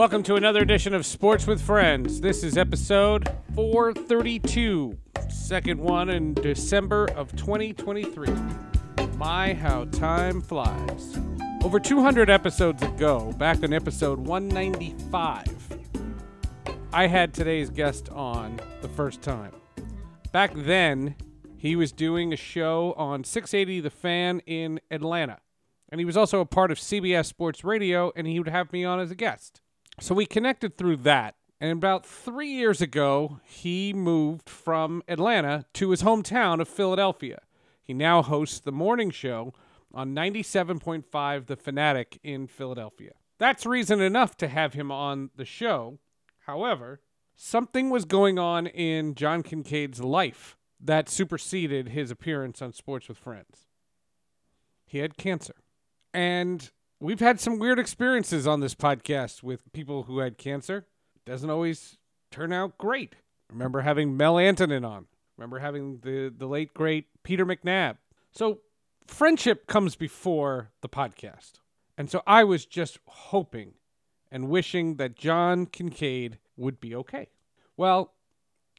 Welcome 0.00 0.22
to 0.22 0.36
another 0.36 0.62
edition 0.62 0.94
of 0.94 1.04
Sports 1.04 1.46
with 1.46 1.60
Friends. 1.60 2.22
This 2.22 2.42
is 2.42 2.56
episode 2.56 3.28
432, 3.54 4.96
second 5.28 5.78
one 5.78 6.08
in 6.08 6.32
December 6.32 7.04
of 7.16 7.36
2023. 7.36 8.28
My, 9.18 9.52
how 9.52 9.84
time 9.84 10.40
flies. 10.40 11.20
Over 11.62 11.78
200 11.78 12.30
episodes 12.30 12.82
ago, 12.82 13.30
back 13.32 13.62
in 13.62 13.74
episode 13.74 14.20
195, 14.20 15.44
I 16.94 17.06
had 17.06 17.34
today's 17.34 17.68
guest 17.68 18.08
on 18.08 18.58
the 18.80 18.88
first 18.88 19.20
time. 19.20 19.52
Back 20.32 20.52
then, 20.54 21.14
he 21.58 21.76
was 21.76 21.92
doing 21.92 22.32
a 22.32 22.36
show 22.36 22.94
on 22.96 23.22
680 23.22 23.80
The 23.80 23.90
Fan 23.90 24.40
in 24.46 24.80
Atlanta. 24.90 25.40
And 25.90 26.00
he 26.00 26.06
was 26.06 26.16
also 26.16 26.40
a 26.40 26.46
part 26.46 26.70
of 26.70 26.78
CBS 26.78 27.26
Sports 27.26 27.64
Radio, 27.64 28.12
and 28.16 28.26
he 28.26 28.38
would 28.38 28.48
have 28.48 28.72
me 28.72 28.82
on 28.82 28.98
as 28.98 29.10
a 29.10 29.14
guest. 29.14 29.60
So 29.98 30.14
we 30.14 30.26
connected 30.26 30.76
through 30.76 30.98
that. 30.98 31.36
And 31.60 31.72
about 31.72 32.06
three 32.06 32.48
years 32.48 32.80
ago, 32.80 33.40
he 33.44 33.92
moved 33.92 34.48
from 34.48 35.02
Atlanta 35.08 35.66
to 35.74 35.90
his 35.90 36.02
hometown 36.02 36.60
of 36.60 36.68
Philadelphia. 36.68 37.42
He 37.82 37.92
now 37.92 38.22
hosts 38.22 38.60
the 38.60 38.72
morning 38.72 39.10
show 39.10 39.52
on 39.92 40.14
97.5 40.14 41.46
The 41.46 41.56
Fanatic 41.56 42.18
in 42.22 42.46
Philadelphia. 42.46 43.12
That's 43.38 43.66
reason 43.66 44.00
enough 44.00 44.36
to 44.38 44.48
have 44.48 44.74
him 44.74 44.90
on 44.90 45.30
the 45.36 45.44
show. 45.44 45.98
However, 46.46 47.00
something 47.34 47.90
was 47.90 48.04
going 48.04 48.38
on 48.38 48.66
in 48.66 49.14
John 49.14 49.42
Kincade's 49.42 50.00
life 50.00 50.56
that 50.80 51.08
superseded 51.08 51.88
his 51.88 52.10
appearance 52.10 52.62
on 52.62 52.72
Sports 52.72 53.08
with 53.08 53.18
Friends. 53.18 53.66
He 54.86 54.98
had 54.98 55.16
cancer. 55.16 55.56
And 56.12 56.70
we've 57.00 57.20
had 57.20 57.40
some 57.40 57.58
weird 57.58 57.78
experiences 57.78 58.46
on 58.46 58.60
this 58.60 58.74
podcast 58.74 59.42
with 59.42 59.72
people 59.72 60.04
who 60.04 60.18
had 60.18 60.38
cancer. 60.38 60.86
It 61.16 61.30
doesn't 61.30 61.50
always 61.50 61.96
turn 62.30 62.52
out 62.52 62.78
great. 62.78 63.16
Remember 63.50 63.80
having 63.80 64.16
Mel 64.16 64.34
Antonen 64.34 64.86
on. 64.86 65.06
Remember 65.36 65.58
having 65.58 65.98
the 66.02 66.32
the 66.36 66.46
late 66.46 66.74
great 66.74 67.06
Peter 67.22 67.46
McNab. 67.46 67.96
So 68.30 68.60
friendship 69.06 69.66
comes 69.66 69.96
before 69.96 70.70
the 70.82 70.88
podcast. 70.88 71.52
And 71.96 72.10
so 72.10 72.22
I 72.26 72.44
was 72.44 72.64
just 72.66 72.98
hoping 73.06 73.74
and 74.30 74.48
wishing 74.48 74.96
that 74.96 75.16
John 75.16 75.66
Kincade 75.66 76.34
would 76.56 76.80
be 76.80 76.94
okay. 76.94 77.28
Well, 77.76 78.12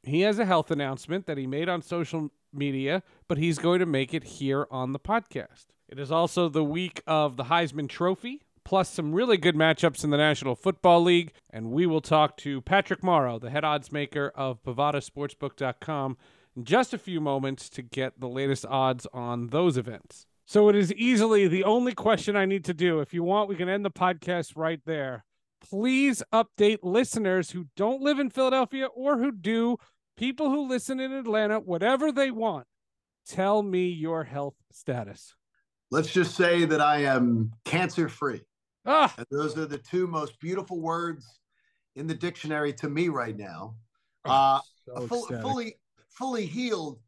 he 0.04 0.22
has 0.22 0.40
a 0.40 0.46
health 0.46 0.72
announcement 0.72 1.26
that 1.26 1.38
he 1.38 1.46
made 1.46 1.68
on 1.70 1.82
social 1.82 2.32
media, 2.54 3.04
but 3.28 3.38
he's 3.38 3.60
going 3.60 3.80
to 3.80 3.86
make 3.86 4.14
it 4.14 4.24
here 4.24 4.68
on 4.72 4.94
the 4.94 5.00
podcast. 5.00 5.66
It 5.92 6.00
is 6.00 6.10
also 6.10 6.48
the 6.48 6.64
week 6.64 7.04
of 7.06 7.36
the 7.36 7.44
Heisman 7.44 7.90
Trophy, 7.90 8.42
plus 8.64 8.90
some 8.90 9.14
really 9.14 9.36
good 9.36 9.56
matchups 9.56 10.06
in 10.06 10.10
the 10.10 10.16
National 10.16 10.56
Football 10.56 11.04
League. 11.04 11.34
And 11.50 11.70
we 11.70 11.86
will 11.86 12.00
talk 12.00 12.38
to 12.38 12.62
Patrick 12.62 13.04
Morrow, 13.04 13.38
the 13.38 13.50
head 13.50 13.66
odds 13.66 13.92
maker 13.92 14.32
of 14.34 14.64
BovadaSportsbook.com, 14.64 16.18
in 16.56 16.64
just 16.64 16.94
a 16.94 16.98
few 16.98 17.20
moments 17.20 17.70
to 17.72 17.82
get 17.82 18.22
the 18.22 18.30
latest 18.30 18.66
odds 18.66 19.06
on 19.12 19.48
those 19.48 19.78
events. 19.78 20.28
So 20.46 20.70
it 20.70 20.78
is 20.78 20.94
easily 20.94 21.50
the 21.50 21.66
only 21.66 21.92
question 21.94 22.38
I 22.38 22.46
need 22.46 22.64
to 22.66 22.74
do. 22.74 23.02
If 23.02 23.14
you 23.14 23.24
want, 23.24 23.50
we 23.50 23.56
can 23.58 23.68
end 23.68 23.84
the 23.84 23.92
podcast 23.92 24.54
right 24.56 24.80
there. 24.86 25.26
Please 25.60 26.24
update 26.34 26.80
listeners 26.84 27.52
who 27.52 27.66
don't 27.76 28.02
live 28.02 28.18
in 28.18 28.30
Philadelphia 28.30 28.86
or 28.86 29.18
who 29.18 29.34
do, 29.34 29.76
people 30.16 30.52
who 30.52 30.70
listen 30.70 31.02
in 31.02 31.12
Atlanta, 31.12 31.60
whatever 31.60 32.14
they 32.14 32.32
want. 32.32 32.66
Tell 33.28 33.62
me 33.62 33.90
your 33.90 34.24
health 34.24 34.56
status 34.72 35.36
let's 35.92 36.12
just 36.12 36.36
say 36.36 36.66
that 36.66 36.82
I 36.82 37.04
am 37.04 37.52
cancer 37.66 38.10
free. 38.10 38.42
Ah. 38.86 39.14
And 39.18 39.28
those 39.30 39.58
are 39.58 39.66
the 39.66 39.78
two 39.78 40.08
most 40.08 40.40
beautiful 40.40 40.80
words 40.80 41.40
in 41.96 42.08
the 42.08 42.16
dictionary 42.16 42.74
to 42.74 42.90
me 42.90 43.10
right 43.10 43.38
now. 43.38 43.76
Oh, 44.26 44.32
uh, 44.32 44.60
so 44.88 45.08
full, 45.08 45.26
fully 45.42 45.76
fully 46.10 46.46
healed 46.46 47.00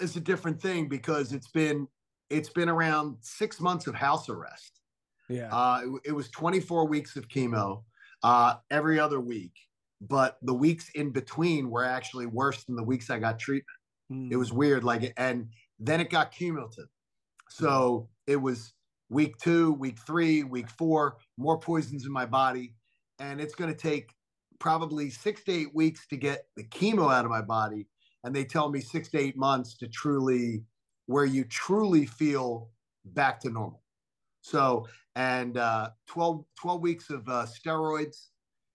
is 0.00 0.16
a 0.16 0.20
different 0.20 0.60
thing 0.60 0.88
because 0.88 1.32
it's 1.32 1.48
been 1.48 1.86
it's 2.30 2.48
been 2.48 2.68
around 2.68 3.16
six 3.20 3.60
months 3.60 3.86
of 3.86 3.94
house 3.94 4.28
arrest. 4.28 4.80
Yeah. 5.28 5.54
Uh, 5.54 5.82
it, 5.84 6.08
it 6.08 6.12
was 6.12 6.28
24 6.30 6.86
weeks 6.86 7.16
of 7.16 7.28
chemo 7.28 7.84
uh, 8.22 8.54
every 8.70 8.98
other 8.98 9.20
week, 9.20 9.52
but 10.00 10.38
the 10.42 10.54
weeks 10.54 10.90
in 10.94 11.10
between 11.10 11.70
were 11.70 11.84
actually 11.84 12.26
worse 12.26 12.64
than 12.64 12.74
the 12.74 12.82
weeks 12.82 13.10
I 13.10 13.18
got 13.18 13.38
treatment. 13.38 13.66
Mm. 14.10 14.32
It 14.32 14.36
was 14.36 14.52
weird, 14.52 14.82
like, 14.82 15.12
and 15.16 15.48
then 15.78 16.00
it 16.00 16.10
got 16.10 16.32
cumulative. 16.32 16.88
So 17.48 18.08
it 18.26 18.36
was 18.36 18.74
week 19.12 19.36
two, 19.38 19.72
week 19.74 19.98
three, 20.06 20.42
week 20.42 20.68
four, 20.70 21.16
more 21.36 21.58
poisons 21.58 22.06
in 22.06 22.12
my 22.12 22.26
body. 22.26 22.74
And 23.18 23.40
it's 23.40 23.54
going 23.54 23.72
to 23.72 23.78
take 23.78 24.12
probably 24.58 25.10
six 25.10 25.44
to 25.44 25.52
eight 25.52 25.74
weeks 25.74 26.06
to 26.08 26.16
get 26.16 26.46
the 26.56 26.64
chemo 26.64 27.12
out 27.12 27.24
of 27.24 27.30
my 27.30 27.42
body. 27.42 27.86
And 28.24 28.34
they 28.34 28.44
tell 28.44 28.70
me 28.70 28.80
six 28.80 29.10
to 29.10 29.18
eight 29.18 29.36
months 29.36 29.76
to 29.78 29.88
truly, 29.88 30.64
where 31.06 31.24
you 31.24 31.44
truly 31.44 32.06
feel 32.06 32.70
back 33.04 33.40
to 33.40 33.50
normal. 33.50 33.82
So, 34.40 34.86
and 35.14 35.56
uh, 35.56 35.90
12, 36.06 36.44
12 36.60 36.80
weeks 36.80 37.10
of 37.10 37.28
uh, 37.28 37.46
steroids, 37.46 38.28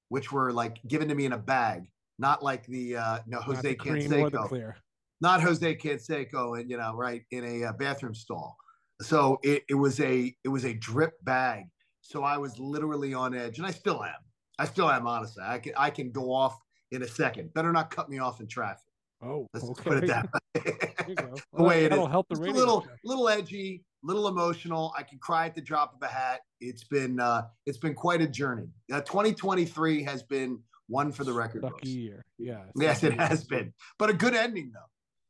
which 0.10 0.32
were 0.32 0.52
like 0.54 0.80
given 0.88 1.08
to 1.10 1.16
me 1.16 1.26
in 1.26 1.34
a 1.34 1.38
bag, 1.38 1.90
not 2.20 2.44
like 2.44 2.66
the, 2.68 2.98
uh, 2.98 3.20
no, 3.26 3.40
Jose 3.40 3.76
Canseco. 3.76 4.74
Not 5.20 5.42
Jose 5.42 5.76
Canseco, 5.78 6.60
and 6.60 6.70
you 6.70 6.78
know, 6.78 6.94
right 6.94 7.24
in 7.32 7.44
a 7.44 7.70
uh, 7.70 7.74
bathroom 7.74 8.14
stall 8.14 8.56
so 9.02 9.40
it, 9.44 9.64
it 9.70 9.76
was 9.76 10.00
a 10.00 10.34
it 10.44 10.50
was 10.50 10.66
a 10.66 10.74
drip 10.74 11.14
bag. 11.24 11.66
So 12.02 12.24
i 12.24 12.38
was 12.38 12.58
literally 12.58 13.14
on 13.14 13.36
edge 13.36 13.58
and 13.58 13.68
i 13.68 13.72
still 13.72 14.04
am. 14.04 14.14
I 14.60 14.66
still 14.66 14.90
am 14.90 15.08
honestly. 15.08 15.44
I 15.46 15.60
can 15.60 15.74
i 15.78 15.90
can 15.90 16.12
go 16.12 16.34
off 16.34 16.58
in 16.92 17.04
a 17.04 17.08
second. 17.08 17.54
Better 17.54 17.72
not 17.72 17.92
cut 17.92 18.10
me 18.10 18.20
off 18.20 18.40
in 18.40 18.48
traffic. 18.48 18.84
Oh 19.22 19.48
let's 19.54 19.66
okay. 19.66 19.84
put 19.84 20.04
it 20.04 20.08
that 20.08 20.30
way. 20.34 20.74
The 21.08 21.42
well, 21.54 21.68
way 21.68 21.86
it 21.86 21.94
is. 21.94 22.08
help 22.08 22.28
the 22.30 22.36
Just 22.36 22.50
a 22.50 22.52
little 22.52 22.82
show. 22.82 22.90
little 23.06 23.30
edgy 23.30 23.84
little 24.04 24.28
emotional. 24.28 24.94
I 24.98 25.04
can 25.04 25.18
cry 25.20 25.46
at 25.46 25.56
the 25.56 25.62
drop 25.62 25.94
of 25.96 26.02
a 26.02 26.12
hat. 26.12 26.42
It's 26.60 26.84
been 26.84 27.20
uh 27.20 27.44
it's 27.66 27.78
been 27.78 27.94
quite 27.94 28.22
a 28.22 28.28
journey. 28.28 28.68
Uh, 28.92 29.02
2023 29.02 30.04
has 30.04 30.24
been 30.24 30.60
one 30.88 31.12
for 31.12 31.24
the 31.24 31.34
record 31.34 31.64
year. 31.84 32.26
Yeah 32.38 32.64
yes 32.76 33.04
it 33.04 33.14
has 33.14 33.44
been. 33.44 33.74
But 34.00 34.10
a 34.10 34.14
good 34.14 34.34
ending 34.34 34.72
though 34.74 34.80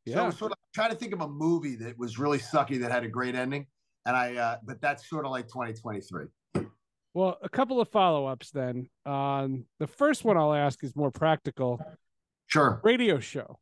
yeah 0.08 0.30
so 0.30 0.36
sort 0.36 0.52
of 0.52 0.58
trying 0.74 0.90
to 0.90 0.96
think 0.96 1.14
of 1.14 1.22
a 1.22 1.28
movie 1.28 1.76
that 1.76 1.98
was 1.98 2.18
really 2.18 2.40
sucky 2.40 2.80
that 2.82 2.92
had 2.92 3.04
a 3.04 3.08
great 3.08 3.36
ending. 3.36 3.66
And 4.06 4.16
I, 4.16 4.36
uh, 4.36 4.58
but 4.64 4.80
that's 4.80 5.10
sort 5.10 5.26
of 5.26 5.32
like 5.32 5.48
2023. 5.48 6.26
well 7.14 7.38
a 7.42 7.50
couple 7.50 7.82
of 7.82 7.90
follow-ups 7.90 8.52
then 8.52 8.88
um 9.06 9.66
the 9.80 9.88
first 9.88 10.24
one 10.24 10.38
i'll 10.38 10.54
ask 10.54 10.84
is 10.84 10.96
more 10.96 11.12
practical 11.12 11.80
Sure. 12.48 12.80
radio 12.84 13.20
show 13.20 13.60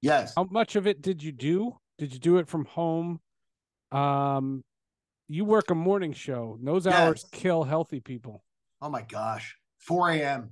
Yes. 0.00 0.34
how 0.36 0.44
much 0.50 0.76
of 0.76 0.86
it 0.86 1.02
did 1.02 1.22
you 1.22 1.32
do 1.32 1.78
did 1.98 2.12
you 2.12 2.18
do 2.20 2.36
it 2.38 2.46
from 2.48 2.64
home 2.66 3.20
um 3.90 4.62
you 5.28 5.44
work 5.44 5.70
a 5.70 5.74
morning 5.74 6.12
show 6.12 6.58
those 6.62 6.86
hours 6.86 7.24
kill 7.32 7.64
healthy 7.64 8.00
people 8.00 8.44
Oh 8.84 8.88
my 8.90 9.02
gosh. 9.02 9.56
4 9.78 10.10
a.m. 10.10 10.50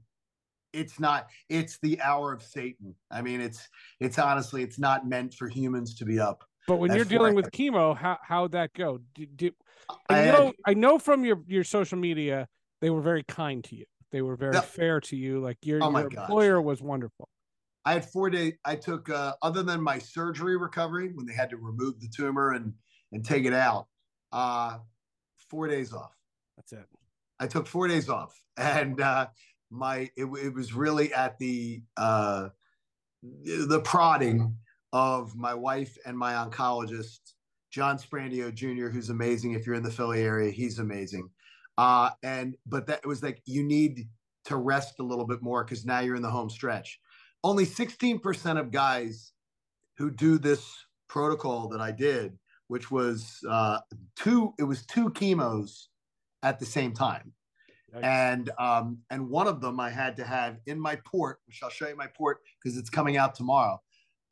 It's 0.73 1.01
not, 1.01 1.27
it's 1.49 1.79
the 1.83 2.01
hour 2.01 2.33
of 2.33 2.43
Satan. 2.43 2.95
I 3.11 3.23
mean, 3.23 3.41
it's, 3.41 3.69
it's 3.99 4.19
honestly, 4.19 4.63
it's 4.63 4.79
not 4.79 5.09
meant 5.09 5.35
for 5.35 5.49
humans 5.49 5.95
to 5.97 6.05
be 6.05 6.21
up. 6.21 6.45
but 6.69 6.77
when 6.77 6.95
you're 6.95 7.05
dealing 7.05 7.35
with 7.35 7.51
chemo 7.51 7.97
how 7.97 8.19
how'd 8.23 8.53
that 8.53 8.73
go 8.75 9.01
did, 9.15 9.37
did, 9.37 9.55
I 9.89 9.95
I 10.09 10.19
had- 10.19 10.35
know 10.35 10.53
I 10.67 10.75
know 10.75 10.99
from 10.99 11.25
your 11.25 11.41
your 11.49 11.65
social 11.65 11.99
media 11.99 12.47
they 12.81 12.91
were 12.91 13.01
very 13.01 13.25
kind 13.25 13.65
to 13.65 13.75
you. 13.77 13.87
They 14.13 14.23
were 14.23 14.37
very 14.37 14.61
fair 14.61 15.01
to 15.01 15.17
you. 15.17 15.41
Like 15.41 15.59
your, 15.63 15.83
Oh 15.83 15.91
your 15.91 16.09
gosh. 16.09 16.21
employer 16.23 16.61
was 16.63 16.81
wonderful. 16.83 17.29
I 17.85 17.95
had 17.95 18.05
four 18.05 18.29
days. 18.31 18.55
I 18.65 18.77
took, 18.77 19.09
uh, 19.09 19.33
other 19.43 19.63
than 19.63 19.81
my 19.83 19.99
surgery 19.99 20.57
recovery 20.57 21.11
when 21.15 21.27
they 21.27 21.33
had 21.33 21.49
to 21.51 21.57
remove 21.57 21.99
the 22.01 22.09
tumor 22.09 22.53
and, 22.53 22.75
and 23.13 23.25
take 23.25 23.45
it 23.47 23.55
out, 23.55 23.87
uh, 24.33 24.79
four 25.49 25.67
days 25.67 25.93
off. 25.93 26.15
That's 26.57 26.73
it. 26.73 26.87
I 27.41 27.47
took 27.47 27.67
four 27.67 27.89
days 27.89 28.09
off, 28.11 28.39
and 28.59 29.01
uh, 29.01 29.29
my 29.71 30.11
it, 30.17 30.25
it 30.25 30.55
was 30.55 30.73
really 30.73 31.13
at 31.13 31.39
the 31.39 31.83
uh, 31.97 32.49
the 33.23 33.81
prodding 33.85 34.57
of 34.93 35.37
my 35.37 35.55
wife 35.55 35.97
and 36.05 36.19
my 36.19 36.33
oncologist, 36.33 37.21
John 37.71 37.97
Sprandio 37.99 38.53
Jr., 38.53 38.89
who's 38.89 39.11
amazing. 39.11 39.53
If 39.53 39.67
you're 39.67 39.77
in 39.77 39.83
the 39.83 39.91
Philly 39.91 40.23
area, 40.23 40.51
he's 40.51 40.79
amazing. 40.79 41.31
Uh, 41.79 42.11
and 42.23 42.57
but 42.67 42.87
that 42.87 43.07
was 43.07 43.23
like 43.23 43.41
you 43.47 43.63
need 43.63 44.09
to 44.45 44.57
rest 44.57 44.95
a 44.99 45.03
little 45.03 45.27
bit 45.27 45.43
more 45.43 45.65
because 45.65 45.85
now 45.85 46.01
you're 46.01 46.17
in 46.17 46.23
the 46.23 46.31
home 46.31 46.51
stretch. 46.51 47.01
Only 47.43 47.65
16% 47.65 48.61
of 48.61 48.71
guys 48.71 49.33
who 49.97 50.11
do 50.11 50.39
this 50.39 50.67
protocol 51.09 51.69
that 51.69 51.81
I 51.81 51.91
did, 51.91 52.39
which 52.69 52.91
was 52.91 53.39
uh, 53.49 53.79
two, 54.17 54.53
it 54.59 54.65
was 54.65 54.85
two 54.85 55.11
chemos 55.11 55.89
at 56.43 56.59
the 56.59 56.67
same 56.67 56.93
time. 56.93 57.33
And 58.03 58.51
um, 58.59 58.99
and 59.11 59.29
one 59.29 59.47
of 59.47 59.61
them 59.61 59.81
I 59.81 59.91
had 59.91 60.17
to 60.19 60.25
have 60.25 60.59
in 60.67 60.79
my 60.79 60.97
port, 61.05 61.39
which 61.47 61.61
I'll 61.63 61.71
show 61.71 61.89
you 61.89 61.97
my 61.97 62.07
port 62.07 62.39
because 62.63 62.79
it's 62.79 62.91
coming 62.91 63.17
out 63.17 63.35
tomorrow. 63.35 63.81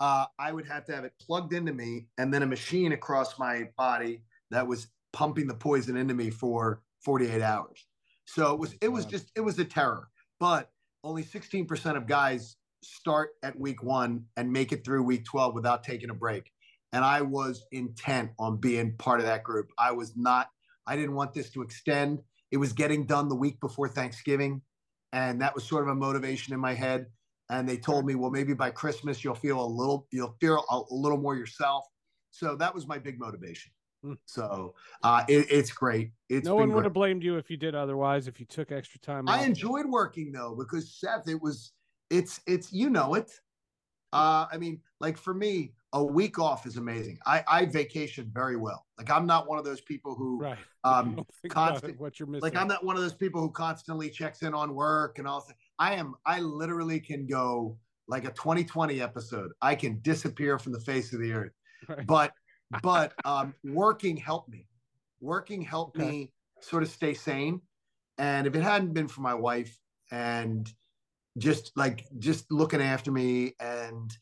Uh, 0.00 0.26
I 0.38 0.52
would 0.52 0.66
have 0.66 0.84
to 0.86 0.94
have 0.94 1.04
it 1.04 1.12
plugged 1.20 1.52
into 1.52 1.72
me, 1.72 2.06
and 2.18 2.32
then 2.32 2.42
a 2.42 2.46
machine 2.46 2.92
across 2.92 3.38
my 3.38 3.68
body 3.76 4.22
that 4.50 4.66
was 4.66 4.88
pumping 5.12 5.46
the 5.46 5.54
poison 5.54 5.96
into 5.96 6.14
me 6.14 6.30
for 6.30 6.82
48 7.04 7.42
hours. 7.42 7.86
So 8.26 8.52
it 8.52 8.58
was 8.58 8.74
it 8.80 8.88
was 8.88 9.06
just 9.06 9.32
it 9.34 9.40
was 9.40 9.58
a 9.58 9.64
terror. 9.64 10.08
but 10.38 10.70
only 11.04 11.22
16% 11.22 11.96
of 11.96 12.06
guys 12.06 12.56
start 12.82 13.30
at 13.42 13.58
week 13.58 13.82
one 13.82 14.24
and 14.36 14.52
make 14.52 14.72
it 14.72 14.84
through 14.84 15.02
week 15.02 15.24
12 15.24 15.54
without 15.54 15.82
taking 15.82 16.10
a 16.10 16.14
break. 16.14 16.50
And 16.92 17.04
I 17.04 17.22
was 17.22 17.64
intent 17.72 18.30
on 18.38 18.56
being 18.56 18.96
part 18.98 19.20
of 19.20 19.26
that 19.26 19.44
group. 19.44 19.70
I 19.78 19.92
was 19.92 20.16
not, 20.16 20.48
I 20.86 20.96
didn't 20.96 21.14
want 21.14 21.34
this 21.34 21.50
to 21.50 21.62
extend. 21.62 22.20
It 22.50 22.56
was 22.56 22.72
getting 22.72 23.06
done 23.06 23.28
the 23.28 23.34
week 23.34 23.60
before 23.60 23.88
Thanksgiving. 23.88 24.62
And 25.12 25.40
that 25.40 25.54
was 25.54 25.64
sort 25.64 25.82
of 25.82 25.88
a 25.88 25.94
motivation 25.94 26.52
in 26.52 26.60
my 26.60 26.74
head. 26.74 27.06
And 27.50 27.66
they 27.68 27.78
told 27.78 28.04
me, 28.04 28.14
well, 28.14 28.30
maybe 28.30 28.52
by 28.52 28.70
Christmas 28.70 29.24
you'll 29.24 29.34
feel 29.34 29.62
a 29.62 29.64
little, 29.64 30.06
you'll 30.10 30.36
feel 30.40 30.64
a, 30.70 30.80
little 30.90 31.18
more 31.18 31.34
yourself. 31.34 31.86
So 32.30 32.56
that 32.56 32.74
was 32.74 32.86
my 32.86 32.98
big 32.98 33.18
motivation. 33.18 33.72
Hmm. 34.02 34.12
So 34.26 34.74
uh, 35.02 35.24
it, 35.28 35.46
it's 35.50 35.72
great. 35.72 36.12
It's 36.28 36.46
no 36.46 36.54
one 36.54 36.72
would 36.72 36.84
have 36.84 36.92
blamed 36.92 37.24
you 37.24 37.36
if 37.36 37.50
you 37.50 37.56
did 37.56 37.74
otherwise. 37.74 38.28
If 38.28 38.38
you 38.38 38.46
took 38.46 38.70
extra 38.70 39.00
time. 39.00 39.28
I 39.28 39.42
enjoyed 39.42 39.86
working 39.86 40.30
though 40.30 40.54
because 40.56 40.92
Seth, 40.92 41.26
it 41.26 41.40
was 41.40 41.72
it's 42.10 42.40
it's 42.46 42.72
you 42.72 42.90
know 42.90 43.14
it. 43.14 43.32
Uh, 44.12 44.46
I 44.52 44.56
mean, 44.58 44.80
like 45.00 45.18
for 45.18 45.34
me, 45.34 45.72
a 45.92 46.04
week 46.04 46.38
off 46.38 46.66
is 46.66 46.76
amazing. 46.76 47.18
I 47.26 47.42
I 47.48 47.64
vacation 47.66 48.30
very 48.32 48.56
well. 48.56 48.86
Like 48.98 49.10
I'm 49.10 49.26
not 49.26 49.48
one 49.48 49.58
of 49.58 49.64
those 49.64 49.80
people 49.80 50.14
who 50.14 50.40
right. 50.40 50.58
um 50.84 51.24
constant, 51.48 51.98
what 51.98 52.18
you're 52.18 52.28
missing. 52.28 52.42
Like 52.42 52.56
I'm 52.56 52.68
not 52.68 52.84
one 52.84 52.96
of 52.96 53.02
those 53.02 53.14
people 53.14 53.40
who 53.40 53.50
constantly 53.50 54.10
checks 54.10 54.42
in 54.42 54.54
on 54.54 54.74
work 54.74 55.18
and 55.18 55.26
all. 55.26 55.46
I 55.78 55.94
am. 55.94 56.14
I 56.26 56.40
literally 56.40 57.00
can 57.00 57.26
go 57.26 57.78
like 58.06 58.24
a 58.24 58.30
2020 58.30 59.00
episode. 59.00 59.52
I 59.62 59.74
can 59.74 60.00
disappear 60.00 60.58
from 60.58 60.72
the 60.72 60.80
face 60.80 61.12
of 61.12 61.20
the 61.20 61.32
earth. 61.32 61.52
Right. 61.88 62.06
But 62.06 62.32
but 62.82 63.12
um, 63.24 63.54
working 63.64 64.16
helped 64.16 64.50
me. 64.50 64.66
Working 65.20 65.62
helped 65.62 65.96
okay. 65.96 66.08
me 66.08 66.32
sort 66.60 66.82
of 66.82 66.90
stay 66.90 67.14
sane. 67.14 67.60
And 68.18 68.46
if 68.46 68.54
it 68.54 68.62
hadn't 68.62 68.92
been 68.92 69.08
for 69.08 69.20
my 69.20 69.34
wife 69.34 69.78
and 70.10 70.70
just 71.38 71.72
like 71.76 72.04
just 72.18 72.50
looking 72.50 72.82
after 72.82 73.12
me 73.12 73.54
and 73.60 74.16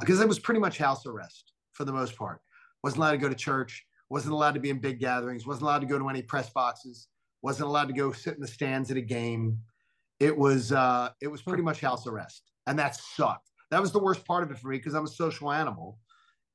because 0.00 0.20
uh, 0.20 0.24
it 0.24 0.28
was 0.28 0.38
pretty 0.38 0.60
much 0.60 0.76
house 0.76 1.06
arrest 1.06 1.52
for 1.72 1.84
the 1.84 1.92
most 1.92 2.16
part. 2.16 2.40
Wasn't 2.82 2.98
allowed 2.98 3.12
to 3.12 3.18
go 3.18 3.28
to 3.28 3.34
church. 3.34 3.84
Wasn't 4.10 4.32
allowed 4.32 4.52
to 4.52 4.60
be 4.60 4.68
in 4.68 4.78
big 4.78 5.00
gatherings. 5.00 5.46
Wasn't 5.46 5.62
allowed 5.62 5.80
to 5.80 5.86
go 5.86 5.98
to 5.98 6.08
any 6.08 6.20
press 6.20 6.50
boxes. 6.50 7.08
Wasn't 7.42 7.66
allowed 7.66 7.86
to 7.86 7.94
go 7.94 8.12
sit 8.12 8.34
in 8.34 8.40
the 8.40 8.46
stands 8.46 8.90
at 8.90 8.98
a 8.98 9.02
game. 9.02 9.58
It 10.20 10.36
was 10.36 10.72
uh, 10.72 11.10
it 11.22 11.28
was 11.28 11.40
pretty 11.40 11.62
much 11.62 11.80
house 11.80 12.06
arrest, 12.06 12.50
and 12.66 12.78
that 12.78 12.96
sucked. 12.96 13.50
That 13.70 13.80
was 13.80 13.92
the 13.92 13.98
worst 13.98 14.26
part 14.26 14.42
of 14.42 14.50
it 14.50 14.58
for 14.58 14.68
me 14.68 14.76
because 14.76 14.94
I'm 14.94 15.06
a 15.06 15.08
social 15.08 15.50
animal, 15.50 15.98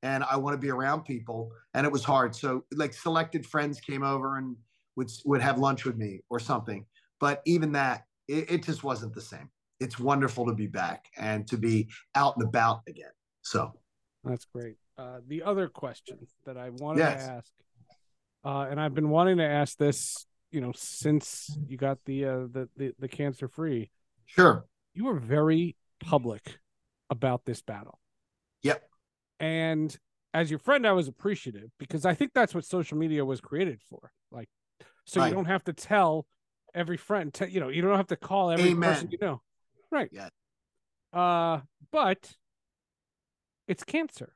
and 0.04 0.22
I 0.22 0.36
want 0.36 0.54
to 0.54 0.58
be 0.58 0.70
around 0.70 1.02
people, 1.02 1.50
and 1.74 1.84
it 1.84 1.92
was 1.92 2.04
hard. 2.04 2.36
So 2.36 2.64
like 2.72 2.94
selected 2.94 3.44
friends 3.44 3.80
came 3.80 4.04
over 4.04 4.38
and 4.38 4.56
would 4.94 5.10
would 5.24 5.40
have 5.40 5.58
lunch 5.58 5.84
with 5.84 5.96
me 5.96 6.20
or 6.30 6.38
something. 6.38 6.86
But 7.18 7.42
even 7.46 7.72
that, 7.72 8.04
it, 8.28 8.50
it 8.50 8.62
just 8.62 8.84
wasn't 8.84 9.14
the 9.14 9.20
same 9.20 9.50
it's 9.80 9.98
wonderful 9.98 10.46
to 10.46 10.54
be 10.54 10.66
back 10.66 11.06
and 11.16 11.46
to 11.48 11.56
be 11.56 11.88
out 12.14 12.36
and 12.36 12.46
about 12.46 12.82
again. 12.88 13.10
So 13.42 13.72
that's 14.24 14.46
great. 14.46 14.76
Uh, 14.96 15.20
the 15.26 15.42
other 15.42 15.68
question 15.68 16.18
that 16.44 16.56
I 16.56 16.70
wanted 16.70 17.00
yes. 17.00 17.24
to 17.24 17.32
ask, 17.32 17.52
uh, 18.44 18.70
and 18.70 18.80
I've 18.80 18.94
been 18.94 19.10
wanting 19.10 19.38
to 19.38 19.46
ask 19.46 19.78
this, 19.78 20.26
you 20.50 20.60
know, 20.60 20.72
since 20.74 21.56
you 21.68 21.76
got 21.76 21.98
the 22.04 22.24
uh, 22.24 22.38
the, 22.50 22.68
the 22.76 22.92
the 22.98 23.08
cancer 23.08 23.48
free. 23.48 23.90
Sure. 24.26 24.64
You 24.94 25.04
were 25.04 25.18
very 25.18 25.76
public 26.00 26.58
about 27.08 27.44
this 27.44 27.62
battle. 27.62 27.98
Yep. 28.62 28.82
And 29.40 29.96
as 30.34 30.50
your 30.50 30.58
friend, 30.58 30.86
I 30.86 30.92
was 30.92 31.08
appreciative 31.08 31.70
because 31.78 32.04
I 32.04 32.14
think 32.14 32.32
that's 32.34 32.54
what 32.54 32.64
social 32.64 32.98
media 32.98 33.24
was 33.24 33.40
created 33.40 33.80
for. 33.88 34.12
Like, 34.30 34.48
so 35.04 35.20
right. 35.20 35.28
you 35.28 35.34
don't 35.34 35.46
have 35.46 35.64
to 35.64 35.72
tell 35.72 36.26
every 36.74 36.96
friend, 36.96 37.32
to, 37.34 37.50
you 37.50 37.60
know, 37.60 37.68
you 37.68 37.80
don't 37.80 37.96
have 37.96 38.08
to 38.08 38.16
call 38.16 38.50
every 38.50 38.70
Amen. 38.70 38.92
person 38.92 39.10
you 39.10 39.18
know. 39.20 39.40
Right. 39.90 40.10
Yeah. 40.12 40.28
Uh, 41.12 41.60
but 41.90 42.32
it's 43.66 43.84
cancer. 43.84 44.34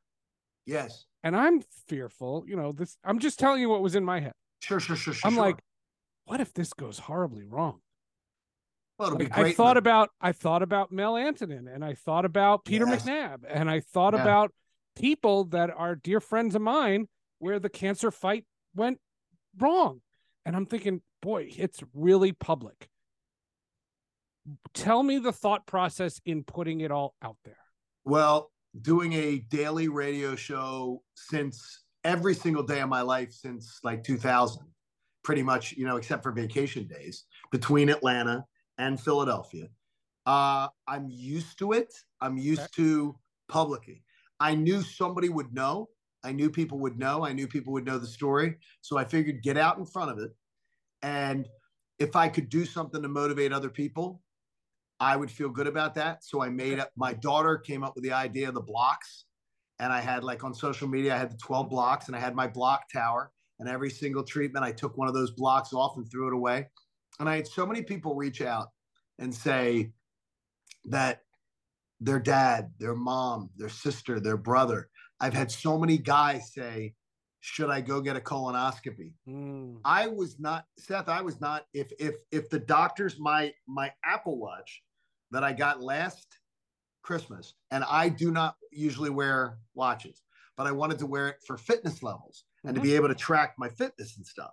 Yes. 0.66 1.06
And 1.24 1.36
I'm 1.36 1.62
fearful, 1.88 2.44
you 2.46 2.56
know, 2.56 2.72
this 2.72 2.96
I'm 3.04 3.18
just 3.18 3.38
telling 3.38 3.60
you 3.60 3.68
what 3.68 3.82
was 3.82 3.94
in 3.94 4.04
my 4.04 4.20
head. 4.20 4.34
Sure, 4.60 4.80
sure, 4.80 4.96
sure, 4.96 5.14
sure. 5.14 5.28
I'm 5.28 5.34
sure. 5.34 5.42
like, 5.42 5.60
what 6.24 6.40
if 6.40 6.52
this 6.52 6.72
goes 6.72 6.98
horribly 6.98 7.44
wrong? 7.44 7.80
Well, 8.98 9.08
it'll 9.08 9.18
like, 9.18 9.28
be 9.28 9.34
great. 9.34 9.46
I 9.46 9.52
thought 9.52 9.76
about 9.76 10.10
I 10.20 10.32
thought 10.32 10.62
about 10.62 10.92
Mel 10.92 11.14
Antonen 11.14 11.72
and 11.72 11.84
I 11.84 11.94
thought 11.94 12.24
about 12.24 12.64
Peter 12.64 12.86
yes. 12.86 13.04
McNab 13.04 13.40
and 13.48 13.70
I 13.70 13.80
thought 13.80 14.14
yeah. 14.14 14.22
about 14.22 14.52
people 14.96 15.44
that 15.46 15.70
are 15.70 15.94
dear 15.94 16.20
friends 16.20 16.54
of 16.54 16.62
mine 16.62 17.08
where 17.38 17.58
the 17.58 17.68
cancer 17.68 18.10
fight 18.10 18.44
went 18.74 18.98
wrong. 19.58 20.00
And 20.44 20.56
I'm 20.56 20.66
thinking, 20.66 21.02
boy, 21.20 21.50
it's 21.56 21.82
really 21.94 22.32
public 22.32 22.88
tell 24.74 25.02
me 25.02 25.18
the 25.18 25.32
thought 25.32 25.66
process 25.66 26.20
in 26.24 26.44
putting 26.44 26.80
it 26.80 26.90
all 26.90 27.14
out 27.22 27.36
there. 27.44 27.56
Well, 28.04 28.50
doing 28.80 29.12
a 29.12 29.38
daily 29.50 29.88
radio 29.88 30.34
show 30.34 31.02
since 31.14 31.84
every 32.04 32.34
single 32.34 32.62
day 32.62 32.80
of 32.80 32.88
my 32.88 33.02
life 33.02 33.32
since 33.32 33.78
like 33.84 34.02
2000, 34.02 34.62
pretty 35.22 35.42
much, 35.42 35.72
you 35.72 35.86
know, 35.86 35.96
except 35.96 36.22
for 36.22 36.32
vacation 36.32 36.86
days 36.86 37.24
between 37.50 37.88
Atlanta 37.88 38.44
and 38.78 39.00
Philadelphia. 39.00 39.68
Uh, 40.26 40.68
I'm 40.88 41.08
used 41.08 41.58
to 41.58 41.72
it. 41.72 41.92
I'm 42.20 42.36
used 42.36 42.60
okay. 42.62 42.70
to 42.76 43.16
publicly. 43.48 44.02
I 44.40 44.54
knew 44.54 44.82
somebody 44.82 45.28
would 45.28 45.52
know. 45.52 45.88
I 46.24 46.32
knew 46.32 46.50
people 46.50 46.78
would 46.78 46.98
know. 46.98 47.24
I 47.24 47.32
knew 47.32 47.46
people 47.46 47.72
would 47.72 47.84
know 47.84 47.98
the 47.98 48.06
story. 48.06 48.56
So 48.80 48.96
I 48.96 49.04
figured 49.04 49.42
get 49.42 49.56
out 49.56 49.78
in 49.78 49.84
front 49.84 50.10
of 50.10 50.18
it. 50.18 50.30
And 51.02 51.48
if 51.98 52.16
I 52.16 52.28
could 52.28 52.48
do 52.48 52.64
something 52.64 53.02
to 53.02 53.08
motivate 53.08 53.52
other 53.52 53.70
people, 53.70 54.21
I 55.02 55.16
would 55.16 55.32
feel 55.32 55.48
good 55.48 55.66
about 55.66 55.96
that. 55.96 56.22
So 56.22 56.42
I 56.42 56.48
made 56.48 56.78
up, 56.78 56.92
my 56.96 57.12
daughter 57.12 57.58
came 57.58 57.82
up 57.82 57.96
with 57.96 58.04
the 58.04 58.12
idea 58.12 58.46
of 58.46 58.54
the 58.54 58.60
blocks. 58.60 59.24
And 59.80 59.92
I 59.92 60.00
had 60.00 60.22
like 60.22 60.44
on 60.44 60.54
social 60.54 60.86
media, 60.86 61.12
I 61.12 61.18
had 61.18 61.32
the 61.32 61.36
12 61.38 61.68
blocks 61.68 62.06
and 62.06 62.14
I 62.14 62.20
had 62.20 62.36
my 62.36 62.46
block 62.46 62.84
tower. 62.88 63.32
And 63.58 63.68
every 63.68 63.90
single 63.90 64.22
treatment, 64.22 64.64
I 64.64 64.70
took 64.70 64.96
one 64.96 65.08
of 65.08 65.14
those 65.14 65.32
blocks 65.32 65.72
off 65.72 65.96
and 65.96 66.08
threw 66.08 66.28
it 66.28 66.34
away. 66.34 66.68
And 67.18 67.28
I 67.28 67.34
had 67.34 67.48
so 67.48 67.66
many 67.66 67.82
people 67.82 68.14
reach 68.14 68.40
out 68.40 68.68
and 69.18 69.34
say 69.34 69.90
that 70.84 71.22
their 72.00 72.20
dad, 72.20 72.70
their 72.78 72.94
mom, 72.94 73.50
their 73.56 73.68
sister, 73.68 74.20
their 74.20 74.36
brother. 74.36 74.88
I've 75.20 75.34
had 75.34 75.50
so 75.50 75.78
many 75.78 75.98
guys 75.98 76.52
say, 76.54 76.94
should 77.40 77.70
I 77.70 77.80
go 77.80 78.00
get 78.00 78.14
a 78.14 78.20
colonoscopy? 78.20 79.14
Mm. 79.28 79.78
I 79.84 80.06
was 80.06 80.38
not, 80.38 80.66
Seth, 80.78 81.08
I 81.08 81.22
was 81.22 81.40
not, 81.40 81.66
if 81.74 81.90
if 81.98 82.14
if 82.30 82.48
the 82.50 82.60
doctors, 82.60 83.18
my 83.18 83.52
my 83.66 83.90
Apple 84.04 84.38
Watch 84.38 84.80
that 85.32 85.44
I 85.44 85.52
got 85.52 85.82
last 85.82 86.26
Christmas, 87.02 87.54
and 87.70 87.84
I 87.84 88.08
do 88.08 88.30
not 88.30 88.56
usually 88.70 89.10
wear 89.10 89.58
watches, 89.74 90.22
but 90.56 90.66
I 90.66 90.72
wanted 90.72 90.98
to 91.00 91.06
wear 91.06 91.28
it 91.28 91.36
for 91.46 91.56
fitness 91.56 92.02
levels 92.02 92.44
and 92.64 92.74
mm-hmm. 92.74 92.82
to 92.82 92.88
be 92.88 92.94
able 92.94 93.08
to 93.08 93.14
track 93.14 93.54
my 93.58 93.68
fitness 93.68 94.16
and 94.16 94.26
stuff. 94.26 94.52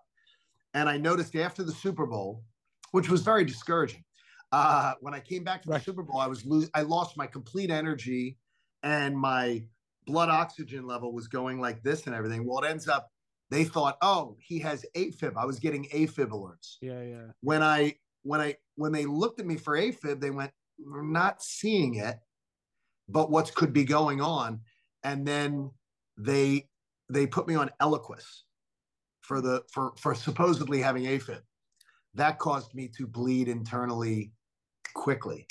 And 0.74 0.90
I 0.90 0.98
noticed 0.98 1.36
after 1.36 1.64
the 1.64 1.72
Super 1.72 2.06
Bowl, 2.06 2.44
which 2.92 3.10
was 3.10 3.22
very 3.22 3.46
discouraging, 3.46 4.04
uh, 4.52 4.94
when 5.02 5.14
I 5.14 5.20
came 5.20 5.44
back 5.44 5.62
to 5.64 5.70
right. 5.70 5.78
the 5.78 5.84
Super 5.84 6.04
Bowl, 6.04 6.20
I 6.20 6.28
was 6.28 6.46
lose, 6.46 6.70
I 6.74 6.82
lost 6.82 7.18
my 7.18 7.28
complete 7.28 7.70
energy, 7.70 8.38
and 8.82 9.18
my 9.18 9.64
blood 10.08 10.30
oxygen 10.30 10.88
level 10.88 11.14
was 11.14 11.28
going 11.28 11.62
like 11.62 11.84
this 11.84 12.08
and 12.08 12.16
everything. 12.16 12.48
Well, 12.48 12.64
it 12.64 12.68
ends 12.68 12.88
up 12.88 13.10
they 13.50 13.64
thought, 13.64 13.98
oh, 14.02 14.38
he 14.40 14.60
has 14.60 14.86
AFib. 14.96 15.34
I 15.36 15.46
was 15.46 15.60
getting 15.60 15.86
AFib 15.86 16.30
alerts. 16.30 16.78
Yeah, 16.82 17.02
yeah. 17.02 17.32
When 17.42 17.64
I 17.64 17.96
when 18.24 18.42
I 18.42 18.56
when 18.76 18.92
they 18.92 19.06
looked 19.06 19.40
at 19.40 19.46
me 19.46 19.58
for 19.58 19.76
AFib, 19.78 20.20
they 20.20 20.30
went, 20.30 20.52
we're 20.86 21.02
not 21.02 21.42
seeing 21.42 21.96
it, 21.96 22.18
but 23.08 23.32
what 23.32 23.54
could 23.56 23.74
be 23.74 23.84
going 23.84 24.22
on? 24.22 24.62
And 25.04 25.26
then 25.28 25.72
they 26.18 26.68
they 27.10 27.26
put 27.26 27.48
me 27.48 27.56
on 27.56 27.72
Eliquis 27.82 28.44
for 29.22 29.42
the 29.42 29.64
for 29.72 29.94
for 29.98 30.16
supposedly 30.16 30.82
having 30.82 31.06
AFib. 31.06 31.42
That 32.16 32.40
caused 32.40 32.74
me 32.74 32.90
to 32.98 33.08
bleed 33.08 33.48
internally 33.48 34.32
quickly. 34.94 35.48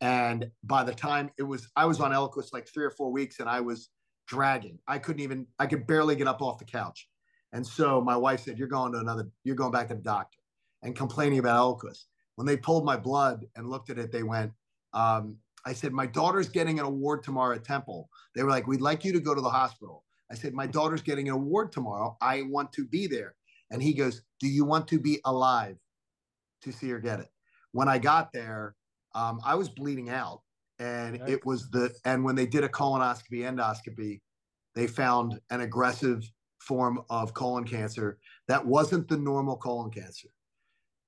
And 0.00 0.50
by 0.62 0.84
the 0.84 0.94
time 0.94 1.30
it 1.38 1.42
was, 1.42 1.68
I 1.74 1.84
was 1.84 2.00
on 2.00 2.12
Eliquis 2.12 2.52
like 2.52 2.68
three 2.68 2.84
or 2.84 2.90
four 2.90 3.10
weeks, 3.10 3.40
and 3.40 3.48
I 3.48 3.60
was 3.60 3.90
dragging. 4.26 4.78
I 4.86 4.98
couldn't 4.98 5.22
even, 5.22 5.46
I 5.58 5.66
could 5.66 5.86
barely 5.86 6.14
get 6.14 6.28
up 6.28 6.42
off 6.42 6.58
the 6.58 6.64
couch. 6.64 7.08
And 7.52 7.66
so 7.66 8.00
my 8.00 8.16
wife 8.16 8.40
said, 8.40 8.58
"You're 8.58 8.68
going 8.68 8.92
to 8.92 8.98
another, 8.98 9.28
you're 9.42 9.56
going 9.56 9.72
back 9.72 9.88
to 9.88 9.94
the 9.94 10.02
doctor," 10.02 10.38
and 10.82 10.94
complaining 10.94 11.38
about 11.38 11.80
Eliquis 11.80 12.04
when 12.38 12.46
they 12.46 12.56
pulled 12.56 12.84
my 12.84 12.96
blood 12.96 13.44
and 13.56 13.68
looked 13.68 13.90
at 13.90 13.98
it, 13.98 14.12
they 14.12 14.22
went, 14.22 14.52
um, 14.92 15.38
I 15.66 15.72
said, 15.72 15.92
My 15.92 16.06
daughter's 16.06 16.48
getting 16.48 16.78
an 16.78 16.84
award 16.84 17.24
tomorrow 17.24 17.56
at 17.56 17.64
Temple. 17.64 18.08
They 18.36 18.44
were 18.44 18.50
like, 18.50 18.68
We'd 18.68 18.80
like 18.80 19.04
you 19.04 19.12
to 19.12 19.18
go 19.18 19.34
to 19.34 19.40
the 19.40 19.50
hospital. 19.50 20.04
I 20.30 20.36
said, 20.36 20.54
My 20.54 20.68
daughter's 20.68 21.02
getting 21.02 21.26
an 21.26 21.34
award 21.34 21.72
tomorrow. 21.72 22.16
I 22.20 22.42
want 22.42 22.72
to 22.74 22.86
be 22.86 23.08
there. 23.08 23.34
And 23.72 23.82
he 23.82 23.92
goes, 23.92 24.22
Do 24.38 24.46
you 24.46 24.64
want 24.64 24.86
to 24.86 25.00
be 25.00 25.18
alive 25.24 25.78
to 26.62 26.70
see 26.70 26.88
her 26.90 27.00
get 27.00 27.18
it? 27.18 27.26
When 27.72 27.88
I 27.88 27.98
got 27.98 28.32
there, 28.32 28.76
um, 29.16 29.40
I 29.44 29.56
was 29.56 29.68
bleeding 29.68 30.08
out. 30.08 30.42
And 30.78 31.20
it 31.26 31.44
was 31.44 31.68
the, 31.70 31.92
and 32.04 32.22
when 32.22 32.36
they 32.36 32.46
did 32.46 32.62
a 32.62 32.68
colonoscopy, 32.68 33.40
endoscopy, 33.40 34.20
they 34.76 34.86
found 34.86 35.40
an 35.50 35.62
aggressive 35.62 36.22
form 36.60 37.02
of 37.10 37.34
colon 37.34 37.64
cancer 37.64 38.20
that 38.46 38.64
wasn't 38.64 39.08
the 39.08 39.16
normal 39.16 39.56
colon 39.56 39.90
cancer. 39.90 40.28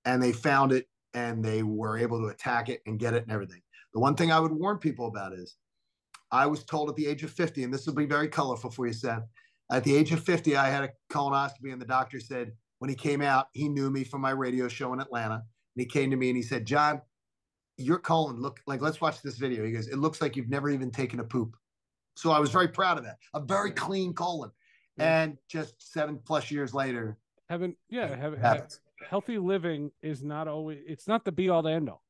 And 0.05 0.21
they 0.21 0.33
found 0.33 0.73
it 0.73 0.89
and 1.15 1.45
they 1.45 1.63
were 1.63 1.99
able 1.99 2.21
to 2.21 2.29
attack 2.29 2.69
it 2.69 2.81
and 2.87 2.99
get 2.99 3.15
it 3.15 3.23
and 3.23 3.33
everything. 3.33 3.61
The 3.95 4.01
one 4.01 4.15
thing 4.15 4.31
I 4.31 4.41
would 4.41 4.53
warn 4.53 4.79
people 4.79 5.07
about 5.07 5.33
is 5.33 5.57
I 6.31 6.47
was 6.47 6.65
told 6.65 6.89
at 6.89 6.97
the 6.97 7.07
age 7.07 7.23
of 7.25 7.31
50, 7.31 7.65
and 7.65 7.75
this 7.75 7.87
will 7.87 7.95
be 7.95 8.07
very 8.07 8.29
colorful 8.29 8.71
for 8.71 8.87
you, 8.87 8.93
Seth. 8.93 9.25
At 9.71 9.85
the 9.85 9.97
age 9.97 10.13
of 10.13 10.23
50, 10.23 10.57
I 10.57 10.69
had 10.69 10.85
a 10.85 10.91
colonoscopy, 11.13 11.73
and 11.73 11.81
the 11.81 11.87
doctor 11.87 12.21
said 12.21 12.53
when 12.81 12.89
he 12.89 12.97
came 12.97 13.21
out, 13.23 13.49
he 13.53 13.69
knew 13.69 13.91
me 13.91 14.05
from 14.05 14.21
my 14.21 14.31
radio 14.31 14.67
show 14.67 14.93
in 14.93 15.01
Atlanta. 15.01 15.35
And 15.35 15.43
he 15.77 15.85
came 15.85 16.11
to 16.11 16.17
me 16.17 16.31
and 16.31 16.37
he 16.37 16.43
said, 16.43 16.67
John, 16.67 17.01
your 17.77 17.99
colon 17.99 18.41
look 18.41 18.61
like 18.67 18.81
let's 18.81 19.01
watch 19.01 19.23
this 19.23 19.37
video. 19.37 19.65
He 19.65 19.73
goes, 19.73 19.87
It 19.87 19.99
looks 19.99 20.21
like 20.21 20.35
you've 20.35 20.49
never 20.49 20.71
even 20.71 20.91
taken 20.91 21.21
a 21.21 21.25
poop. 21.25 21.57
So 22.17 22.33
I 22.33 22.41
was 22.41 22.51
very 22.51 22.69
proud 22.69 22.99
of 22.99 23.05
that. 23.05 23.19
A 23.35 23.41
very 23.41 23.71
clean 23.71 24.13
colon. 24.13 24.51
Yeah. 24.97 25.23
And 25.23 25.39
just 25.49 25.93
seven 25.93 26.19
plus 26.25 26.51
years 26.51 26.75
later. 26.75 27.19
haven't, 27.49 27.77
yeah, 27.89 28.17
have, 28.17 28.37
have, 28.39 28.71
healthy 29.09 29.39
living 29.39 29.91
is 30.03 30.23
not 30.23 30.49
always 30.49 30.79
it's 30.87 31.09
not 31.09 31.25
the 31.25 31.33
be 31.33 31.49
all 31.49 31.63
to 31.63 31.69
end 31.69 31.89
all. 31.89 32.03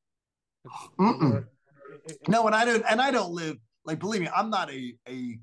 no, 2.27 2.45
and 2.45 2.55
I 2.55 2.65
don't 2.65 2.83
and 2.89 3.01
I 3.01 3.11
don't 3.11 3.31
live 3.31 3.57
like 3.85 3.99
believe 3.99 4.21
me, 4.21 4.29
I'm 4.35 4.49
not 4.49 4.71
a 4.71 4.95
a 5.07 5.39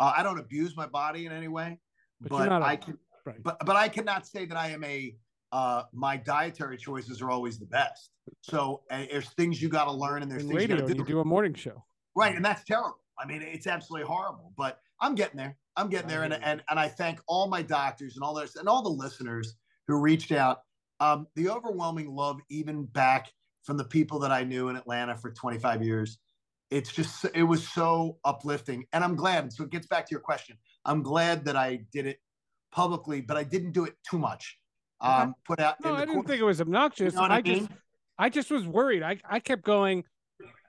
uh, 0.00 0.12
I 0.16 0.22
don't 0.22 0.38
abuse 0.38 0.76
my 0.76 0.86
body 0.86 1.26
in 1.26 1.32
any 1.32 1.48
way, 1.48 1.78
but, 2.20 2.30
but 2.30 2.62
I 2.62 2.74
a, 2.74 2.76
can 2.76 2.98
right. 3.24 3.42
but 3.42 3.58
but 3.64 3.76
I 3.76 3.88
cannot 3.88 4.26
say 4.26 4.44
that 4.46 4.56
I 4.56 4.70
am 4.70 4.84
a 4.84 5.14
uh, 5.52 5.84
my 5.92 6.16
dietary 6.16 6.76
choices 6.76 7.22
are 7.22 7.30
always 7.30 7.58
the 7.58 7.66
best. 7.66 8.10
So 8.42 8.82
uh, 8.90 9.04
there's 9.10 9.28
things 9.30 9.62
you 9.62 9.68
got 9.68 9.84
to 9.84 9.92
learn, 9.92 10.22
and 10.22 10.30
there's 10.30 10.42
in 10.42 10.48
things 10.48 10.60
radio, 10.60 10.76
you, 10.76 10.94
do. 10.94 10.98
you 10.98 11.04
do 11.04 11.20
a 11.20 11.24
morning 11.24 11.54
show, 11.54 11.84
right? 12.14 12.34
And 12.34 12.44
that's 12.44 12.64
terrible. 12.64 13.00
I 13.18 13.26
mean, 13.26 13.42
it's 13.42 13.66
absolutely 13.66 14.06
horrible. 14.06 14.52
But 14.56 14.80
I'm 15.00 15.14
getting 15.14 15.36
there. 15.36 15.56
I'm 15.76 15.88
getting 15.88 16.08
there, 16.08 16.24
and 16.24 16.34
and 16.34 16.62
and 16.68 16.78
I 16.78 16.88
thank 16.88 17.20
all 17.26 17.48
my 17.48 17.62
doctors 17.62 18.16
and 18.16 18.24
all 18.24 18.34
this 18.34 18.56
and 18.56 18.68
all 18.68 18.82
the 18.82 18.90
listeners 18.90 19.54
who 19.86 19.98
reached 20.00 20.32
out. 20.32 20.60
Um, 21.00 21.26
the 21.34 21.48
overwhelming 21.50 22.08
love, 22.08 22.40
even 22.48 22.84
back 22.84 23.30
from 23.64 23.76
the 23.76 23.84
people 23.84 24.18
that 24.20 24.30
I 24.30 24.44
knew 24.44 24.68
in 24.68 24.76
Atlanta 24.76 25.16
for 25.16 25.30
25 25.30 25.82
years, 25.82 26.18
it's 26.70 26.92
just 26.92 27.24
it 27.34 27.42
was 27.42 27.66
so 27.68 28.18
uplifting, 28.24 28.84
and 28.92 29.04
I'm 29.04 29.14
glad. 29.14 29.52
So 29.52 29.64
it 29.64 29.70
gets 29.70 29.86
back 29.86 30.06
to 30.06 30.10
your 30.10 30.20
question. 30.20 30.56
I'm 30.84 31.02
glad 31.02 31.44
that 31.44 31.56
I 31.56 31.80
did 31.92 32.06
it 32.06 32.18
publicly, 32.72 33.20
but 33.20 33.36
I 33.36 33.44
didn't 33.44 33.72
do 33.72 33.84
it 33.84 33.94
too 34.08 34.18
much. 34.18 34.58
Um, 35.00 35.34
put 35.44 35.60
out. 35.60 35.76
No, 35.84 35.94
I 35.94 36.04
didn't 36.04 36.24
think 36.24 36.40
it 36.40 36.44
was 36.44 36.60
obnoxious. 36.60 37.14
You 37.14 37.20
know 37.20 37.26
I, 37.26 37.36
I 37.36 37.42
mean? 37.42 37.66
just, 37.66 37.70
I 38.18 38.28
just 38.30 38.50
was 38.50 38.66
worried. 38.66 39.02
I, 39.02 39.18
I 39.28 39.40
kept 39.40 39.62
going. 39.62 40.04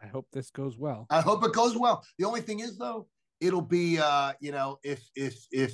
I 0.04 0.08
hope 0.08 0.28
this 0.32 0.52
goes 0.52 0.78
well. 0.78 1.08
I 1.10 1.22
hope 1.22 1.44
it 1.44 1.54
goes 1.54 1.76
well. 1.76 2.04
The 2.20 2.26
only 2.26 2.42
thing 2.42 2.60
is, 2.60 2.78
though, 2.78 3.08
it'll 3.42 3.62
be, 3.62 4.00
uh, 4.00 4.34
you 4.40 4.52
know, 4.52 4.78
if 4.84 5.04
if 5.16 5.46
if 5.52 5.74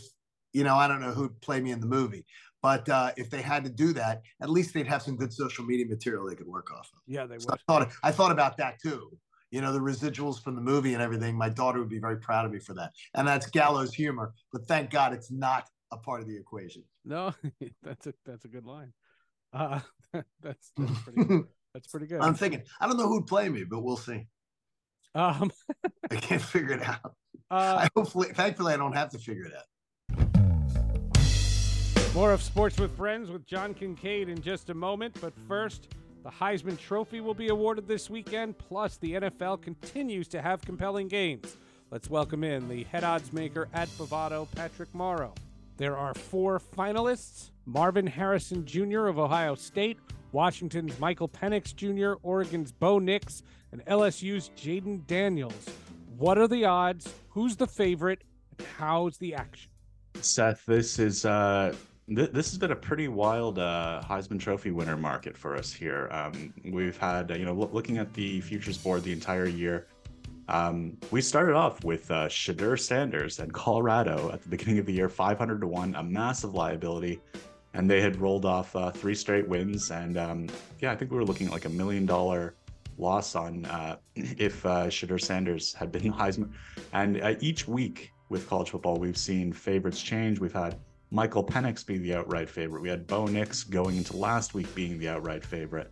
you 0.53 0.63
know, 0.63 0.75
I 0.75 0.87
don't 0.87 1.01
know 1.01 1.11
who'd 1.11 1.41
play 1.41 1.59
me 1.59 1.71
in 1.71 1.79
the 1.79 1.87
movie, 1.87 2.25
but 2.63 2.87
uh, 2.87 3.11
if 3.17 3.29
they 3.29 3.41
had 3.41 3.65
to 3.65 3.69
do 3.69 3.91
that, 3.93 4.21
at 4.41 4.49
least 4.49 4.73
they'd 4.73 4.87
have 4.87 5.01
some 5.01 5.17
good 5.17 5.33
social 5.33 5.65
media 5.65 5.85
material 5.85 6.25
they 6.25 6.33
could 6.33 6.47
work 6.47 6.71
off 6.71 6.89
of. 6.93 7.01
Yeah, 7.05 7.25
they 7.25 7.35
would. 7.35 7.51
I 7.51 7.57
thought 7.67 7.91
I 8.01 8.11
thought 8.11 8.31
about 8.31 8.57
that 8.57 8.81
too. 8.81 9.11
You 9.51 9.61
know, 9.61 9.73
the 9.73 9.79
residuals 9.79 10.41
from 10.41 10.55
the 10.55 10.61
movie 10.61 10.93
and 10.93 11.03
everything. 11.03 11.37
My 11.37 11.49
daughter 11.49 11.79
would 11.79 11.89
be 11.89 11.99
very 11.99 12.17
proud 12.17 12.45
of 12.45 12.51
me 12.51 12.59
for 12.59 12.73
that, 12.75 12.93
and 13.13 13.27
that's 13.27 13.47
gallows 13.47 13.93
humor. 13.93 14.33
But 14.53 14.65
thank 14.65 14.89
God 14.89 15.13
it's 15.13 15.29
not 15.29 15.67
a 15.91 15.97
part 15.97 16.21
of 16.21 16.27
the 16.27 16.37
equation. 16.37 16.83
No, 17.03 17.33
that's 17.83 18.07
a 18.07 18.13
that's 18.25 18.45
a 18.45 18.47
good 18.47 18.65
line. 18.65 18.93
Uh, 19.51 19.81
that's 20.41 20.71
that's 20.77 20.99
pretty, 21.01 21.23
good. 21.25 21.43
that's 21.73 21.87
pretty 21.87 22.07
good. 22.07 22.21
I'm 22.21 22.33
thinking. 22.33 22.63
I 22.79 22.87
don't 22.87 22.95
know 22.95 23.09
who'd 23.09 23.27
play 23.27 23.49
me, 23.49 23.65
but 23.65 23.81
we'll 23.83 23.97
see. 23.97 24.25
Um, 25.15 25.51
I 26.09 26.15
can't 26.15 26.41
figure 26.41 26.75
it 26.75 26.81
out. 26.81 27.13
Uh, 27.51 27.81
I 27.81 27.89
hopefully, 27.93 28.29
thankfully, 28.29 28.73
I 28.73 28.77
don't 28.77 28.95
have 28.95 29.09
to 29.09 29.19
figure 29.19 29.45
it 29.45 29.53
out. 29.53 29.65
More 32.13 32.31
of 32.31 32.43
Sports 32.43 32.79
with 32.79 32.95
Friends 32.95 33.31
with 33.31 33.43
John 33.47 33.73
Kincade 33.73 34.27
in 34.27 34.39
just 34.39 34.69
a 34.69 34.73
moment, 34.75 35.17
but 35.19 35.33
first, 35.47 35.95
the 36.23 36.29
Heisman 36.29 36.79
Trophy 36.79 37.21
will 37.21 37.33
be 37.33 37.47
awarded 37.47 37.87
this 37.87 38.07
weekend. 38.07 38.55
Plus, 38.59 38.97
the 38.97 39.13
NFL 39.13 39.63
continues 39.63 40.27
to 40.27 40.39
have 40.39 40.61
compelling 40.61 41.07
games. 41.07 41.57
Let's 41.89 42.11
welcome 42.11 42.43
in 42.43 42.69
the 42.69 42.83
head 42.83 43.03
odds 43.03 43.33
maker 43.33 43.67
at 43.73 43.87
Bovado, 43.97 44.47
Patrick 44.55 44.93
Morrow. 44.93 45.33
There 45.77 45.97
are 45.97 46.13
four 46.13 46.59
finalists 46.59 47.49
Marvin 47.65 48.05
Harrison 48.05 48.63
Jr. 48.63 49.07
of 49.07 49.17
Ohio 49.17 49.55
State, 49.55 49.97
Washington's 50.33 50.99
Michael 50.99 51.29
Penix 51.29 51.75
Jr., 51.75 52.19
Oregon's 52.21 52.71
Bo 52.71 52.99
Nix, 52.99 53.41
and 53.71 53.83
LSU's 53.85 54.51
Jayden 54.55 55.07
Daniels. 55.07 55.67
What 56.19 56.37
are 56.37 56.47
the 56.47 56.65
odds? 56.65 57.11
Who's 57.29 57.55
the 57.55 57.65
favorite? 57.67 58.21
And 58.59 58.67
how's 58.77 59.17
the 59.17 59.33
action? 59.33 59.71
Seth, 60.21 60.63
this 60.67 60.99
is 60.99 61.25
uh, 61.25 61.73
th- 62.07 62.31
this 62.31 62.49
has 62.49 62.57
been 62.57 62.71
a 62.71 62.75
pretty 62.75 63.07
wild 63.07 63.59
uh, 63.59 64.01
Heisman 64.03 64.39
Trophy 64.39 64.71
winner 64.71 64.97
market 64.97 65.37
for 65.37 65.55
us 65.55 65.71
here. 65.71 66.09
Um, 66.11 66.53
we've 66.65 66.97
had, 66.97 67.31
uh, 67.31 67.35
you 67.35 67.45
know, 67.45 67.53
looking 67.53 67.97
at 67.97 68.13
the 68.13 68.41
futures 68.41 68.77
board 68.77 69.03
the 69.03 69.11
entire 69.11 69.47
year. 69.47 69.87
Um, 70.49 70.97
we 71.11 71.21
started 71.21 71.55
off 71.55 71.83
with 71.83 72.11
uh, 72.11 72.27
Shedeur 72.27 72.77
Sanders 72.77 73.39
and 73.39 73.53
Colorado 73.53 74.31
at 74.33 74.41
the 74.41 74.49
beginning 74.49 74.79
of 74.79 74.85
the 74.85 74.93
year, 74.93 75.07
500 75.07 75.61
to 75.61 75.67
1, 75.67 75.95
a 75.95 76.03
massive 76.03 76.53
liability. 76.53 77.21
And 77.73 77.89
they 77.89 78.01
had 78.01 78.17
rolled 78.17 78.45
off 78.45 78.75
uh, 78.75 78.91
three 78.91 79.15
straight 79.15 79.47
wins. 79.47 79.89
And 79.89 80.17
um, 80.17 80.47
yeah, 80.79 80.91
I 80.91 80.95
think 80.95 81.11
we 81.11 81.17
were 81.17 81.25
looking 81.25 81.47
at 81.47 81.53
like 81.53 81.65
a 81.65 81.69
million 81.69 82.05
dollar 82.05 82.55
loss 82.97 83.35
on 83.35 83.65
uh, 83.65 83.97
if 84.15 84.65
uh, 84.65 84.87
Shedeur 84.87 85.19
Sanders 85.19 85.73
had 85.73 85.91
been 85.91 86.13
Heisman. 86.13 86.51
And 86.91 87.21
uh, 87.21 87.35
each 87.39 87.67
week 87.67 88.11
with 88.29 88.47
college 88.47 88.71
football, 88.71 88.97
we've 88.97 89.17
seen 89.17 89.53
favorites 89.53 90.01
change. 90.01 90.39
We've 90.39 90.53
had 90.53 90.77
Michael 91.13 91.43
Penix 91.43 91.85
be 91.85 91.99
the 91.99 92.15
outright 92.15 92.49
favorite. 92.49 92.81
We 92.81 92.89
had 92.89 93.05
Bo 93.05 93.27
Nix 93.27 93.63
going 93.63 93.97
into 93.97 94.17
last 94.17 94.55
week 94.55 94.73
being 94.73 94.97
the 94.97 95.09
outright 95.09 95.45
favorite. 95.45 95.91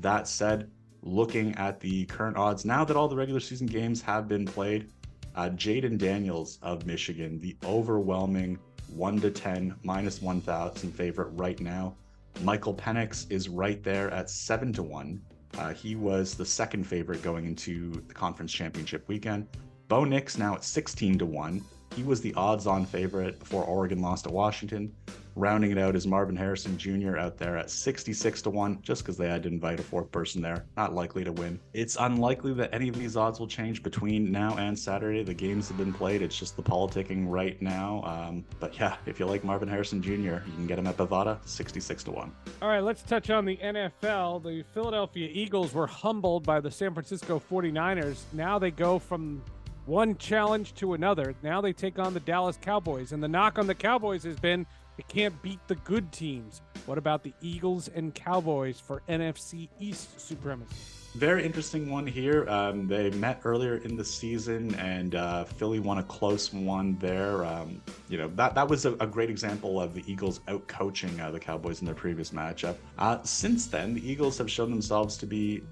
That 0.00 0.26
said, 0.26 0.70
looking 1.02 1.54
at 1.56 1.80
the 1.80 2.06
current 2.06 2.38
odds 2.38 2.64
now 2.64 2.82
that 2.86 2.96
all 2.96 3.06
the 3.06 3.14
regular 3.14 3.40
season 3.40 3.66
games 3.66 4.00
have 4.00 4.26
been 4.26 4.46
played, 4.46 4.90
uh, 5.36 5.50
Jayden 5.50 5.98
Daniels 5.98 6.58
of 6.62 6.86
Michigan, 6.86 7.38
the 7.40 7.58
overwhelming 7.62 8.58
1 8.88 9.20
to 9.20 9.30
10 9.30 9.74
minus 9.82 10.22
1,000 10.22 10.90
favorite 10.92 11.28
right 11.32 11.60
now. 11.60 11.94
Michael 12.40 12.72
Penix 12.72 13.30
is 13.30 13.50
right 13.50 13.82
there 13.82 14.10
at 14.12 14.30
7 14.30 14.72
to 14.72 14.82
1. 14.82 15.20
Uh, 15.58 15.74
he 15.74 15.94
was 15.94 16.32
the 16.32 16.46
second 16.46 16.84
favorite 16.84 17.22
going 17.22 17.44
into 17.44 18.02
the 18.08 18.14
conference 18.14 18.50
championship 18.50 19.06
weekend. 19.08 19.46
Bo 19.88 20.04
Nix 20.04 20.38
now 20.38 20.54
at 20.54 20.64
16 20.64 21.18
to 21.18 21.26
1. 21.26 21.62
He 21.94 22.02
was 22.02 22.20
the 22.20 22.34
odds 22.34 22.66
on 22.66 22.84
favorite 22.84 23.38
before 23.38 23.62
Oregon 23.64 24.02
lost 24.02 24.24
to 24.24 24.30
Washington. 24.30 24.92
Rounding 25.36 25.72
it 25.72 25.78
out 25.78 25.96
is 25.96 26.06
Marvin 26.06 26.36
Harrison 26.36 26.78
Jr. 26.78 27.18
out 27.18 27.38
there 27.38 27.56
at 27.56 27.68
66 27.68 28.42
to 28.42 28.50
1, 28.50 28.82
just 28.82 29.02
because 29.02 29.16
they 29.16 29.28
had 29.28 29.42
to 29.42 29.48
invite 29.48 29.80
a 29.80 29.82
fourth 29.82 30.10
person 30.12 30.40
there. 30.40 30.64
Not 30.76 30.94
likely 30.94 31.24
to 31.24 31.32
win. 31.32 31.58
It's 31.72 31.96
unlikely 31.98 32.52
that 32.54 32.72
any 32.72 32.88
of 32.88 32.96
these 32.96 33.16
odds 33.16 33.40
will 33.40 33.48
change 33.48 33.82
between 33.82 34.30
now 34.30 34.56
and 34.56 34.78
Saturday. 34.78 35.24
The 35.24 35.34
games 35.34 35.66
have 35.68 35.76
been 35.76 35.92
played. 35.92 36.22
It's 36.22 36.38
just 36.38 36.56
the 36.56 36.62
politicking 36.62 37.28
right 37.28 37.60
now. 37.60 38.02
Um, 38.04 38.44
but 38.60 38.78
yeah, 38.78 38.96
if 39.06 39.18
you 39.18 39.26
like 39.26 39.42
Marvin 39.42 39.68
Harrison 39.68 40.00
Jr., 40.00 40.12
you 40.14 40.52
can 40.54 40.66
get 40.68 40.78
him 40.78 40.86
at 40.86 40.96
Bovada, 40.96 41.38
66 41.44 42.04
to 42.04 42.10
1. 42.12 42.32
All 42.62 42.68
right, 42.68 42.82
let's 42.82 43.02
touch 43.02 43.30
on 43.30 43.44
the 43.44 43.56
NFL. 43.56 44.42
The 44.42 44.64
Philadelphia 44.72 45.28
Eagles 45.32 45.74
were 45.74 45.88
humbled 45.88 46.44
by 46.44 46.60
the 46.60 46.70
San 46.70 46.92
Francisco 46.92 47.42
49ers. 47.50 48.22
Now 48.32 48.60
they 48.60 48.70
go 48.70 49.00
from 49.00 49.42
one 49.86 50.16
challenge 50.16 50.74
to 50.74 50.94
another. 50.94 51.34
Now 51.42 51.60
they 51.60 51.72
take 51.72 51.98
on 51.98 52.14
the 52.14 52.20
Dallas 52.20 52.58
Cowboys. 52.60 53.12
And 53.12 53.22
the 53.22 53.28
knock 53.28 53.58
on 53.58 53.66
the 53.66 53.74
Cowboys 53.74 54.24
has 54.24 54.38
been 54.38 54.66
they 54.96 55.04
can't 55.08 55.40
beat 55.42 55.60
the 55.66 55.74
good 55.76 56.12
teams. 56.12 56.62
What 56.86 56.98
about 56.98 57.22
the 57.22 57.32
Eagles 57.40 57.88
and 57.88 58.14
Cowboys 58.14 58.80
for 58.80 59.02
NFC 59.08 59.68
East 59.80 60.20
supremacy? 60.20 61.03
Very 61.14 61.44
interesting 61.44 61.90
one 61.90 62.08
here. 62.08 62.44
Um, 62.48 62.88
they 62.88 63.08
met 63.10 63.40
earlier 63.44 63.76
in 63.76 63.96
the 63.96 64.04
season, 64.04 64.74
and 64.74 65.14
uh, 65.14 65.44
Philly 65.44 65.78
won 65.78 65.98
a 65.98 66.02
close 66.02 66.52
one 66.52 66.98
there. 66.98 67.44
Um, 67.44 67.80
you 68.08 68.18
know 68.18 68.26
that 68.34 68.56
that 68.56 68.66
was 68.66 68.84
a, 68.84 68.94
a, 68.94 69.06
great 69.06 69.30
example 69.30 69.80
of 69.80 69.94
the 69.94 70.02
Eagles 70.10 70.40
out 70.48 70.66
coaching 70.66 71.20
uh, 71.20 71.30
the 71.30 71.38
Cowboys 71.38 71.78
in 71.80 71.86
their 71.86 71.94
previous 71.94 72.30
matchup. 72.30 72.74
Uh, 72.98 73.22
since 73.22 73.68
then, 73.68 73.94
the 73.94 74.10
Eagles 74.10 74.36
have 74.38 74.50
shown 74.50 74.70
themselves 74.70 75.16
to 75.18 75.26
be, 75.26 75.62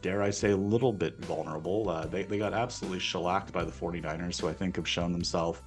dare 0.00 0.22
I 0.22 0.30
say, 0.30 0.52
a 0.52 0.56
little 0.56 0.94
bit 0.94 1.22
vulnerable. 1.26 1.90
Uh, 1.90 2.06
they 2.06 2.22
they 2.22 2.38
got 2.38 2.54
absolutely 2.54 3.00
shellacked 3.00 3.52
by 3.52 3.64
the 3.64 3.72
49ers, 3.72 4.40
who 4.40 4.48
I 4.48 4.54
think 4.54 4.76
have 4.76 4.88
shown 4.88 5.12
themselves 5.12 5.60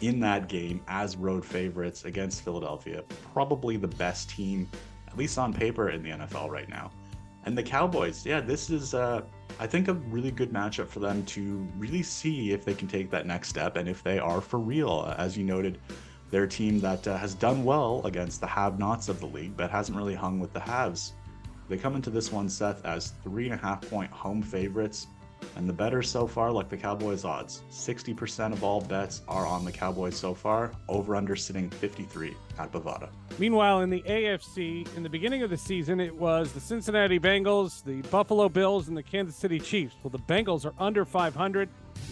in 0.00 0.20
that 0.20 0.48
game 0.48 0.80
as 0.86 1.16
road 1.16 1.44
favorites 1.44 2.04
against 2.04 2.44
Philadelphia. 2.44 3.02
Probably 3.32 3.78
the 3.78 3.88
best 3.88 4.30
team, 4.30 4.70
at 5.08 5.18
least 5.18 5.38
on 5.38 5.52
paper, 5.52 5.90
in 5.90 6.04
the 6.04 6.10
NFL 6.10 6.50
right 6.50 6.68
now. 6.68 6.92
And 7.46 7.56
the 7.56 7.62
Cowboys, 7.62 8.26
yeah, 8.26 8.40
this 8.40 8.70
is, 8.70 8.92
uh, 8.92 9.22
I 9.60 9.68
think, 9.68 9.86
a 9.86 9.94
really 9.94 10.32
good 10.32 10.52
matchup 10.52 10.88
for 10.88 10.98
them 10.98 11.24
to 11.26 11.66
really 11.78 12.02
see 12.02 12.50
if 12.50 12.64
they 12.64 12.74
can 12.74 12.88
take 12.88 13.08
that 13.10 13.24
next 13.24 13.48
step 13.48 13.76
and 13.76 13.88
if 13.88 14.02
they 14.02 14.18
are 14.18 14.40
for 14.40 14.58
real. 14.58 15.14
As 15.16 15.38
you 15.38 15.44
noted, 15.44 15.78
they're 16.28 16.42
a 16.42 16.48
team 16.48 16.80
that 16.80 17.06
uh, 17.06 17.16
has 17.16 17.34
done 17.34 17.64
well 17.64 18.04
against 18.04 18.40
the 18.40 18.48
have 18.48 18.80
nots 18.80 19.08
of 19.08 19.20
the 19.20 19.26
league, 19.26 19.56
but 19.56 19.70
hasn't 19.70 19.96
really 19.96 20.16
hung 20.16 20.40
with 20.40 20.52
the 20.52 20.58
haves. 20.58 21.12
They 21.68 21.76
come 21.76 21.94
into 21.94 22.10
this 22.10 22.32
one, 22.32 22.48
Seth, 22.48 22.84
as 22.84 23.12
three 23.22 23.44
and 23.44 23.54
a 23.54 23.62
half 23.62 23.80
point 23.88 24.10
home 24.10 24.42
favorites. 24.42 25.06
And 25.54 25.68
the 25.68 25.72
betters 25.72 26.10
so 26.10 26.26
far, 26.26 26.50
like 26.50 26.68
the 26.68 26.76
Cowboys 26.76 27.24
odds, 27.24 27.62
60% 27.70 28.52
of 28.52 28.64
all 28.64 28.80
bets 28.80 29.22
are 29.28 29.46
on 29.46 29.64
the 29.64 29.72
Cowboys 29.72 30.16
so 30.16 30.34
far, 30.34 30.72
over 30.88 31.16
under 31.16 31.36
sitting 31.36 31.70
53 31.70 32.34
at 32.58 32.72
Bovada. 32.72 33.08
Meanwhile, 33.38 33.82
in 33.82 33.90
the 33.90 34.02
AFC, 34.02 34.86
in 34.96 35.02
the 35.02 35.08
beginning 35.08 35.42
of 35.42 35.50
the 35.50 35.56
season, 35.56 36.00
it 36.00 36.14
was 36.14 36.52
the 36.52 36.60
Cincinnati 36.60 37.18
Bengals, 37.18 37.84
the 37.84 38.02
Buffalo 38.08 38.48
Bills, 38.48 38.88
and 38.88 38.96
the 38.96 39.02
Kansas 39.02 39.36
City 39.36 39.60
Chiefs. 39.60 39.94
Well, 40.02 40.10
the 40.10 40.18
Bengals 40.18 40.64
are 40.64 40.74
under 40.78 41.04
500. 41.04 41.68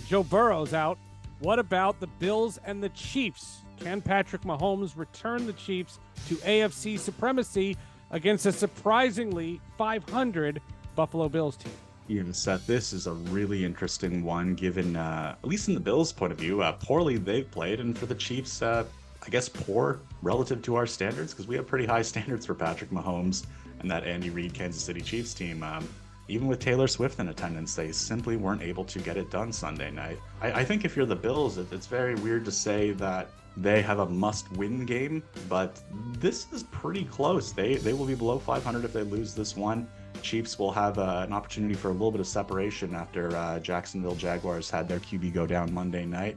Joe 0.06 0.22
Burrow's 0.22 0.74
out. 0.74 0.98
What 1.40 1.58
about 1.58 2.00
the 2.00 2.06
Bills 2.06 2.58
and 2.64 2.82
the 2.82 2.90
Chiefs? 2.90 3.62
Can 3.80 4.00
Patrick 4.00 4.42
Mahomes 4.42 4.96
return 4.96 5.46
the 5.46 5.52
Chiefs 5.54 5.98
to 6.28 6.36
AFC 6.36 6.98
supremacy 6.98 7.76
against 8.10 8.46
a 8.46 8.52
surprisingly 8.52 9.60
500 9.76 10.62
Buffalo 10.94 11.28
Bills 11.28 11.56
team? 11.56 11.72
Ian 12.10 12.34
Seth, 12.34 12.66
this 12.66 12.92
is 12.92 13.06
a 13.06 13.12
really 13.12 13.64
interesting 13.64 14.22
one, 14.22 14.54
given 14.54 14.94
uh, 14.94 15.36
at 15.42 15.48
least 15.48 15.68
in 15.68 15.74
the 15.74 15.80
Bills' 15.80 16.12
point 16.12 16.32
of 16.32 16.38
view, 16.38 16.62
uh, 16.62 16.72
poorly 16.72 17.16
they've 17.16 17.50
played, 17.50 17.80
and 17.80 17.96
for 17.96 18.04
the 18.04 18.14
Chiefs, 18.14 18.60
uh, 18.60 18.84
I 19.24 19.30
guess 19.30 19.48
poor 19.48 20.00
relative 20.20 20.60
to 20.62 20.74
our 20.74 20.86
standards 20.86 21.32
because 21.32 21.46
we 21.46 21.56
have 21.56 21.66
pretty 21.66 21.86
high 21.86 22.02
standards 22.12 22.44
for 22.44 22.54
Patrick 22.54 22.90
Mahomes 22.90 23.46
and 23.80 23.90
that 23.90 24.04
Andy 24.04 24.30
Reid 24.30 24.52
Kansas 24.52 24.82
City 24.82 25.00
Chiefs 25.00 25.32
team. 25.32 25.62
Um, 25.62 25.88
even 26.28 26.46
with 26.46 26.58
Taylor 26.58 26.88
Swift 26.88 27.20
in 27.20 27.28
attendance, 27.28 27.74
they 27.74 27.92
simply 27.92 28.36
weren't 28.36 28.62
able 28.62 28.84
to 28.84 28.98
get 28.98 29.16
it 29.16 29.30
done 29.30 29.52
Sunday 29.52 29.90
night. 29.90 30.18
I, 30.40 30.52
I 30.52 30.64
think 30.64 30.84
if 30.84 30.96
you're 30.96 31.06
the 31.06 31.16
Bills, 31.16 31.58
it, 31.58 31.70
it's 31.72 31.86
very 31.86 32.14
weird 32.16 32.44
to 32.46 32.52
say 32.52 32.92
that 32.92 33.28
they 33.56 33.82
have 33.82 34.00
a 34.00 34.06
must-win 34.06 34.84
game, 34.84 35.22
but 35.48 35.80
this 36.18 36.52
is 36.52 36.64
pretty 36.64 37.04
close. 37.04 37.52
They 37.52 37.76
they 37.76 37.92
will 37.92 38.06
be 38.06 38.14
below 38.14 38.38
500 38.38 38.84
if 38.84 38.92
they 38.92 39.02
lose 39.02 39.34
this 39.34 39.56
one. 39.56 39.86
Chiefs 40.22 40.58
will 40.58 40.72
have 40.72 40.98
uh, 40.98 41.24
an 41.26 41.32
opportunity 41.32 41.74
for 41.74 41.88
a 41.88 41.92
little 41.92 42.10
bit 42.10 42.20
of 42.20 42.26
separation 42.26 42.94
after 42.94 43.34
uh, 43.36 43.58
Jacksonville 43.60 44.14
Jaguars 44.14 44.70
had 44.70 44.88
their 44.88 45.00
QB 45.00 45.32
go 45.34 45.46
down 45.46 45.72
Monday 45.72 46.06
night. 46.06 46.36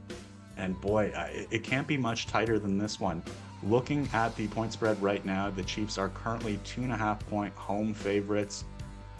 And 0.56 0.80
boy, 0.80 1.12
it, 1.14 1.48
it 1.50 1.64
can't 1.64 1.86
be 1.86 1.96
much 1.96 2.26
tighter 2.26 2.58
than 2.58 2.78
this 2.78 3.00
one. 3.00 3.22
Looking 3.62 4.08
at 4.12 4.36
the 4.36 4.46
point 4.48 4.72
spread 4.72 5.00
right 5.02 5.24
now, 5.24 5.50
the 5.50 5.64
Chiefs 5.64 5.98
are 5.98 6.10
currently 6.10 6.58
two 6.64 6.82
and 6.82 6.92
a 6.92 6.96
half 6.96 7.26
point 7.28 7.52
home 7.54 7.92
favorites, 7.92 8.64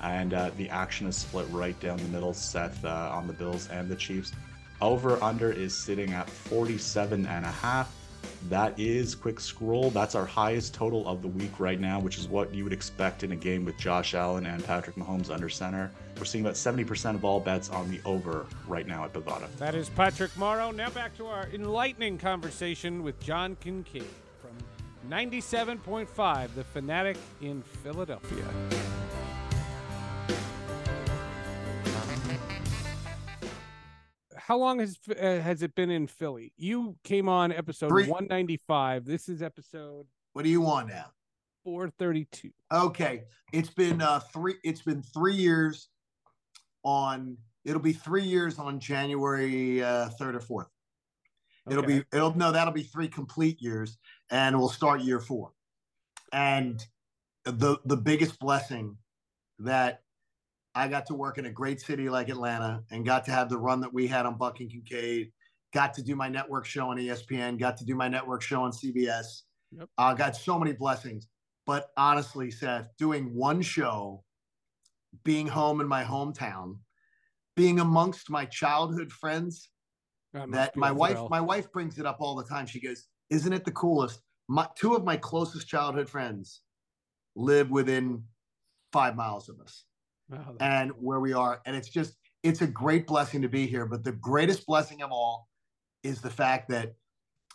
and 0.00 0.32
uh, 0.32 0.50
the 0.56 0.68
action 0.68 1.06
is 1.08 1.16
split 1.16 1.46
right 1.50 1.78
down 1.80 1.96
the 1.96 2.04
middle, 2.04 2.32
Seth, 2.32 2.84
uh, 2.84 3.10
on 3.12 3.26
the 3.26 3.32
Bills 3.32 3.68
and 3.68 3.88
the 3.88 3.96
Chiefs. 3.96 4.32
Over 4.80 5.22
under 5.22 5.50
is 5.50 5.76
sitting 5.76 6.12
at 6.12 6.30
47 6.30 7.26
and 7.26 7.44
a 7.44 7.50
half. 7.50 7.92
That 8.48 8.78
is 8.78 9.14
quick 9.14 9.40
scroll. 9.40 9.90
That's 9.90 10.14
our 10.14 10.24
highest 10.24 10.72
total 10.72 11.06
of 11.06 11.22
the 11.22 11.28
week 11.28 11.58
right 11.58 11.78
now, 11.78 12.00
which 12.00 12.18
is 12.18 12.28
what 12.28 12.54
you 12.54 12.64
would 12.64 12.72
expect 12.72 13.22
in 13.22 13.32
a 13.32 13.36
game 13.36 13.64
with 13.64 13.76
Josh 13.76 14.14
Allen 14.14 14.46
and 14.46 14.64
Patrick 14.64 14.96
Mahomes 14.96 15.30
under 15.30 15.48
center. 15.48 15.90
We're 16.18 16.24
seeing 16.24 16.44
about 16.44 16.54
70% 16.54 17.14
of 17.14 17.24
all 17.24 17.40
bets 17.40 17.68
on 17.68 17.90
the 17.90 18.00
over 18.04 18.46
right 18.66 18.86
now 18.86 19.04
at 19.04 19.12
Bovada. 19.12 19.48
That 19.58 19.74
is 19.74 19.88
Patrick 19.90 20.36
Morrow. 20.36 20.70
Now 20.70 20.90
back 20.90 21.16
to 21.18 21.26
our 21.26 21.48
enlightening 21.52 22.18
conversation 22.18 23.02
with 23.02 23.20
John 23.20 23.56
Kincade 23.56 24.04
from 24.40 25.10
97.5, 25.10 26.54
The 26.54 26.64
Fanatic 26.64 27.16
in 27.40 27.62
Philadelphia. 27.82 28.44
How 34.48 34.56
long 34.56 34.78
has 34.78 34.98
uh, 35.10 35.14
has 35.40 35.60
it 35.62 35.74
been 35.74 35.90
in 35.90 36.06
Philly? 36.06 36.54
You 36.56 36.96
came 37.04 37.28
on 37.28 37.52
episode 37.52 37.88
Three. 37.88 38.06
195. 38.08 39.04
This 39.04 39.28
is 39.28 39.42
episode 39.42 40.06
What 40.32 40.42
do 40.42 40.48
you 40.48 40.62
want 40.62 40.88
now? 40.88 41.12
432. 41.64 42.50
Okay, 42.72 43.24
it's 43.52 43.68
been 43.68 44.00
uh 44.00 44.20
three. 44.20 44.54
It's 44.64 44.80
been 44.80 45.02
three 45.02 45.34
years. 45.34 45.88
On 46.82 47.36
it'll 47.66 47.82
be 47.82 47.92
three 47.92 48.22
years 48.22 48.58
on 48.58 48.80
January 48.80 49.82
uh, 49.82 50.08
third 50.18 50.34
or 50.34 50.40
fourth. 50.40 50.68
It'll 51.68 51.84
Okay. 51.84 51.98
be 51.98 52.04
it'll 52.16 52.34
no 52.34 52.50
that'll 52.50 52.72
be 52.72 52.84
three 52.84 53.08
complete 53.08 53.60
years, 53.60 53.98
and 54.30 54.58
we'll 54.58 54.70
start 54.70 55.02
year 55.02 55.20
four. 55.20 55.52
And 56.32 56.82
the 57.44 57.80
the 57.84 57.98
biggest 57.98 58.38
blessing 58.38 58.96
that 59.58 60.04
I 60.74 60.88
got 60.88 61.06
to 61.06 61.14
work 61.14 61.38
in 61.38 61.46
a 61.46 61.50
great 61.50 61.80
city 61.80 62.08
like 62.08 62.28
Atlanta 62.28 62.82
and 62.90 63.04
got 63.04 63.24
to 63.24 63.30
have 63.30 63.48
the 63.48 63.58
run 63.58 63.80
that 63.80 63.92
we 63.92 64.06
had 64.06 64.26
on 64.26 64.36
Buck 64.36 64.60
and 64.60 64.70
Kincade, 64.70 65.32
got 65.72 65.94
to 65.94 66.02
do 66.02 66.14
my 66.14 66.28
network 66.28 66.66
show 66.66 66.90
on 66.90 66.98
ESPN, 66.98 67.58
got 67.58 67.76
to 67.78 67.84
do 67.84 67.94
my 67.94 68.08
network 68.08 68.42
show 68.42 68.62
on 68.62 68.72
CBS. 68.72 69.42
Yep. 69.72 69.88
Uh, 69.98 70.14
got 70.14 70.36
so 70.36 70.58
many 70.58 70.72
blessings. 70.72 71.28
But 71.66 71.90
honestly, 71.96 72.50
Seth, 72.50 72.88
doing 72.96 73.34
one 73.34 73.60
show, 73.60 74.24
being 75.24 75.46
home 75.46 75.80
in 75.80 75.88
my 75.88 76.04
hometown, 76.04 76.76
being 77.56 77.80
amongst 77.80 78.30
my 78.30 78.44
childhood 78.46 79.12
friends, 79.12 79.70
That 80.32 80.50
that 80.52 80.76
my 80.76 80.90
wife 80.90 81.18
my 81.28 81.40
wife 81.40 81.70
brings 81.72 81.98
it 81.98 82.06
up 82.06 82.18
all 82.20 82.36
the 82.36 82.44
time. 82.44 82.66
She 82.66 82.80
goes, 82.80 83.08
"Isn't 83.30 83.52
it 83.52 83.64
the 83.64 83.72
coolest?" 83.72 84.22
My 84.48 84.66
two 84.76 84.94
of 84.94 85.04
my 85.04 85.16
closest 85.16 85.68
childhood 85.68 86.08
friends 86.08 86.62
live 87.34 87.70
within 87.70 88.24
five 88.92 89.16
miles 89.16 89.48
of 89.48 89.60
us 89.60 89.84
Wow, 90.30 90.54
and 90.60 90.90
where 90.98 91.20
we 91.20 91.32
are, 91.32 91.60
and 91.66 91.74
it's 91.74 91.88
just 91.88 92.16
it's 92.42 92.60
a 92.60 92.66
great 92.66 93.06
blessing 93.06 93.42
to 93.42 93.48
be 93.48 93.66
here. 93.66 93.86
But 93.86 94.04
the 94.04 94.12
greatest 94.12 94.66
blessing 94.66 95.02
of 95.02 95.10
all 95.10 95.48
is 96.02 96.20
the 96.20 96.30
fact 96.30 96.68
that 96.68 96.94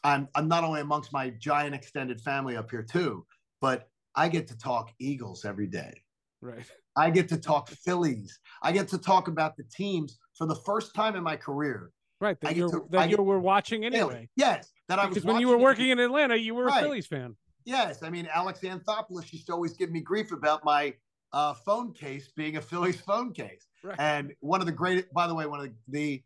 I'm 0.03 0.27
I'm 0.35 0.47
not 0.47 0.63
only 0.63 0.81
amongst 0.81 1.13
my 1.13 1.29
giant 1.31 1.75
extended 1.75 2.19
family 2.21 2.57
up 2.57 2.71
here 2.71 2.83
too, 2.83 3.25
but 3.61 3.89
I 4.15 4.27
get 4.27 4.47
to 4.47 4.57
talk 4.57 4.91
Eagles 4.99 5.45
every 5.45 5.67
day. 5.67 5.93
right. 6.41 6.65
I 6.95 7.09
get 7.09 7.27
to 7.29 7.37
talk 7.37 7.69
Phillies. 7.69 8.39
I 8.61 8.71
get 8.71 8.87
to 8.89 8.99
talk 8.99 9.27
about 9.27 9.57
the 9.57 9.63
teams 9.75 10.19
for 10.37 10.45
the 10.45 10.55
first 10.57 10.93
time 10.93 11.15
in 11.15 11.23
my 11.23 11.35
career. 11.35 11.89
Right. 12.21 12.39
That 12.41 12.49
get 12.49 12.57
you 12.57 12.69
to- 12.69 12.85
that 12.91 13.09
you 13.09 13.17
were 13.17 13.39
watching 13.39 13.83
anyway. 13.85 14.29
Yes, 14.35 14.71
that 14.89 14.99
I 14.99 15.05
was 15.05 15.15
Because 15.15 15.25
when 15.25 15.39
you 15.41 15.47
were 15.47 15.57
working 15.57 15.89
in 15.89 15.99
Atlanta, 15.99 16.35
you 16.35 16.53
were 16.53 16.65
a 16.65 16.67
Right. 16.67 16.83
Phillies 16.83 17.07
fan. 17.07 17.35
Yes, 17.65 18.03
I 18.03 18.09
mean 18.09 18.27
Alex 18.33 18.59
Anthopoulos 18.61 19.31
used 19.31 19.47
to 19.47 19.53
always 19.53 19.73
give 19.73 19.89
me 19.91 20.01
grief 20.01 20.31
about 20.31 20.63
my 20.65 20.93
uh, 21.33 21.53
phone 21.53 21.91
case 21.93 22.29
being 22.35 22.57
a 22.57 22.61
Phillies 22.61 22.99
phone 23.07 23.33
case. 23.33 23.67
Right. 23.83 23.99
And 23.99 24.33
one 24.39 24.61
of 24.61 24.65
the 24.65 24.71
great, 24.71 25.11
by 25.13 25.27
the 25.27 25.35
way, 25.35 25.45
one 25.45 25.59
of 25.59 25.65
the, 25.65 26.23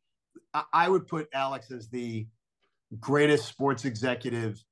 the 0.54 0.64
I, 0.74 0.88
would 0.90 1.08
put 1.08 1.28
Alex 1.34 1.72
as 1.72 1.90
the 1.90 2.28
greatest 3.00 3.48
sports 3.48 3.86
executive 3.86 4.64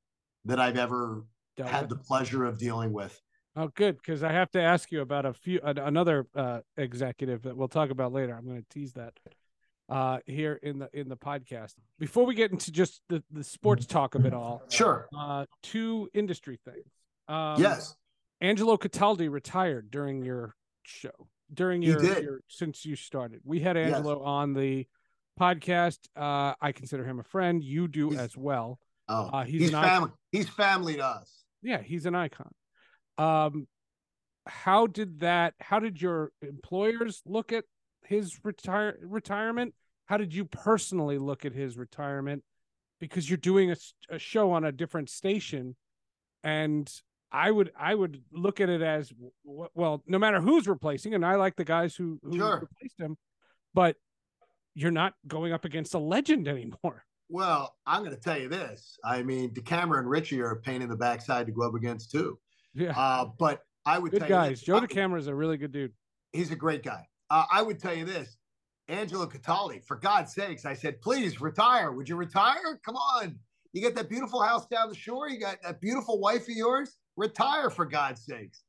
that 0.45 0.59
I've 0.59 0.77
ever 0.77 1.25
Dealt 1.57 1.69
had 1.69 1.89
with. 1.89 1.97
the 1.97 2.03
pleasure 2.05 2.45
of 2.45 2.57
dealing 2.57 2.93
with. 2.93 3.19
Oh, 3.55 3.69
good, 3.69 3.97
because 3.97 4.21
I 4.23 4.31
have 4.33 4.51
to 4.51 4.61
ask 4.61 4.91
you 4.91 5.01
about 5.01 5.25
a 5.25 5.33
few 5.33 5.59
another 5.63 6.27
uh, 6.35 6.59
executive 6.77 7.43
that 7.43 7.55
we'll 7.55 7.69
talk 7.69 7.89
about 7.89 8.11
later. 8.11 8.35
I'm 8.35 8.45
going 8.45 8.61
to 8.61 8.69
tease 8.69 8.91
that 8.93 9.13
uh, 9.87 10.19
here 10.25 10.59
in 10.61 10.79
the 10.79 10.89
in 10.93 11.07
the 11.07 11.15
podcast. 11.15 11.73
Before 11.97 12.25
we 12.25 12.35
get 12.35 12.51
into 12.51 12.71
just 12.71 13.01
the 13.07 13.23
the 13.31 13.43
sports 13.45 13.85
talk 13.85 14.13
of 14.15 14.25
it 14.25 14.33
all, 14.33 14.61
Sure. 14.69 15.07
uh, 15.17 15.45
two 15.63 16.09
industry 16.13 16.59
things. 16.65 16.91
Um, 17.29 17.61
yes. 17.61 17.95
Angelo 18.45 18.77
Cataldi 18.77 19.29
retired 19.29 19.89
during 19.91 20.23
your 20.23 20.55
show 20.83 21.09
during 21.53 21.81
your, 21.81 22.03
your 22.21 22.41
since 22.47 22.85
you 22.85 22.95
started. 22.95 23.41
We 23.43 23.59
had 23.59 23.75
Yes. 23.75 23.93
Angelo 23.95 24.23
on 24.23 24.53
the 24.53 24.87
podcast. 25.39 25.99
Uh, 26.15 26.53
I 26.61 26.71
consider 26.71 27.03
him 27.05 27.19
a 27.19 27.23
friend. 27.23 27.63
You 27.63 27.87
do 27.87 28.09
He's- 28.09 28.21
as 28.21 28.37
well. 28.37 28.79
Oh, 29.07 29.29
Uh, 29.31 29.43
he's 29.43 29.61
he's, 29.61 29.71
family. 29.71 30.11
He's 30.31 30.49
family 30.49 30.95
to 30.95 31.05
us. 31.05 31.43
yeah 31.61 31.81
he's 31.81 32.05
an 32.05 32.15
icon 32.15 32.51
um 33.17 33.67
how 34.47 34.85
did 34.87 35.19
that 35.21 35.53
how 35.59 35.79
did 35.79 36.01
your 36.01 36.31
employers 36.41 37.21
look 37.25 37.51
at 37.53 37.63
his 38.03 38.39
retire 38.43 38.97
retirement 39.01 39.73
how 40.05 40.17
did 40.17 40.33
you 40.33 40.43
personally 40.45 41.17
look 41.17 41.45
at 41.45 41.53
his 41.53 41.77
retirement 41.77 42.43
because 42.99 43.29
you're 43.29 43.37
doing 43.37 43.71
a, 43.71 43.75
a 44.09 44.19
show 44.19 44.51
on 44.51 44.63
a 44.65 44.71
different 44.71 45.09
station 45.09 45.75
and 46.43 46.91
i 47.31 47.49
would 47.51 47.71
i 47.77 47.93
would 47.93 48.21
look 48.31 48.61
at 48.61 48.69
it 48.69 48.81
as 48.81 49.11
well 49.43 50.03
no 50.07 50.17
matter 50.19 50.39
who's 50.39 50.67
replacing 50.67 51.13
and 51.13 51.25
i 51.25 51.35
like 51.35 51.55
the 51.55 51.63
guys 51.65 51.95
who, 51.95 52.19
who 52.23 52.37
Sure. 52.37 52.59
replaced 52.61 52.99
him 52.99 53.17
but 53.73 53.95
you're 54.73 54.91
not 54.91 55.13
going 55.27 55.53
up 55.53 55.65
against 55.65 55.93
a 55.93 55.99
legend 55.99 56.47
anymore 56.55 57.03
Well, 57.29 57.75
I'm 57.87 58.03
going 58.03 58.15
to 58.15 58.21
tell 58.21 58.37
you 58.37 58.49
this. 58.49 58.99
I 59.03 59.23
mean, 59.23 59.49
DeCamara 59.51 59.99
and 59.99 60.09
Ritchie 60.09 60.39
are 60.41 60.51
a 60.51 60.61
pain 60.61 60.81
in 60.83 60.89
the 60.89 60.95
backside 60.95 61.47
to 61.47 61.51
go 61.51 61.63
up 61.67 61.73
against 61.73 62.11
too. 62.11 62.37
yeah 62.75 62.93
Uh, 62.95 63.25
but 63.39 63.61
I 63.85 63.97
would 63.99 64.11
good 64.11 64.19
tell 64.19 64.29
you 64.29 64.35
guys 64.35 64.61
joe 64.61 64.79
DeCamara 64.79 65.17
is 65.19 65.27
a 65.27 65.33
really 65.35 65.57
good 65.57 65.71
dude 65.71 65.91
he's 66.33 66.51
a 66.51 66.55
great 66.55 66.83
guy. 66.83 67.07
Uh, 67.29 67.45
I 67.51 67.61
would 67.63 67.79
tell 67.79 67.95
you 67.95 68.05
this, 68.05 68.37
Angelo 68.87 69.25
Cataldi, 69.25 69.83
for 69.83 69.95
God's 69.97 70.33
sakes, 70.35 70.65
I 70.65 70.73
said, 70.75 71.01
please 71.01 71.41
retire. 71.41 71.91
Would 71.91 72.07
you 72.09 72.15
retire? 72.17 72.79
Come 72.85 72.95
on. 72.97 73.39
You 73.73 73.81
got 73.81 73.95
that 73.95 74.09
beautiful 74.09 74.41
house 74.43 74.67
down 74.67 74.89
the 74.89 74.95
shore. 74.95 75.27
You 75.29 75.39
got 75.39 75.57
that 75.63 75.81
beautiful 75.81 76.19
wife 76.19 76.43
of 76.43 76.49
yours. 76.55 76.97
Retire 77.17 77.69
for 77.69 77.85
God's 77.85 78.25
sakes. 78.25 78.63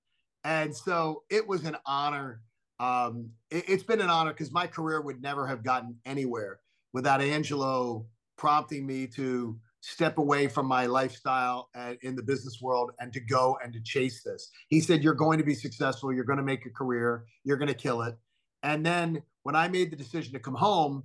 And 0.45 0.75
so 0.75 1.25
it 1.31 1.47
was 1.47 1.65
an 1.65 1.77
honor. 1.87 2.43
Um, 2.79 3.31
it, 3.51 3.69
has 3.69 3.83
been 3.83 4.01
an 4.01 4.11
honor 4.11 4.33
because 4.33 4.53
my 4.53 4.67
career 4.67 5.01
would 5.01 5.21
never 5.21 5.47
have 5.47 5.65
gotten 5.65 5.97
anywhere 6.05 6.61
without 6.93 7.21
Angelo 7.21 8.07
prompting 8.37 8.87
me 8.87 9.07
to 9.07 9.59
step 9.81 10.19
away 10.19 10.49
from 10.49 10.67
my 10.67 10.87
lifestyle 10.87 11.69
and, 11.75 11.97
in 12.03 12.17
the 12.17 12.23
business 12.23 12.61
world 12.61 12.91
and 12.99 13.13
to 13.13 13.21
go 13.21 13.57
and 13.63 13.73
to 13.73 13.81
chase 13.81 14.23
this. 14.23 14.51
He 14.69 14.81
said, 14.81 15.03
You're 15.03 15.15
going 15.15 15.39
to 15.39 15.45
be 15.45 15.55
successful. 15.55 16.13
You're 16.13 16.25
going 16.25 16.39
to 16.39 16.45
make 16.45 16.67
a 16.67 16.71
career. 16.71 17.25
You're 17.45 17.57
going 17.57 17.69
to 17.69 17.75
kill 17.75 18.03
it. 18.03 18.17
And 18.63 18.85
then 18.85 19.23
when 19.43 19.55
I 19.55 19.69
made 19.69 19.91
the 19.91 19.97
decision 19.97 20.33
to 20.33 20.41
come 20.41 20.55
home 20.55 21.05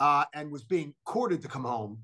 uh, 0.00 0.24
and 0.34 0.50
was 0.50 0.64
being 0.64 0.94
courted 1.04 1.42
to 1.42 1.48
come 1.48 1.64
home, 1.64 1.98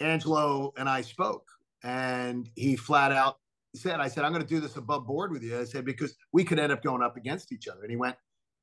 Angelo 0.00 0.72
and 0.76 0.88
I 0.88 1.00
spoke, 1.00 1.48
and 1.82 2.48
he 2.54 2.76
flat 2.76 3.12
out 3.12 3.38
said, 3.76 4.00
I 4.00 4.08
said, 4.08 4.24
I'm 4.24 4.32
going 4.32 4.42
to 4.42 4.48
do 4.48 4.60
this 4.60 4.76
above 4.76 5.06
board 5.06 5.32
with 5.32 5.42
you. 5.42 5.58
I 5.58 5.64
said, 5.64 5.84
because 5.84 6.14
we 6.32 6.44
could 6.44 6.58
end 6.58 6.72
up 6.72 6.82
going 6.82 7.02
up 7.02 7.16
against 7.16 7.52
each 7.52 7.68
other. 7.68 7.82
And 7.82 7.90
he 7.90 7.96
went, 7.96 8.16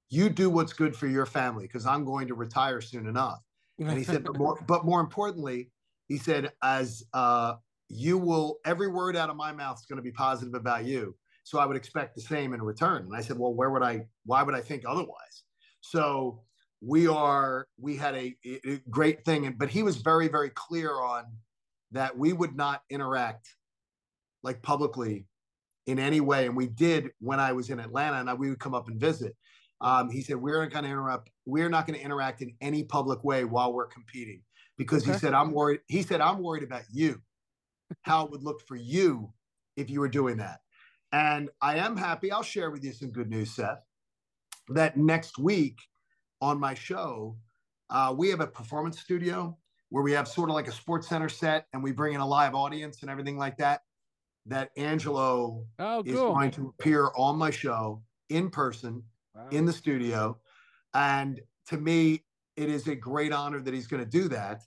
You 0.09 0.29
do 0.29 0.49
what's 0.49 0.73
good 0.73 0.95
for 0.95 1.07
your 1.07 1.25
family 1.25 1.65
because 1.65 1.85
I'm 1.85 2.05
going 2.05 2.27
to 2.27 2.35
retire 2.35 2.81
soon 2.81 3.07
enough. 3.07 3.39
And 3.79 3.97
he 3.97 4.03
said, 4.03 4.23
but 4.23 4.37
more, 4.37 4.59
but 4.67 4.85
more 4.85 5.01
importantly, 5.01 5.71
he 6.07 6.17
said, 6.17 6.51
as 6.61 7.03
uh, 7.13 7.55
you 7.89 8.17
will, 8.17 8.57
every 8.65 8.87
word 8.87 9.15
out 9.15 9.29
of 9.29 9.35
my 9.35 9.51
mouth 9.51 9.77
is 9.79 9.85
going 9.85 9.97
to 9.97 10.03
be 10.03 10.11
positive 10.11 10.53
about 10.53 10.85
you. 10.85 11.15
So 11.43 11.59
I 11.59 11.65
would 11.65 11.75
expect 11.75 12.15
the 12.15 12.21
same 12.21 12.53
in 12.53 12.61
return. 12.61 13.03
And 13.03 13.15
I 13.15 13.21
said, 13.21 13.37
well, 13.37 13.53
where 13.53 13.69
would 13.71 13.83
I, 13.83 14.05
why 14.25 14.43
would 14.43 14.55
I 14.55 14.61
think 14.61 14.83
otherwise? 14.87 15.43
So 15.81 16.41
we 16.81 17.07
are, 17.07 17.67
we 17.79 17.95
had 17.97 18.15
a, 18.15 18.35
a 18.45 18.77
great 18.89 19.25
thing. 19.25 19.53
But 19.57 19.69
he 19.69 19.83
was 19.83 19.97
very, 19.97 20.27
very 20.27 20.51
clear 20.51 20.93
on 21.01 21.25
that 21.91 22.17
we 22.17 22.33
would 22.33 22.55
not 22.55 22.83
interact 22.89 23.49
like 24.43 24.61
publicly 24.61 25.25
in 25.87 25.99
any 25.99 26.21
way. 26.21 26.45
And 26.45 26.55
we 26.55 26.67
did 26.67 27.11
when 27.19 27.39
I 27.39 27.53
was 27.53 27.69
in 27.69 27.79
Atlanta 27.79 28.17
and 28.17 28.29
I, 28.29 28.33
we 28.33 28.49
would 28.49 28.59
come 28.59 28.75
up 28.75 28.87
and 28.87 28.99
visit. 28.99 29.35
Um, 29.81 30.09
he 30.09 30.21
said, 30.21 30.37
we're 30.37 30.61
not 30.61 30.71
going 30.71 30.85
to 30.85 30.89
interrupt. 30.89 31.29
We're 31.45 31.69
not 31.69 31.87
going 31.87 31.99
to 31.99 32.05
interact 32.05 32.41
in 32.41 32.53
any 32.61 32.83
public 32.83 33.23
way 33.23 33.43
while 33.43 33.73
we're 33.73 33.87
competing 33.87 34.41
because 34.77 35.03
okay. 35.03 35.13
he 35.13 35.17
said, 35.17 35.33
I'm 35.33 35.51
worried. 35.51 35.81
He 35.87 36.03
said, 36.03 36.21
I'm 36.21 36.41
worried 36.41 36.63
about 36.63 36.83
you, 36.91 37.21
how 38.03 38.25
it 38.25 38.31
would 38.31 38.43
look 38.43 38.61
for 38.67 38.75
you 38.75 39.33
if 39.75 39.89
you 39.89 39.99
were 39.99 40.07
doing 40.07 40.37
that. 40.37 40.59
And 41.11 41.49
I 41.61 41.77
am 41.77 41.97
happy. 41.97 42.31
I'll 42.31 42.43
share 42.43 42.71
with 42.71 42.83
you 42.83 42.93
some 42.93 43.11
good 43.11 43.29
news, 43.29 43.51
Seth, 43.51 43.83
that 44.69 44.97
next 44.97 45.37
week 45.37 45.79
on 46.41 46.59
my 46.59 46.73
show, 46.73 47.37
uh, 47.89 48.13
we 48.17 48.29
have 48.29 48.39
a 48.39 48.47
performance 48.47 48.99
studio 48.99 49.57
where 49.89 50.03
we 50.03 50.11
have 50.13 50.27
sort 50.27 50.49
of 50.49 50.55
like 50.55 50.67
a 50.67 50.71
sports 50.71 51.07
center 51.07 51.29
set 51.29 51.67
and 51.73 51.83
we 51.83 51.91
bring 51.91 52.15
in 52.15 52.21
a 52.21 52.25
live 52.25 52.55
audience 52.55 53.01
and 53.01 53.11
everything 53.11 53.37
like 53.37 53.57
that. 53.57 53.81
That 54.45 54.71
Angelo 54.77 55.65
oh, 55.79 56.03
is 56.05 56.15
going 56.15 56.51
to 56.51 56.73
appear 56.77 57.11
on 57.15 57.37
my 57.37 57.49
show 57.49 58.01
in 58.29 58.49
person 58.49 59.03
wow. 59.35 59.47
in 59.51 59.65
the 59.65 59.73
studio. 59.73 60.37
And 60.93 61.39
to 61.67 61.77
me, 61.77 62.23
it 62.57 62.69
is 62.69 62.87
a 62.87 62.95
great 62.95 63.31
honor 63.31 63.61
that 63.61 63.73
he's 63.73 63.87
going 63.87 64.03
to 64.03 64.09
do 64.09 64.27
that. 64.29 64.61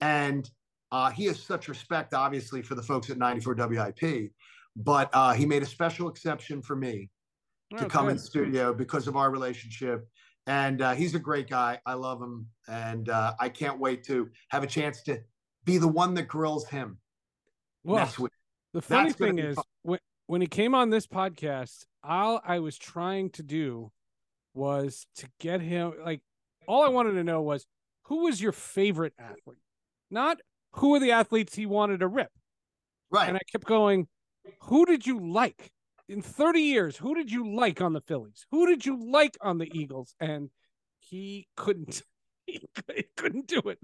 And 0.00 0.48
uh, 0.90 1.10
he 1.10 1.24
has 1.26 1.42
such 1.42 1.68
respect, 1.68 2.12
obviously, 2.12 2.60
for 2.60 2.74
the 2.74 2.82
folks 2.82 3.08
at 3.08 3.16
94 3.16 3.54
WIP 3.54 4.32
but 4.76 5.10
uh, 5.12 5.32
he 5.32 5.46
made 5.46 5.62
a 5.62 5.66
special 5.66 6.08
exception 6.08 6.62
for 6.62 6.76
me 6.76 7.10
to 7.76 7.86
oh, 7.86 7.88
come 7.88 8.06
good. 8.06 8.12
in 8.12 8.18
studio 8.18 8.72
because 8.72 9.06
of 9.06 9.16
our 9.16 9.30
relationship. 9.30 10.08
And 10.46 10.82
uh, 10.82 10.94
he's 10.94 11.14
a 11.14 11.18
great 11.18 11.48
guy. 11.48 11.78
I 11.86 11.94
love 11.94 12.20
him, 12.20 12.46
and 12.66 13.08
uh, 13.08 13.34
I 13.38 13.48
can't 13.48 13.78
wait 13.78 14.02
to 14.04 14.28
have 14.48 14.64
a 14.64 14.66
chance 14.66 15.02
to 15.02 15.20
be 15.64 15.78
the 15.78 15.86
one 15.86 16.14
that 16.14 16.26
grills 16.26 16.66
him 16.66 16.98
well, 17.84 18.04
next 18.04 18.18
week. 18.18 18.32
The 18.72 18.82
funny 18.82 19.12
thing 19.12 19.38
is, 19.38 19.58
when 19.82 19.98
when 20.26 20.40
he 20.40 20.46
came 20.46 20.74
on 20.74 20.90
this 20.90 21.06
podcast, 21.06 21.84
all 22.02 22.40
I 22.44 22.60
was 22.60 22.78
trying 22.78 23.30
to 23.30 23.42
do 23.42 23.92
was 24.54 25.06
to 25.16 25.28
get 25.40 25.60
him 25.60 25.92
like 26.04 26.20
all 26.66 26.84
I 26.84 26.88
wanted 26.88 27.12
to 27.12 27.24
know 27.24 27.42
was 27.42 27.66
who 28.04 28.24
was 28.24 28.40
your 28.40 28.52
favorite 28.52 29.14
athlete, 29.18 29.58
not 30.10 30.38
who 30.72 30.94
are 30.94 31.00
the 31.00 31.12
athletes 31.12 31.54
he 31.54 31.66
wanted 31.66 32.00
to 32.00 32.08
rip. 32.08 32.30
Right. 33.10 33.28
And 33.28 33.36
I 33.36 33.40
kept 33.50 33.64
going, 33.64 34.08
who 34.62 34.86
did 34.86 35.06
you 35.06 35.20
like 35.20 35.70
in 36.08 36.22
30 36.22 36.60
years? 36.60 36.96
Who 36.96 37.14
did 37.14 37.30
you 37.30 37.54
like 37.54 37.80
on 37.80 37.92
the 37.92 38.00
Phillies? 38.00 38.46
Who 38.50 38.66
did 38.66 38.86
you 38.86 39.10
like 39.10 39.36
on 39.40 39.58
the 39.58 39.70
Eagles? 39.72 40.14
And 40.20 40.50
he 40.98 41.48
couldn't. 41.56 42.02
He 42.44 43.04
couldn't 43.16 43.46
do 43.46 43.62
it. 43.66 43.78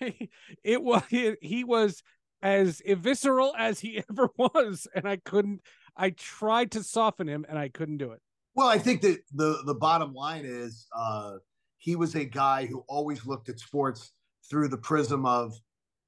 It 0.64 0.82
was 0.82 1.02
he 1.08 1.62
was 1.62 2.02
as 2.44 2.80
visceral 2.86 3.52
as 3.58 3.80
he 3.80 4.04
ever 4.10 4.28
was, 4.38 4.86
and 4.94 5.08
I 5.08 5.16
couldn't. 5.16 5.62
I 5.96 6.10
tried 6.10 6.70
to 6.72 6.84
soften 6.84 7.28
him, 7.28 7.44
and 7.48 7.58
I 7.58 7.68
couldn't 7.68 7.98
do 7.98 8.12
it. 8.12 8.20
Well, 8.54 8.68
I 8.68 8.78
think 8.78 9.02
that 9.02 9.18
the 9.32 9.62
the 9.66 9.74
bottom 9.74 10.14
line 10.14 10.44
is 10.44 10.86
uh, 10.96 11.38
he 11.78 11.96
was 11.96 12.14
a 12.14 12.24
guy 12.24 12.66
who 12.66 12.84
always 12.86 13.26
looked 13.26 13.48
at 13.48 13.58
sports 13.58 14.12
through 14.48 14.68
the 14.68 14.78
prism 14.78 15.26
of 15.26 15.58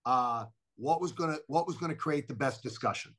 uh, 0.04 0.44
what 0.76 1.00
was 1.00 1.10
gonna 1.10 1.38
what 1.48 1.66
was 1.66 1.76
gonna 1.76 1.96
create 1.96 2.28
the 2.28 2.34
best 2.34 2.62
discussion 2.62 3.12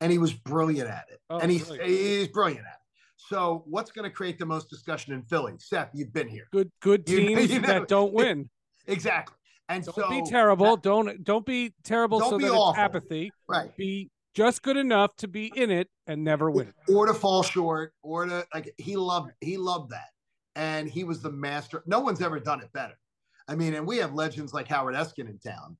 and 0.00 0.12
he 0.12 0.18
was 0.18 0.32
brilliant 0.32 0.88
at 0.88 1.06
it. 1.10 1.20
Oh, 1.30 1.38
and 1.38 1.50
he's 1.50 1.68
really? 1.68 2.18
he's 2.18 2.28
brilliant 2.28 2.66
at 2.66 2.74
it. 2.74 2.88
So, 3.16 3.64
what's 3.66 3.90
going 3.90 4.08
to 4.08 4.14
create 4.14 4.38
the 4.38 4.46
most 4.46 4.70
discussion 4.70 5.12
in 5.12 5.22
Philly? 5.22 5.54
Seth, 5.58 5.90
you've 5.92 6.12
been 6.12 6.28
here. 6.28 6.46
Good, 6.52 6.70
good 6.80 7.04
teams 7.04 7.48
you, 7.48 7.56
you 7.56 7.60
know, 7.60 7.66
that 7.66 7.88
don't 7.88 8.12
win. 8.12 8.48
Exactly. 8.90 9.36
And 9.68 9.84
don't 9.84 9.94
so 9.94 10.08
be 10.08 10.22
terrible. 10.22 10.76
That, 10.76 10.82
don't 10.82 11.24
don't 11.24 11.44
be 11.44 11.74
terrible. 11.84 12.18
Don't 12.20 12.30
so 12.30 12.38
be 12.38 12.44
that 12.44 12.52
awful. 12.52 12.70
it's 12.70 12.78
apathy. 12.78 13.30
Right. 13.46 13.76
Be 13.76 14.10
just 14.34 14.62
good 14.62 14.76
enough 14.76 15.14
to 15.16 15.28
be 15.28 15.52
in 15.54 15.70
it 15.70 15.88
and 16.06 16.24
never 16.24 16.50
win. 16.50 16.72
Or 16.88 17.06
to 17.06 17.14
fall 17.14 17.42
short, 17.42 17.92
or 18.02 18.26
to 18.26 18.46
like 18.54 18.72
he 18.78 18.96
loved 18.96 19.32
he 19.40 19.56
loved 19.56 19.90
that, 19.90 20.08
and 20.56 20.88
he 20.88 21.04
was 21.04 21.20
the 21.20 21.30
master. 21.30 21.82
No 21.86 22.00
one's 22.00 22.22
ever 22.22 22.40
done 22.40 22.60
it 22.60 22.72
better. 22.72 22.98
I 23.46 23.54
mean, 23.54 23.74
and 23.74 23.86
we 23.86 23.98
have 23.98 24.14
legends 24.14 24.52
like 24.54 24.68
Howard 24.68 24.94
Eskin 24.94 25.28
in 25.28 25.38
town, 25.38 25.76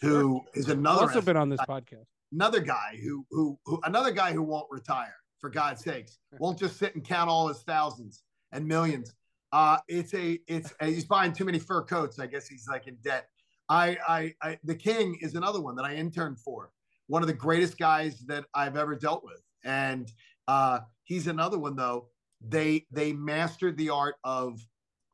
who 0.00 0.08
sure. 0.08 0.44
is 0.54 0.68
another. 0.68 1.02
Also 1.02 1.20
been 1.20 1.36
on 1.36 1.48
this 1.48 1.60
podcast 1.68 2.06
another 2.32 2.60
guy 2.60 2.98
who, 3.02 3.24
who, 3.30 3.58
who 3.64 3.80
another 3.84 4.10
guy 4.10 4.32
who 4.32 4.42
won't 4.42 4.66
retire 4.70 5.14
for 5.38 5.50
God's 5.50 5.84
sakes, 5.84 6.18
won't 6.38 6.58
just 6.58 6.78
sit 6.78 6.94
and 6.94 7.04
count 7.04 7.28
all 7.28 7.48
his 7.48 7.62
thousands 7.62 8.22
and 8.52 8.66
millions. 8.66 9.12
Uh, 9.52 9.78
it's 9.88 10.14
a, 10.14 10.38
it's 10.46 10.72
a, 10.80 10.86
he's 10.86 11.04
buying 11.04 11.32
too 11.32 11.44
many 11.44 11.58
fur 11.58 11.82
coats. 11.82 12.18
I 12.18 12.26
guess 12.26 12.48
he's 12.48 12.66
like 12.68 12.86
in 12.86 12.96
debt. 13.02 13.28
I, 13.68 13.96
I, 14.08 14.34
I, 14.42 14.58
the 14.64 14.74
King 14.74 15.18
is 15.20 15.34
another 15.34 15.60
one 15.60 15.76
that 15.76 15.84
I 15.84 15.94
interned 15.94 16.38
for. 16.38 16.70
One 17.06 17.22
of 17.22 17.28
the 17.28 17.34
greatest 17.34 17.78
guys 17.78 18.20
that 18.26 18.44
I've 18.54 18.76
ever 18.76 18.94
dealt 18.94 19.24
with, 19.24 19.42
and 19.64 20.10
uh, 20.48 20.80
he's 21.04 21.26
another 21.26 21.58
one 21.58 21.76
though. 21.76 22.08
They, 22.46 22.86
they 22.90 23.12
mastered 23.12 23.76
the 23.76 23.90
art 23.90 24.16
of 24.24 24.60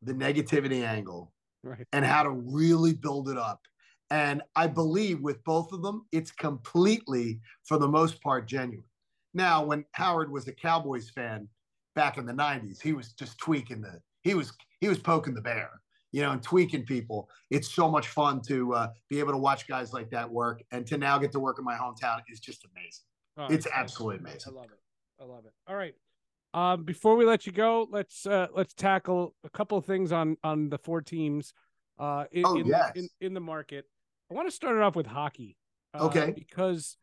the 0.03 0.15
negativity 0.15 0.85
angle 0.85 1.33
right. 1.63 1.87
and 1.93 2.05
how 2.05 2.23
to 2.23 2.31
really 2.31 2.95
build 2.95 3.29
it 3.29 3.37
up 3.37 3.61
and 4.11 4.43
I 4.57 4.67
believe 4.67 5.21
with 5.21 5.43
both 5.45 5.73
of 5.73 5.83
them, 5.83 6.07
it's 6.13 6.31
completely, 6.31 7.41
for 7.65 7.79
the 7.79 7.89
most 7.89 8.23
part, 8.23 8.49
genuine. 8.49 8.85
Now, 9.35 9.65
when 9.65 9.85
Howard 9.93 10.33
was 10.33 10.49
a 10.49 10.53
Cowboys 10.53 11.11
fan 11.11 11.49
back 11.95 12.17
in 12.17 12.25
the 12.25 12.33
90s, 12.33 12.81
he 12.81 12.95
was 12.95 13.13
just 13.13 13.39
tweaking 13.39 13.83
the, 13.83 14.01
he 14.23 14.35
was, 14.35 14.53
he 14.81 14.89
was 14.89 14.99
poking 14.99 15.35
the 15.35 15.41
bear, 15.41 15.71
you 16.13 16.23
know, 16.23 16.33
and 16.33 16.43
tweaking 16.43 16.85
people. 16.85 17.29
It's 17.51 17.75
so 17.75 17.91
much 17.91 18.09
fun 18.09 18.41
to 18.49 18.75
uh, 18.75 18.89
be 19.09 19.19
able 19.19 19.33
to 19.33 19.39
watch 19.39 19.67
guys 19.69 19.93
like 19.93 20.11
that 20.11 20.31
work 20.31 20.63
and 20.73 20.87
to 20.87 20.99
now 20.99 21.19
get 21.19 21.33
to 21.33 21.41
work 21.41 21.59
in 21.59 21.65
my 21.65 21.75
hometown 21.75 22.21
is 22.31 22.41
just 22.41 22.65
amazing. 22.65 23.05
Oh, 23.37 23.47
it's 23.55 23.67
absolutely 23.73 24.19
amazing. 24.19 24.53
I 24.53 24.61
love 24.61 24.71
it. 24.71 24.81
I 25.21 25.25
love 25.25 25.45
it. 25.47 25.53
All 25.67 25.77
right. 25.77 25.95
Um, 26.55 26.85
before 26.85 27.17
we 27.17 27.25
let 27.25 27.47
you 27.47 27.53
go, 27.53 27.87
let's 27.91 28.27
uh, 28.27 28.49
let's 28.55 28.73
tackle 28.73 29.35
a 29.45 29.51
couple 29.51 29.77
of 29.77 29.85
things 29.85 30.13
on 30.13 30.37
on 30.43 30.71
the 30.71 30.79
four 30.79 31.03
teams 31.03 31.53
uh, 31.99 32.25
in, 32.33 32.45
oh, 32.47 32.57
in, 32.57 32.67
yes. 32.67 32.93
in, 32.95 33.09
in 33.21 33.35
the 33.35 33.41
market. 33.41 33.85
I 34.31 34.35
want 34.35 34.49
to 34.49 34.55
start 34.55 34.77
it 34.77 34.83
off 34.83 34.97
with 34.97 35.07
hockey. 35.07 35.57
Uh, 35.95 36.07
okay. 36.07 36.33
Because 36.35 36.97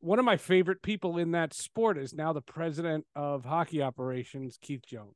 one 0.00 0.18
of 0.18 0.24
my 0.24 0.36
favorite 0.36 0.82
people 0.82 1.16
in 1.16 1.30
that 1.32 1.54
sport 1.54 1.96
is 1.96 2.12
now 2.12 2.32
the 2.32 2.42
president 2.42 3.06
of 3.14 3.44
hockey 3.44 3.82
operations, 3.82 4.58
Keith 4.60 4.84
Jones. 4.86 5.14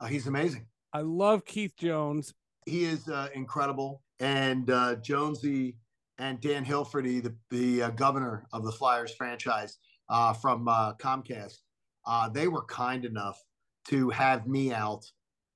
Uh, 0.00 0.06
he's 0.06 0.26
amazing. 0.26 0.66
I 0.92 1.00
love 1.00 1.44
Keith 1.44 1.74
Jones. 1.76 2.34
He 2.66 2.84
is 2.84 3.08
uh, 3.08 3.28
incredible. 3.34 4.02
And 4.20 4.70
uh, 4.70 4.96
Jonesy 4.96 5.76
and 6.18 6.40
Dan 6.40 6.64
Hilferty, 6.64 7.22
the, 7.22 7.34
the 7.50 7.82
uh, 7.84 7.90
governor 7.90 8.46
of 8.52 8.64
the 8.64 8.72
Flyers 8.72 9.14
franchise 9.14 9.78
uh, 10.08 10.32
from 10.32 10.68
uh, 10.68 10.94
Comcast, 10.94 11.58
they 12.32 12.48
were 12.48 12.64
kind 12.64 13.04
enough 13.04 13.42
to 13.88 14.10
have 14.10 14.46
me 14.46 14.72
out 14.72 15.04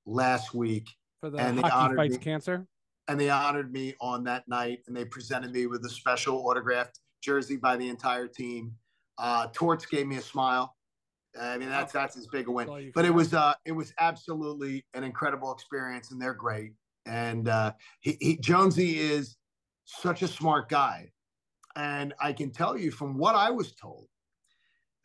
last 0.07 0.55
week. 0.55 0.89
For 1.21 1.31
the 1.31 1.39
and 1.39 1.61
Hockey 1.61 1.97
Fights 1.97 2.19
me. 2.19 2.19
Cancer? 2.19 2.67
and 3.09 3.21
they 3.21 3.31
honored 3.31 3.73
me 3.73 3.95
on 4.01 4.25
that 4.25 4.47
night 4.49 4.81
and 4.87 4.97
they 4.97 5.05
presented 5.05 5.53
me 5.53 5.67
with 5.67 5.85
a 5.85 5.89
special 5.89 6.47
autographed 6.49 7.01
jersey 7.21 7.57
by 7.57 7.77
the 7.77 7.89
entire 7.89 8.27
team. 8.27 8.75
Uh, 9.19 9.47
Torts 9.53 9.87
gave 9.87 10.07
me 10.07 10.17
a 10.17 10.23
smile. 10.23 10.75
I 11.41 11.59
mean, 11.59 11.69
that's 11.69 11.93
that's 11.93 12.17
as 12.17 12.27
big 12.27 12.49
a 12.49 12.51
win. 12.51 12.93
But 12.95 13.05
it 13.05 13.11
was 13.11 13.35
uh, 13.35 13.55
it 13.65 13.73
was 13.73 13.93
absolutely 13.99 14.85
an 14.95 15.05
incredible 15.05 15.53
experience, 15.53 16.11
and 16.11 16.21
they're 16.21 16.35
great. 16.35 16.73
And 17.07 17.49
uh, 17.49 17.73
he, 18.01 18.17
he 18.21 18.37
Jonesy 18.37 18.99
is 18.99 19.37
such 19.85 20.23
a 20.23 20.29
smart 20.29 20.69
guy, 20.69 21.11
and 21.75 22.15
I 22.21 22.33
can 22.33 22.51
tell 22.51 22.77
you 22.77 22.91
from 22.91 23.17
what 23.17 23.35
I 23.35 23.51
was 23.51 23.73
told, 23.73 24.09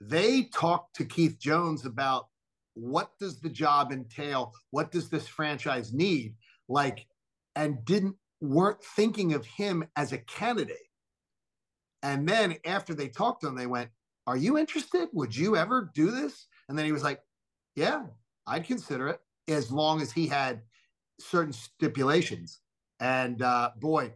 they 0.02 0.44
talked 0.54 0.96
to 0.98 1.06
Keith 1.06 1.40
Jones 1.40 1.86
about 1.86 2.28
what 2.74 3.12
does 3.20 3.40
the 3.40 3.50
job 3.50 3.92
entail, 3.92 4.54
what 4.72 4.92
does 4.92 5.10
this 5.10 5.28
franchise 5.28 5.94
need, 5.94 6.36
like 6.68 7.08
and 7.56 7.84
didn't 7.86 8.16
weren't 8.42 8.84
thinking 8.84 9.34
of 9.34 9.46
him 9.46 9.84
as 9.96 10.12
a 10.12 10.18
candidate. 10.20 10.78
And 12.04 12.28
then 12.28 12.56
after 12.66 12.94
they 12.94 13.08
talked 13.08 13.42
to 13.42 13.48
him, 13.48 13.56
they 13.56 13.66
went, 13.66 13.90
Are 14.28 14.38
you 14.38 14.58
interested? 14.58 15.08
Would 15.14 15.36
you 15.36 15.56
ever 15.56 15.90
do 15.96 16.12
this? 16.12 16.48
And 16.68 16.78
then 16.78 16.86
he 16.86 16.92
was 16.92 17.04
like, 17.04 17.22
Yeah, 17.76 18.04
I'd 18.46 18.66
consider 18.66 19.08
it. 19.08 19.20
as 19.48 19.72
long 19.72 20.02
as 20.02 20.12
he 20.12 20.28
had 20.28 20.62
certain 21.20 21.54
stipulations. 21.54 22.60
And 23.00 23.42
uh, 23.42 23.72
boy, 23.80 24.14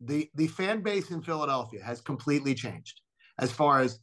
the 0.00 0.28
the 0.34 0.46
fan 0.48 0.80
base 0.80 1.10
in 1.10 1.22
Philadelphia 1.22 1.82
has 1.84 2.00
completely 2.00 2.54
changed 2.54 3.00
as 3.38 3.52
far 3.52 3.80
as 3.80 4.00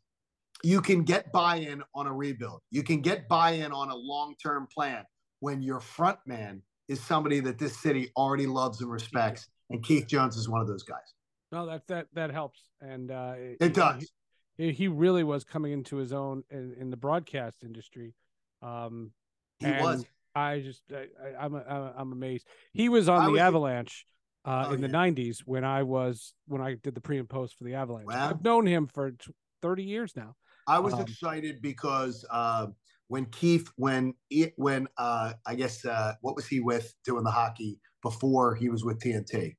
you 0.63 0.81
can 0.81 1.03
get 1.03 1.31
buy-in 1.31 1.83
on 1.93 2.07
a 2.07 2.13
rebuild. 2.13 2.61
You 2.71 2.83
can 2.83 3.01
get 3.01 3.27
buy-in 3.27 3.71
on 3.71 3.89
a 3.89 3.95
long-term 3.95 4.67
plan 4.73 5.03
when 5.39 5.61
your 5.61 5.79
front 5.79 6.17
man 6.25 6.61
is 6.87 6.99
somebody 7.01 7.39
that 7.41 7.57
this 7.59 7.77
city 7.77 8.11
already 8.15 8.47
loves 8.47 8.81
and 8.81 8.89
respects. 8.91 9.47
And 9.69 9.83
Keith 9.83 10.07
Jones 10.07 10.35
is 10.37 10.47
one 10.49 10.61
of 10.61 10.67
those 10.67 10.83
guys. 10.83 11.13
No, 11.51 11.65
that 11.65 11.87
that 11.87 12.07
that 12.13 12.31
helps, 12.31 12.59
and 12.81 13.09
uh, 13.11 13.33
it 13.37 13.73
does. 13.73 14.09
He, 14.57 14.87
really 14.87 15.23
was 15.23 15.43
coming 15.43 15.71
into 15.71 15.97
his 15.97 16.11
own 16.11 16.43
in, 16.49 16.75
in 16.79 16.89
the 16.89 16.97
broadcast 16.97 17.63
industry. 17.63 18.15
Um, 18.61 19.11
he 19.59 19.67
was. 19.67 20.05
I 20.33 20.59
just 20.59 20.83
I, 20.91 21.45
am 21.45 21.55
I'm, 21.55 21.91
I'm 21.97 22.11
amazed. 22.11 22.47
He 22.71 22.89
was 22.89 23.09
on 23.09 23.21
I 23.21 23.25
the 23.25 23.31
was 23.33 23.41
Avalanche 23.41 24.05
uh, 24.45 24.65
oh, 24.67 24.73
in 24.73 24.81
yeah. 24.81 24.87
the 24.87 24.93
'90s 24.93 25.39
when 25.45 25.63
I 25.63 25.83
was 25.83 26.33
when 26.47 26.61
I 26.61 26.75
did 26.75 26.95
the 26.95 27.01
pre 27.01 27.17
and 27.17 27.29
post 27.29 27.57
for 27.57 27.63
the 27.63 27.73
Avalanche. 27.73 28.07
Wow. 28.07 28.29
I've 28.29 28.43
known 28.43 28.65
him 28.65 28.87
for 28.87 29.13
30 29.61 29.83
years 29.83 30.15
now. 30.15 30.35
I 30.67 30.79
was 30.79 30.93
um, 30.93 31.01
excited 31.01 31.61
because 31.61 32.25
uh, 32.29 32.67
when 33.07 33.25
Keith, 33.25 33.69
when 33.77 34.13
it, 34.29 34.53
when 34.57 34.87
uh, 34.97 35.33
I 35.45 35.55
guess 35.55 35.85
uh, 35.85 36.13
what 36.21 36.35
was 36.35 36.45
he 36.45 36.59
with 36.59 36.93
doing 37.03 37.23
the 37.23 37.31
hockey 37.31 37.79
before 38.03 38.53
he 38.55 38.69
was 38.69 38.83
with 38.83 38.99
TNT, 38.99 39.55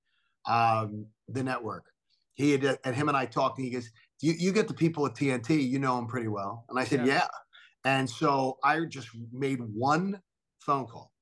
um, 0.48 1.06
the 1.28 1.42
network. 1.42 1.84
He 2.34 2.52
had 2.52 2.78
and 2.84 2.94
him 2.94 3.08
and 3.08 3.16
I 3.16 3.26
talked, 3.26 3.58
and 3.58 3.66
he 3.66 3.72
goes, 3.72 3.90
"You 4.20 4.34
you 4.38 4.52
get 4.52 4.68
the 4.68 4.74
people 4.74 5.06
at 5.06 5.14
TNT, 5.14 5.68
you 5.68 5.78
know 5.78 5.96
them 5.96 6.06
pretty 6.06 6.28
well." 6.28 6.64
And 6.68 6.78
I 6.78 6.84
said, 6.84 7.06
"Yeah." 7.06 7.14
yeah. 7.14 7.28
And 7.84 8.08
so 8.08 8.58
I 8.64 8.80
just 8.84 9.08
made 9.32 9.60
one 9.60 10.20
phone 10.60 10.86
call, 10.86 11.12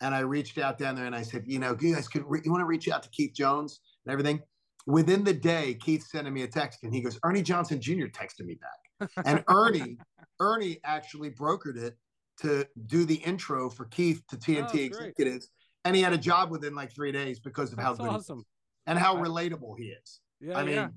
and 0.00 0.14
I 0.14 0.20
reached 0.20 0.58
out 0.58 0.78
down 0.78 0.96
there 0.96 1.06
and 1.06 1.14
I 1.14 1.22
said, 1.22 1.44
"You 1.46 1.58
know, 1.58 1.76
you 1.80 1.94
guys 1.94 2.08
could 2.08 2.24
re- 2.26 2.40
you 2.44 2.50
want 2.50 2.62
to 2.62 2.66
reach 2.66 2.88
out 2.88 3.02
to 3.04 3.10
Keith 3.10 3.32
Jones 3.34 3.80
and 4.04 4.12
everything." 4.12 4.40
Within 4.86 5.22
the 5.22 5.32
day, 5.32 5.74
Keith 5.74 6.04
sending 6.04 6.34
me 6.34 6.42
a 6.42 6.48
text, 6.48 6.82
and 6.82 6.92
he 6.92 7.00
goes, 7.00 7.18
"Ernie 7.24 7.42
Johnson 7.42 7.80
Jr. 7.80 8.06
texted 8.06 8.44
me 8.44 8.56
back." 8.56 9.10
and 9.24 9.44
Ernie, 9.48 9.98
Ernie 10.40 10.78
actually 10.84 11.30
brokered 11.30 11.76
it 11.76 11.96
to 12.40 12.66
do 12.86 13.04
the 13.04 13.16
intro 13.16 13.70
for 13.70 13.84
Keith 13.86 14.22
to 14.28 14.36
TNT 14.36 14.74
oh, 14.74 14.84
executives, 14.84 15.50
and 15.84 15.94
he 15.94 16.02
had 16.02 16.12
a 16.12 16.18
job 16.18 16.50
within 16.50 16.74
like 16.74 16.92
three 16.92 17.12
days 17.12 17.38
because 17.38 17.70
of 17.72 17.78
That's 17.78 17.98
how 17.98 18.04
good 18.04 18.14
awesome 18.14 18.44
and 18.86 18.98
how 18.98 19.16
relatable 19.16 19.78
he 19.78 19.86
is. 19.86 20.20
Yeah, 20.40 20.58
I 20.58 20.64
mean, 20.64 20.74
yeah. 20.74 20.88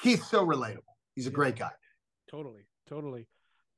Keith's 0.00 0.30
so 0.30 0.46
relatable. 0.46 0.82
He's 1.14 1.26
a 1.26 1.30
yeah. 1.30 1.34
great 1.34 1.56
guy. 1.56 1.70
Totally, 2.30 2.66
totally. 2.88 3.26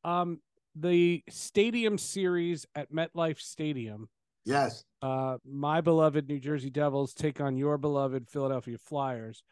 Um, 0.05 0.41
the 0.75 1.23
stadium 1.29 1.99
series 1.99 2.67
at 2.75 2.93
MetLife 2.93 3.41
Stadium. 3.41 4.09
Yes. 4.45 4.85
Uh, 5.03 5.39
my 5.45 5.81
beloved 5.81 6.29
New 6.29 6.39
Jersey 6.39 6.71
Devils 6.71 7.15
take 7.15 7.41
on 7.41 7.57
your 7.57 7.79
beloved 7.79 8.29
Philadelphia 8.29 8.79
Flyers. 8.79 9.43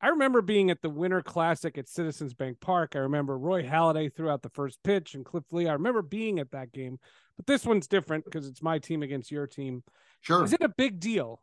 I 0.00 0.08
remember 0.08 0.42
being 0.42 0.70
at 0.70 0.82
the 0.82 0.90
Winter 0.90 1.22
Classic 1.22 1.78
at 1.78 1.88
Citizens 1.88 2.34
Bank 2.34 2.58
Park. 2.60 2.96
I 2.96 2.98
remember 2.98 3.38
Roy 3.38 3.62
Halladay 3.62 4.12
threw 4.12 4.28
out 4.28 4.42
the 4.42 4.50
first 4.50 4.82
pitch 4.82 5.14
and 5.14 5.24
Cliff 5.24 5.44
Lee. 5.52 5.68
I 5.68 5.74
remember 5.74 6.02
being 6.02 6.40
at 6.40 6.50
that 6.50 6.72
game, 6.72 6.98
but 7.36 7.46
this 7.46 7.64
one's 7.64 7.86
different 7.86 8.24
because 8.24 8.48
it's 8.48 8.62
my 8.62 8.80
team 8.80 9.02
against 9.02 9.30
your 9.30 9.46
team. 9.46 9.84
Sure. 10.20 10.44
Is 10.44 10.52
it 10.52 10.62
a 10.62 10.68
big 10.68 10.98
deal 10.98 11.40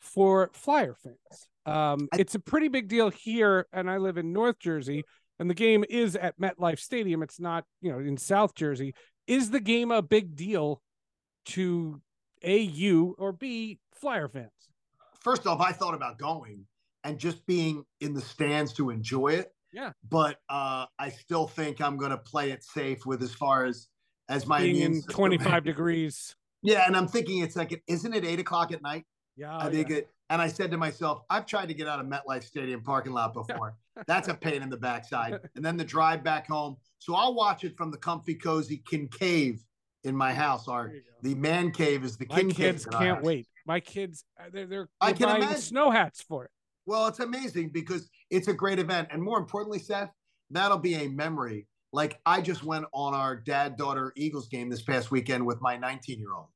for 0.00 0.50
Flyer 0.52 0.94
fans? 0.94 1.48
Um, 1.66 2.08
I... 2.12 2.18
It's 2.18 2.34
a 2.34 2.40
pretty 2.40 2.66
big 2.68 2.88
deal 2.88 3.10
here, 3.10 3.68
and 3.72 3.88
I 3.88 3.98
live 3.98 4.18
in 4.18 4.32
North 4.32 4.58
Jersey, 4.58 5.04
and 5.38 5.50
the 5.50 5.54
game 5.54 5.84
is 5.88 6.16
at 6.16 6.38
MetLife 6.38 6.78
Stadium. 6.78 7.22
It's 7.22 7.40
not, 7.40 7.64
you 7.80 7.90
know, 7.90 7.98
in 7.98 8.16
South 8.16 8.54
Jersey. 8.54 8.94
Is 9.26 9.50
the 9.50 9.60
game 9.60 9.90
a 9.90 10.02
big 10.02 10.36
deal 10.36 10.82
to 11.46 12.00
A, 12.42 12.58
you, 12.58 13.14
or 13.18 13.32
B, 13.32 13.78
Flyer 13.94 14.28
fans? 14.28 14.50
First 15.20 15.46
off, 15.46 15.60
I 15.60 15.72
thought 15.72 15.94
about 15.94 16.18
going 16.18 16.66
and 17.02 17.18
just 17.18 17.44
being 17.46 17.84
in 18.00 18.14
the 18.14 18.20
stands 18.20 18.72
to 18.74 18.90
enjoy 18.90 19.28
it. 19.28 19.52
Yeah. 19.72 19.92
But 20.08 20.36
uh, 20.48 20.86
I 20.98 21.08
still 21.08 21.48
think 21.48 21.80
I'm 21.80 21.96
going 21.96 22.10
to 22.10 22.18
play 22.18 22.50
it 22.50 22.62
safe 22.62 23.04
with 23.06 23.22
as 23.22 23.32
far 23.32 23.64
as 23.64 23.88
as 24.28 24.46
my 24.46 24.60
being 24.60 24.80
in 24.80 25.02
25 25.02 25.64
degrees. 25.64 26.34
Yeah, 26.62 26.84
and 26.86 26.96
I'm 26.96 27.08
thinking 27.08 27.42
it's 27.42 27.56
like, 27.56 27.82
isn't 27.86 28.14
it 28.14 28.24
eight 28.24 28.40
o'clock 28.40 28.72
at 28.72 28.80
night? 28.80 29.04
Yeah. 29.36 29.56
I 29.56 29.70
think 29.70 29.88
yeah. 29.88 29.96
it. 29.98 30.10
And 30.30 30.40
I 30.40 30.48
said 30.48 30.70
to 30.70 30.78
myself, 30.78 31.22
I've 31.28 31.46
tried 31.46 31.68
to 31.68 31.74
get 31.74 31.86
out 31.86 32.00
of 32.00 32.06
MetLife 32.06 32.44
Stadium 32.44 32.82
parking 32.82 33.12
lot 33.12 33.34
before. 33.34 33.76
That's 34.06 34.28
a 34.28 34.34
pain 34.34 34.62
in 34.62 34.70
the 34.70 34.76
backside. 34.76 35.38
And 35.54 35.64
then 35.64 35.76
the 35.76 35.84
drive 35.84 36.24
back 36.24 36.48
home. 36.48 36.76
So 36.98 37.14
I'll 37.14 37.34
watch 37.34 37.64
it 37.64 37.76
from 37.76 37.90
the 37.90 37.98
comfy, 37.98 38.34
cozy 38.34 38.82
cave 39.10 39.62
in 40.04 40.16
my 40.16 40.32
house. 40.32 40.68
Our 40.68 40.92
the 41.22 41.34
man 41.34 41.70
cave 41.70 42.04
is 42.04 42.16
the 42.16 42.26
king. 42.26 42.48
My 42.48 42.52
kids 42.52 42.86
can't 42.86 43.22
wait. 43.22 43.46
My 43.66 43.80
kids, 43.80 44.24
uh, 44.38 44.44
they're 44.52 44.66
they're, 44.66 44.66
they're 44.66 44.88
I 45.00 45.12
can 45.12 45.28
buying 45.28 45.42
imagine. 45.42 45.60
snow 45.60 45.90
hats 45.90 46.22
for 46.22 46.44
it. 46.44 46.50
Well, 46.86 47.06
it's 47.06 47.20
amazing 47.20 47.70
because 47.70 48.10
it's 48.30 48.48
a 48.48 48.52
great 48.52 48.78
event. 48.78 49.08
And 49.10 49.22
more 49.22 49.38
importantly, 49.38 49.78
Seth, 49.78 50.10
that'll 50.50 50.78
be 50.78 50.94
a 50.96 51.08
memory. 51.08 51.66
Like 51.92 52.20
I 52.26 52.40
just 52.40 52.64
went 52.64 52.84
on 52.92 53.14
our 53.14 53.36
dad 53.36 53.76
daughter 53.76 54.12
Eagles 54.16 54.48
game 54.48 54.68
this 54.68 54.82
past 54.82 55.10
weekend 55.10 55.46
with 55.46 55.60
my 55.60 55.76
19 55.76 56.18
year 56.18 56.34
old, 56.34 56.48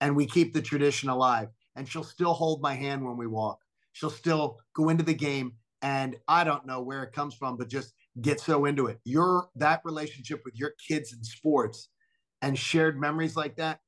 and 0.00 0.14
we 0.14 0.26
keep 0.26 0.52
the 0.52 0.62
tradition 0.62 1.08
alive. 1.08 1.48
And 1.80 1.88
she'll 1.88 2.04
still 2.04 2.34
hold 2.34 2.60
my 2.60 2.74
hand 2.74 3.02
when 3.02 3.16
we 3.16 3.26
walk. 3.26 3.58
She'll 3.92 4.10
still 4.10 4.58
go 4.76 4.90
into 4.90 5.02
the 5.02 5.14
game. 5.14 5.54
And 5.80 6.14
I 6.28 6.44
don't 6.44 6.66
know 6.66 6.82
where 6.82 7.02
it 7.04 7.12
comes 7.12 7.34
from, 7.34 7.56
but 7.56 7.70
just 7.70 7.94
get 8.20 8.38
so 8.38 8.66
into 8.66 8.88
it. 8.88 9.00
Your 9.04 9.48
that 9.56 9.80
relationship 9.82 10.42
with 10.44 10.54
your 10.58 10.74
kids 10.86 11.14
in 11.14 11.24
sports 11.24 11.88
and 12.42 12.58
shared 12.58 13.00
memories 13.00 13.34
like 13.34 13.56
that, 13.56 13.80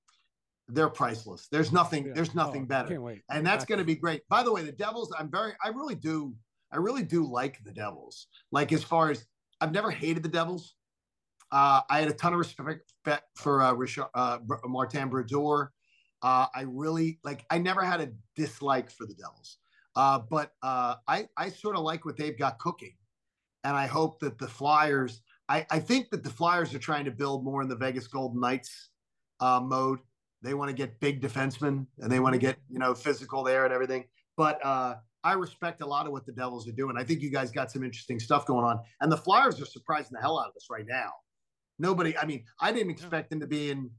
they're 0.68 0.88
priceless. 0.88 1.48
There's 1.52 1.70
nothing. 1.70 2.06
Yeah. 2.06 2.12
There's 2.14 2.34
nothing 2.34 2.62
oh, 2.62 2.66
better. 2.66 3.20
And 3.30 3.46
that's 3.46 3.66
going 3.66 3.78
to 3.80 3.84
be 3.84 3.94
great. 3.94 4.26
By 4.30 4.42
the 4.42 4.50
way, 4.50 4.62
the 4.62 4.72
Devils. 4.72 5.12
I'm 5.18 5.30
very. 5.30 5.52
I 5.62 5.68
really 5.68 5.94
do. 5.94 6.34
I 6.72 6.78
really 6.78 7.02
do 7.02 7.30
like 7.30 7.58
the 7.62 7.72
Devils. 7.72 8.26
Like 8.52 8.72
as 8.72 8.82
far 8.82 9.10
as 9.10 9.26
I've 9.60 9.72
never 9.72 9.90
hated 9.90 10.22
the 10.22 10.30
Devils. 10.30 10.76
Uh, 11.50 11.82
I 11.90 12.00
had 12.00 12.08
a 12.08 12.14
ton 12.14 12.32
of 12.32 12.38
respect 12.38 12.90
for 13.34 13.60
uh, 13.60 13.74
Richard, 13.74 14.06
uh, 14.14 14.38
Martin 14.64 15.10
Brodeur. 15.10 15.70
Uh, 16.22 16.46
I 16.54 16.62
really 16.62 17.18
like. 17.24 17.44
I 17.50 17.58
never 17.58 17.82
had 17.82 18.00
a 18.00 18.10
dislike 18.36 18.90
for 18.90 19.06
the 19.06 19.14
Devils, 19.14 19.58
uh, 19.96 20.20
but 20.30 20.52
uh, 20.62 20.96
I 21.08 21.28
I 21.36 21.48
sort 21.50 21.76
of 21.76 21.82
like 21.82 22.04
what 22.04 22.16
they've 22.16 22.38
got 22.38 22.58
cooking, 22.58 22.94
and 23.64 23.76
I 23.76 23.86
hope 23.86 24.20
that 24.20 24.38
the 24.38 24.48
Flyers. 24.48 25.22
I 25.48 25.66
I 25.70 25.80
think 25.80 26.10
that 26.10 26.22
the 26.22 26.30
Flyers 26.30 26.74
are 26.74 26.78
trying 26.78 27.04
to 27.06 27.10
build 27.10 27.44
more 27.44 27.62
in 27.62 27.68
the 27.68 27.76
Vegas 27.76 28.06
Golden 28.06 28.40
Knights 28.40 28.90
uh, 29.40 29.60
mode 29.60 29.98
they 30.42 30.54
want 30.54 30.68
to 30.68 30.74
get 30.74 30.98
big 31.00 31.22
defensemen 31.22 31.86
and 32.00 32.10
they 32.10 32.20
want 32.20 32.34
to 32.34 32.38
get, 32.38 32.58
you 32.68 32.78
know, 32.78 32.94
physical 32.94 33.42
there 33.42 33.64
and 33.64 33.72
everything. 33.72 34.04
But 34.36 34.64
uh, 34.64 34.96
I 35.22 35.34
respect 35.34 35.82
a 35.82 35.86
lot 35.86 36.06
of 36.06 36.12
what 36.12 36.26
the 36.26 36.32
Devils 36.32 36.68
are 36.68 36.72
doing. 36.72 36.96
I 36.98 37.04
think 37.04 37.22
you 37.22 37.30
guys 37.30 37.52
got 37.52 37.70
some 37.70 37.84
interesting 37.84 38.18
stuff 38.18 38.44
going 38.44 38.64
on. 38.64 38.80
And 39.00 39.10
the 39.10 39.16
Flyers 39.16 39.60
are 39.60 39.66
surprising 39.66 40.10
the 40.12 40.20
hell 40.20 40.38
out 40.38 40.48
of 40.48 40.56
us 40.56 40.66
right 40.68 40.86
now. 40.86 41.12
Nobody, 41.78 42.16
I 42.18 42.26
mean, 42.26 42.44
I 42.60 42.72
didn't 42.72 42.90
expect 42.90 43.30
them 43.30 43.40
to 43.40 43.46
be 43.46 43.70
in, 43.70 43.90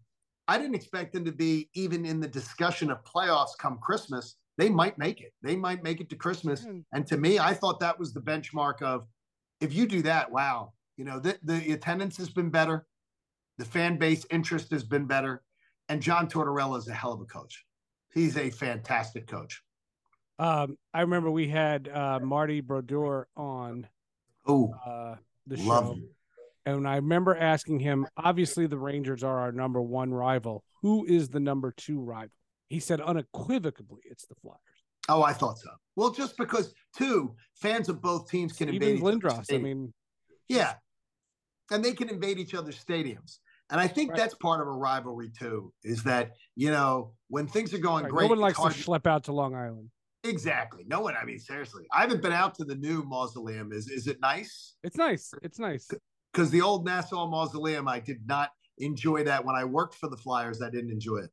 I 0.47 0.57
didn't 0.57 0.75
expect 0.75 1.13
them 1.13 1.25
to 1.25 1.31
be 1.31 1.69
even 1.73 2.05
in 2.05 2.19
the 2.19 2.27
discussion 2.27 2.91
of 2.91 3.03
playoffs 3.03 3.57
come 3.57 3.79
Christmas. 3.81 4.35
They 4.57 4.69
might 4.69 4.97
make 4.97 5.21
it. 5.21 5.33
They 5.41 5.55
might 5.55 5.83
make 5.83 6.01
it 6.01 6.09
to 6.09 6.15
Christmas. 6.15 6.65
And 6.93 7.07
to 7.07 7.17
me, 7.17 7.39
I 7.39 7.53
thought 7.53 7.79
that 7.79 7.97
was 7.97 8.13
the 8.13 8.21
benchmark 8.21 8.81
of 8.81 9.07
if 9.61 9.73
you 9.73 9.87
do 9.87 10.01
that, 10.03 10.31
wow, 10.31 10.73
you 10.97 11.05
know, 11.05 11.19
the, 11.19 11.39
the 11.43 11.71
attendance 11.71 12.17
has 12.17 12.29
been 12.29 12.49
better. 12.49 12.85
The 13.57 13.65
fan 13.65 13.97
base 13.97 14.25
interest 14.29 14.71
has 14.71 14.83
been 14.83 15.05
better 15.05 15.43
and 15.89 16.01
John 16.01 16.27
Tortorella 16.27 16.77
is 16.77 16.87
a 16.87 16.93
hell 16.93 17.13
of 17.13 17.21
a 17.21 17.25
coach. 17.25 17.65
He's 18.13 18.37
a 18.37 18.49
fantastic 18.49 19.27
coach. 19.27 19.61
Um, 20.39 20.77
I 20.93 21.01
remember 21.01 21.29
we 21.29 21.47
had 21.47 21.87
uh, 21.87 22.19
Marty 22.19 22.61
Brodeur 22.61 23.27
on 23.35 23.87
oh 24.47 24.73
uh, 24.85 25.15
the 25.47 25.57
show, 25.57 25.63
you. 25.95 26.09
And 26.65 26.87
I 26.87 26.95
remember 26.97 27.35
asking 27.35 27.79
him. 27.79 28.07
Obviously, 28.17 28.67
the 28.67 28.77
Rangers 28.77 29.23
are 29.23 29.39
our 29.39 29.51
number 29.51 29.81
one 29.81 30.13
rival. 30.13 30.63
Who 30.81 31.05
is 31.05 31.29
the 31.29 31.39
number 31.39 31.73
two 31.75 31.99
rival? 31.99 32.31
He 32.69 32.79
said 32.79 33.01
unequivocally, 33.01 34.01
it's 34.05 34.25
the 34.25 34.35
Flyers. 34.35 34.59
Oh, 35.09 35.21
I 35.21 35.33
thought 35.33 35.59
so. 35.59 35.69
Well, 35.95 36.11
just 36.11 36.37
because 36.37 36.73
two 36.97 37.35
fans 37.55 37.89
of 37.89 38.01
both 38.01 38.29
teams 38.29 38.53
can 38.53 38.69
Steven 38.69 38.89
invade 38.89 39.03
Lindros. 39.03 39.53
I 39.53 39.57
mean, 39.57 39.93
yeah, 40.47 40.75
and 41.71 41.83
they 41.83 41.93
can 41.93 42.09
invade 42.09 42.39
each 42.39 42.53
other's 42.53 42.83
stadiums. 42.83 43.37
And 43.69 43.79
I 43.79 43.87
think 43.87 44.11
right. 44.11 44.19
that's 44.19 44.35
part 44.35 44.61
of 44.61 44.67
a 44.67 44.71
rivalry 44.71 45.31
too, 45.37 45.73
is 45.83 46.03
that, 46.03 46.31
you 46.55 46.69
know, 46.69 47.13
when 47.29 47.47
things 47.47 47.73
are 47.73 47.79
going 47.79 48.03
right. 48.03 48.11
great. 48.11 48.23
No 48.23 48.29
one 48.29 48.39
likes 48.39 48.59
to 48.59 48.67
schlep 48.69 49.07
out 49.07 49.23
to 49.25 49.33
Long 49.33 49.55
Island. 49.55 49.89
Exactly. 50.23 50.83
No 50.87 51.01
one, 51.01 51.15
I 51.19 51.25
mean, 51.25 51.39
seriously. 51.39 51.83
I 51.91 52.01
haven't 52.01 52.21
been 52.21 52.33
out 52.33 52.55
to 52.55 52.65
the 52.65 52.75
new 52.75 53.03
mausoleum. 53.03 53.71
Is 53.73 53.89
is 53.89 54.07
it 54.07 54.21
nice? 54.21 54.75
It's 54.83 54.95
nice. 54.95 55.33
It's 55.41 55.59
nice. 55.59 55.89
Because 56.33 56.49
the 56.49 56.61
old 56.61 56.83
Nassau 56.85 57.27
Mausoleum, 57.27 57.87
I 57.87 57.99
did 57.99 58.25
not 58.25 58.49
enjoy 58.79 59.23
that. 59.25 59.45
When 59.45 59.55
I 59.55 59.63
worked 59.65 59.95
for 59.95 60.09
the 60.09 60.17
Flyers, 60.17 60.61
I 60.61 60.69
didn't 60.69 60.89
enjoy 60.89 61.17
it. 61.17 61.29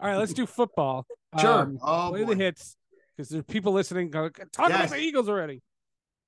All 0.00 0.08
right, 0.08 0.16
let's 0.16 0.32
do 0.32 0.46
football. 0.46 1.06
Sure. 1.38 1.60
Um, 1.60 1.78
oh, 1.82 2.10
play 2.10 2.24
boy. 2.24 2.34
the 2.34 2.42
hits 2.42 2.76
because 3.16 3.28
there's 3.28 3.44
people 3.44 3.72
listening. 3.72 4.10
Talk 4.10 4.38
yes. 4.38 4.52
about 4.58 4.90
the 4.90 4.98
Eagles 4.98 5.28
already. 5.28 5.62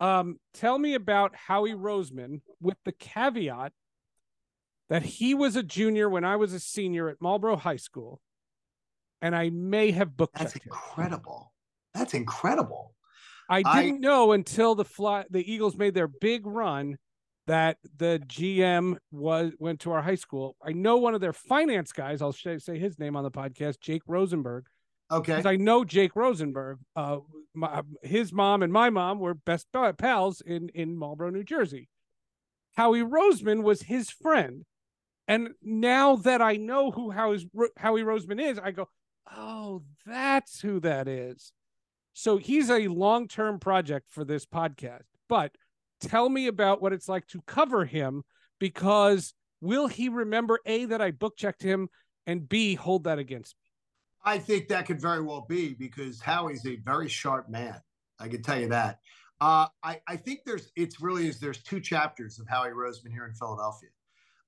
Um, 0.00 0.38
tell 0.52 0.78
me 0.78 0.94
about 0.94 1.34
Howie 1.34 1.72
Roseman 1.72 2.42
with 2.60 2.76
the 2.84 2.92
caveat 2.92 3.72
that 4.90 5.02
he 5.02 5.34
was 5.34 5.56
a 5.56 5.62
junior 5.62 6.10
when 6.10 6.24
I 6.24 6.36
was 6.36 6.52
a 6.52 6.60
senior 6.60 7.08
at 7.08 7.16
Marlboro 7.20 7.56
High 7.56 7.76
School. 7.76 8.20
and 9.22 9.34
I 9.34 9.48
may 9.48 9.90
have 9.92 10.16
booked 10.16 10.38
That's 10.38 10.52
checked 10.52 10.66
him. 10.66 10.72
incredible. 10.72 11.52
That's 11.94 12.12
incredible. 12.12 12.94
I 13.48 13.62
I- 13.64 13.82
didn't 13.82 14.00
know 14.00 14.32
until 14.32 14.74
the 14.74 14.84
fly 14.84 15.24
the 15.30 15.50
Eagles 15.50 15.76
made 15.76 15.94
their 15.94 16.08
big 16.08 16.46
run 16.46 16.98
that 17.46 17.76
the 17.98 18.22
GM 18.26 18.96
was 19.10 19.52
went 19.58 19.80
to 19.80 19.92
our 19.92 20.02
high 20.02 20.14
school. 20.14 20.56
I 20.64 20.72
know 20.72 20.96
one 20.96 21.14
of 21.14 21.20
their 21.20 21.32
finance 21.32 21.92
guys. 21.92 22.22
I'll 22.22 22.32
say, 22.32 22.58
say 22.58 22.78
his 22.78 22.98
name 22.98 23.16
on 23.16 23.24
the 23.24 23.30
podcast, 23.30 23.80
Jake 23.80 24.02
Rosenberg, 24.06 24.66
Okay. 25.10 25.32
because 25.32 25.46
I 25.46 25.56
know 25.56 25.84
Jake 25.84 26.16
Rosenberg. 26.16 26.78
Uh, 26.96 27.18
my, 27.54 27.82
his 28.02 28.32
mom 28.32 28.62
and 28.62 28.72
my 28.72 28.90
mom 28.90 29.18
were 29.18 29.34
best 29.34 29.66
pals 29.98 30.40
in 30.40 30.70
in 30.70 30.96
Marlboro, 30.96 31.30
New 31.30 31.44
Jersey. 31.44 31.88
Howie 32.76 33.02
Roseman 33.02 33.62
was 33.62 33.82
his 33.82 34.10
friend, 34.10 34.64
and 35.28 35.50
now 35.62 36.16
that 36.16 36.42
I 36.42 36.56
know 36.56 36.90
who 36.90 37.10
Howie's, 37.10 37.46
Howie 37.76 38.02
Roseman 38.02 38.40
is, 38.42 38.58
I 38.58 38.72
go, 38.72 38.88
oh, 39.30 39.82
that's 40.06 40.60
who 40.60 40.80
that 40.80 41.06
is. 41.08 41.52
So 42.14 42.36
he's 42.36 42.70
a 42.70 42.88
long 42.88 43.28
term 43.28 43.58
project 43.58 44.06
for 44.10 44.24
this 44.24 44.46
podcast. 44.46 45.02
But 45.28 45.52
tell 46.04 46.28
me 46.28 46.46
about 46.46 46.80
what 46.80 46.92
it's 46.92 47.08
like 47.08 47.26
to 47.28 47.42
cover 47.46 47.84
him 47.84 48.22
because 48.58 49.34
will 49.60 49.86
he 49.86 50.08
remember 50.08 50.58
A, 50.66 50.84
that 50.86 51.00
I 51.00 51.10
book 51.10 51.36
checked 51.36 51.62
him, 51.62 51.88
and 52.26 52.48
B, 52.48 52.74
hold 52.74 53.04
that 53.04 53.18
against 53.18 53.56
me? 53.56 53.64
I 54.24 54.38
think 54.38 54.68
that 54.68 54.86
could 54.86 55.00
very 55.00 55.22
well 55.22 55.44
be 55.48 55.74
because 55.74 56.20
Howie's 56.20 56.66
a 56.66 56.76
very 56.76 57.08
sharp 57.08 57.48
man. 57.48 57.78
I 58.18 58.28
can 58.28 58.42
tell 58.42 58.58
you 58.58 58.68
that. 58.68 58.98
Uh, 59.40 59.66
I, 59.82 60.00
I 60.08 60.16
think 60.16 60.40
there's 60.46 60.70
it's 60.76 61.00
really 61.00 61.28
is 61.28 61.38
there's 61.40 61.62
two 61.62 61.80
chapters 61.80 62.38
of 62.38 62.48
Howie 62.48 62.70
Roseman 62.70 63.12
here 63.12 63.26
in 63.26 63.34
Philadelphia. 63.34 63.90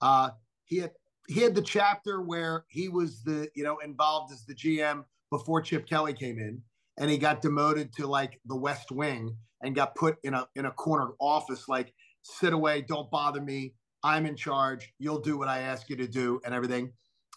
Uh, 0.00 0.30
he 0.64 0.78
had 0.78 0.92
he 1.28 1.40
had 1.40 1.54
the 1.54 1.62
chapter 1.62 2.22
where 2.22 2.64
he 2.68 2.88
was 2.88 3.22
the 3.22 3.48
you 3.54 3.64
know 3.64 3.78
involved 3.78 4.32
as 4.32 4.44
the 4.44 4.54
GM 4.54 5.04
before 5.30 5.60
Chip 5.60 5.86
Kelly 5.86 6.14
came 6.14 6.38
in, 6.38 6.62
and 6.98 7.10
he 7.10 7.18
got 7.18 7.42
demoted 7.42 7.92
to 7.94 8.06
like 8.06 8.40
the 8.46 8.56
West 8.56 8.92
Wing 8.92 9.36
and 9.66 9.74
got 9.74 9.94
put 9.96 10.16
in 10.22 10.32
a 10.32 10.46
in 10.54 10.66
a 10.66 10.70
corner 10.70 11.10
office 11.20 11.68
like 11.68 11.92
sit 12.22 12.52
away, 12.52 12.82
don't 12.82 13.10
bother 13.10 13.40
me, 13.40 13.74
I'm 14.02 14.24
in 14.24 14.36
charge, 14.36 14.92
you'll 14.98 15.20
do 15.20 15.36
what 15.36 15.48
I 15.48 15.60
ask 15.60 15.90
you 15.90 15.96
to 15.96 16.06
do, 16.06 16.40
and 16.44 16.54
everything. 16.54 16.92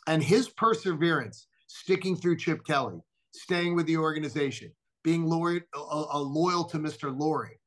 And 0.08 0.24
his 0.24 0.50
perseverance 0.50 1.48
sticking 1.68 2.16
through 2.16 2.38
Chip 2.38 2.66
Kelly, 2.66 3.00
staying 3.32 3.76
with 3.76 3.88
the 3.88 3.98
organization, 3.98 4.72
being 5.04 5.26
loyal, 5.26 5.62
loyal 5.76 6.64
to 6.66 6.78
Mr. 6.78 7.16
Lurie, 7.16 7.58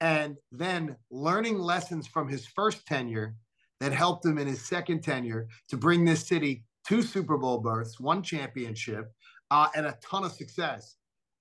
and 0.00 0.36
then 0.52 0.96
learning 1.10 1.58
lessons 1.58 2.06
from 2.06 2.28
his 2.28 2.46
first 2.46 2.86
tenure 2.86 3.34
that 3.80 3.92
helped 3.92 4.24
him 4.24 4.38
in 4.38 4.46
his 4.46 4.64
second 4.64 5.02
tenure 5.02 5.48
to 5.68 5.76
bring 5.76 6.04
this 6.04 6.26
city 6.26 6.64
two 6.86 7.02
Super 7.02 7.36
Bowl 7.36 7.58
berths, 7.58 7.98
one 7.98 8.22
championship, 8.22 9.12
uh, 9.50 9.68
and 9.74 9.86
a 9.86 9.98
ton 10.02 10.24
of 10.24 10.32
success. 10.32 10.96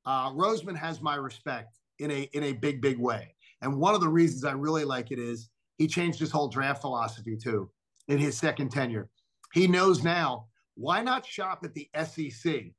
Uh, 0.05 0.31
Roseman 0.31 0.75
has 0.75 1.01
my 1.01 1.15
respect 1.15 1.77
in 1.99 2.11
a 2.11 2.29
in 2.33 2.43
a 2.43 2.53
big 2.53 2.81
big 2.81 2.99
way, 2.99 3.35
and 3.61 3.77
one 3.77 3.95
of 3.95 4.01
the 4.01 4.09
reasons 4.09 4.45
I 4.45 4.51
really 4.51 4.85
like 4.85 5.11
it 5.11 5.19
is 5.19 5.49
he 5.77 5.87
changed 5.87 6.19
his 6.19 6.31
whole 6.31 6.47
draft 6.47 6.81
philosophy 6.81 7.37
too 7.37 7.69
in 8.07 8.17
his 8.17 8.37
second 8.37 8.69
tenure. 8.69 9.09
He 9.53 9.67
knows 9.67 10.03
now 10.03 10.47
why 10.75 11.01
not 11.01 11.25
shop 11.25 11.63
at 11.63 11.73
the 11.73 11.89
SEC 12.03 12.71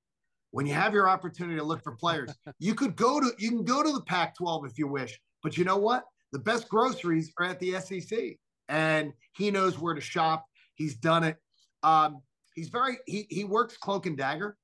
when 0.51 0.67
you 0.67 0.75
have 0.75 0.95
your 0.95 1.09
opportunity 1.09 1.57
to 1.57 1.65
look 1.65 1.83
for 1.83 1.97
players. 1.97 2.33
you 2.59 2.75
could 2.75 2.97
go 2.97 3.21
to 3.21 3.33
you 3.39 3.51
can 3.51 3.65
go 3.65 3.83
to 3.83 3.93
the 3.93 4.03
Pac-12 4.03 4.67
if 4.67 4.79
you 4.79 4.87
wish, 4.87 5.19
but 5.43 5.57
you 5.57 5.65
know 5.65 5.77
what? 5.77 6.05
The 6.33 6.39
best 6.39 6.69
groceries 6.69 7.33
are 7.39 7.47
at 7.47 7.61
the 7.61 7.81
SEC, 7.81 8.37
and 8.69 9.13
he 9.37 9.51
knows 9.51 9.79
where 9.79 9.95
to 9.95 10.01
shop. 10.01 10.45
He's 10.75 10.97
done 10.97 11.25
it. 11.25 11.37
Um, 11.83 12.23
he's 12.55 12.69
very 12.69 12.99
he 13.07 13.27
he 13.31 13.45
works 13.45 13.77
cloak 13.77 14.07
and 14.07 14.17
dagger. 14.17 14.57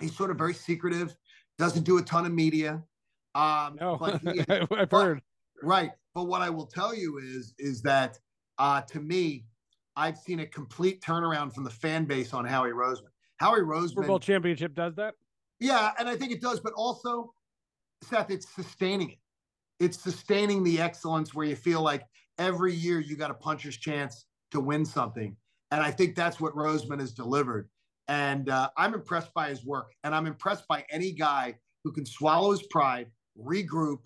He's 0.00 0.16
sort 0.16 0.30
of 0.30 0.38
very 0.38 0.54
secretive. 0.54 1.14
Doesn't 1.58 1.84
do 1.84 1.98
a 1.98 2.02
ton 2.02 2.24
of 2.24 2.32
media. 2.32 2.82
Um, 3.38 3.76
No, 3.80 3.96
but 3.96 4.20
I've 4.50 4.88
but- 4.88 4.92
heard. 4.92 5.22
Right. 5.62 5.90
But 6.14 6.24
what 6.24 6.42
I 6.42 6.50
will 6.50 6.66
tell 6.66 6.94
you 6.94 7.18
is, 7.18 7.54
is 7.58 7.82
that 7.82 8.18
uh, 8.58 8.80
to 8.82 9.00
me, 9.00 9.44
I've 9.96 10.18
seen 10.18 10.40
a 10.40 10.46
complete 10.46 11.00
turnaround 11.00 11.52
from 11.54 11.64
the 11.64 11.70
fan 11.70 12.04
base 12.04 12.32
on 12.32 12.44
Howie 12.44 12.70
Roseman. 12.70 13.10
Howie 13.38 13.60
Super 13.88 14.02
Bowl 14.02 14.18
Roseman, 14.18 14.22
championship 14.22 14.74
does 14.74 14.94
that. 14.96 15.14
yeah, 15.60 15.92
and 15.98 16.08
I 16.08 16.16
think 16.16 16.32
it 16.32 16.40
does, 16.40 16.58
but 16.60 16.72
also, 16.74 17.32
Seth, 18.02 18.30
it's 18.30 18.48
sustaining 18.48 19.10
it. 19.10 19.18
It's 19.80 20.00
sustaining 20.00 20.64
the 20.64 20.80
excellence 20.80 21.34
where 21.34 21.46
you 21.46 21.54
feel 21.56 21.82
like 21.82 22.02
every 22.38 22.72
year 22.74 22.98
you 23.00 23.16
got 23.16 23.30
a 23.30 23.34
puncher's 23.34 23.76
chance 23.76 24.26
to 24.50 24.60
win 24.60 24.84
something. 24.84 25.36
And 25.70 25.82
I 25.82 25.90
think 25.92 26.16
that's 26.16 26.40
what 26.40 26.54
Roseman 26.54 26.98
has 27.00 27.12
delivered. 27.12 27.68
And 28.08 28.48
uh, 28.48 28.70
I'm 28.76 28.94
impressed 28.94 29.32
by 29.34 29.50
his 29.50 29.64
work. 29.64 29.92
And 30.02 30.14
I'm 30.14 30.26
impressed 30.26 30.66
by 30.66 30.84
any 30.90 31.12
guy 31.12 31.56
who 31.84 31.92
can 31.92 32.06
swallow 32.06 32.50
his 32.52 32.62
pride, 32.64 33.08
regroup, 33.38 34.00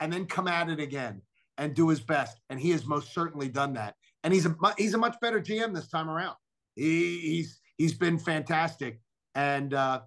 and 0.00 0.12
then 0.12 0.26
come 0.26 0.48
at 0.48 0.68
it 0.68 0.80
again 0.80 1.20
and 1.58 1.74
do 1.74 1.88
his 1.88 2.00
best. 2.00 2.40
And 2.48 2.58
he 2.58 2.70
has 2.70 2.86
most 2.86 3.12
certainly 3.12 3.48
done 3.48 3.74
that. 3.74 3.94
And 4.24 4.32
he's 4.32 4.46
a 4.46 4.54
he's 4.76 4.94
a 4.94 4.98
much 4.98 5.16
better 5.20 5.40
GM 5.40 5.74
this 5.74 5.88
time 5.88 6.08
around. 6.10 6.36
He, 6.76 7.18
he's 7.20 7.60
he's 7.76 7.94
been 7.94 8.18
fantastic. 8.18 9.00
And 9.34 9.74
uh, 9.74 10.00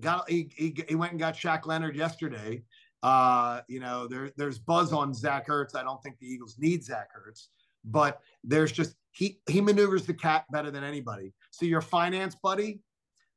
got 0.00 0.28
he, 0.28 0.50
he 0.56 0.74
he 0.88 0.94
went 0.94 1.12
and 1.12 1.20
got 1.20 1.34
Shaq 1.34 1.66
Leonard 1.66 1.96
yesterday. 1.96 2.62
Uh, 3.02 3.60
you 3.68 3.80
know, 3.80 4.06
there 4.06 4.30
there's 4.36 4.58
buzz 4.58 4.92
on 4.92 5.12
Zach 5.12 5.48
Ertz. 5.48 5.74
I 5.74 5.82
don't 5.82 6.02
think 6.02 6.18
the 6.18 6.26
Eagles 6.26 6.56
need 6.58 6.84
Zach 6.84 7.08
Ertz, 7.16 7.48
but 7.84 8.20
there's 8.44 8.72
just 8.72 8.94
he 9.10 9.40
he 9.48 9.60
maneuvers 9.60 10.06
the 10.06 10.14
cap 10.14 10.46
better 10.52 10.70
than 10.70 10.84
anybody. 10.84 11.32
So 11.50 11.66
your 11.66 11.80
finance 11.80 12.36
buddy, 12.40 12.80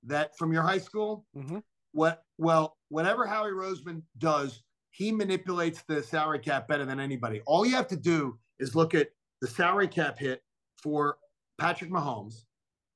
that 0.06 0.38
from 0.38 0.54
your 0.54 0.64
high 0.64 0.78
school, 0.78 1.26
Mhm. 1.36 1.64
what 1.94 2.24
well 2.38 2.78
whatever 2.90 3.26
Howie 3.26 3.52
Roseman 3.52 4.04
does, 4.20 4.62
he 4.96 5.12
manipulates 5.12 5.84
the 5.88 6.02
salary 6.02 6.40
cap 6.40 6.70
better 6.70 6.86
than 6.86 7.02
anybody. 7.02 7.42
All 7.46 7.66
you 7.66 7.76
have 7.76 7.88
to 7.90 7.98
do 7.98 8.40
is 8.60 8.76
look 8.76 8.96
at 8.96 9.10
the 9.42 9.48
salary 9.48 9.90
cap 9.90 10.18
hit 10.18 10.42
for 10.82 11.18
Patrick 11.58 11.92
Mahomes 11.92 12.44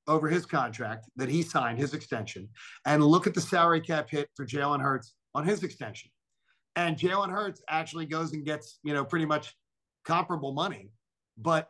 over 0.08 0.30
his 0.30 0.46
contract 0.46 1.10
that 1.18 1.28
he 1.28 1.44
signed, 1.44 1.78
his 1.78 1.94
extension, 1.94 2.48
and 2.86 3.04
look 3.04 3.28
at 3.28 3.34
the 3.34 3.42
salary 3.42 3.82
cap 3.82 4.10
hit 4.10 4.30
for 4.36 4.46
Jalen 4.46 4.82
Hurts 4.82 5.14
on 5.36 5.46
his 5.46 5.64
extension. 5.64 6.10
And 6.78 6.98
Jalen 6.98 7.32
Hurts 7.32 7.62
actually 7.70 8.06
goes 8.06 8.32
and 8.32 8.46
gets, 8.46 8.80
you 8.84 8.94
know, 8.94 9.04
pretty 9.04 9.26
much 9.26 9.54
comparable 10.06 10.54
money, 10.54 10.92
but 11.38 11.70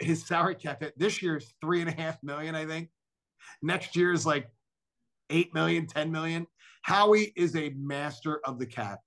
his 0.00 0.26
salary 0.26 0.54
cap 0.54 0.82
hit 0.82 0.98
this 0.98 1.22
year 1.22 1.38
is 1.38 1.52
three 1.62 1.80
and 1.80 1.88
a 1.88 1.94
half 1.94 2.22
million, 2.22 2.54
I 2.54 2.66
think. 2.66 2.90
Next 3.62 3.96
year 3.96 4.12
is 4.12 4.26
like 4.26 4.50
eight 5.30 5.54
million, 5.54 5.86
10 5.86 6.12
million. 6.12 6.46
Howie 6.82 7.32
is 7.36 7.56
a 7.56 7.70
master 7.70 8.40
of 8.44 8.58
the 8.58 8.66
cap, 8.66 9.00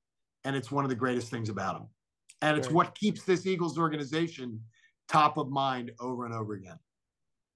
and 0.43 0.55
it's 0.55 0.71
one 0.71 0.83
of 0.85 0.89
the 0.89 0.95
greatest 0.95 1.29
things 1.29 1.49
about 1.49 1.77
him. 1.77 1.87
And 2.41 2.57
it's 2.57 2.69
what 2.69 2.93
keeps 2.95 3.23
this 3.23 3.45
Eagles 3.45 3.77
organization 3.77 4.59
top 5.07 5.37
of 5.37 5.49
mind 5.49 5.91
over 5.99 6.25
and 6.25 6.33
over 6.33 6.53
again. 6.53 6.77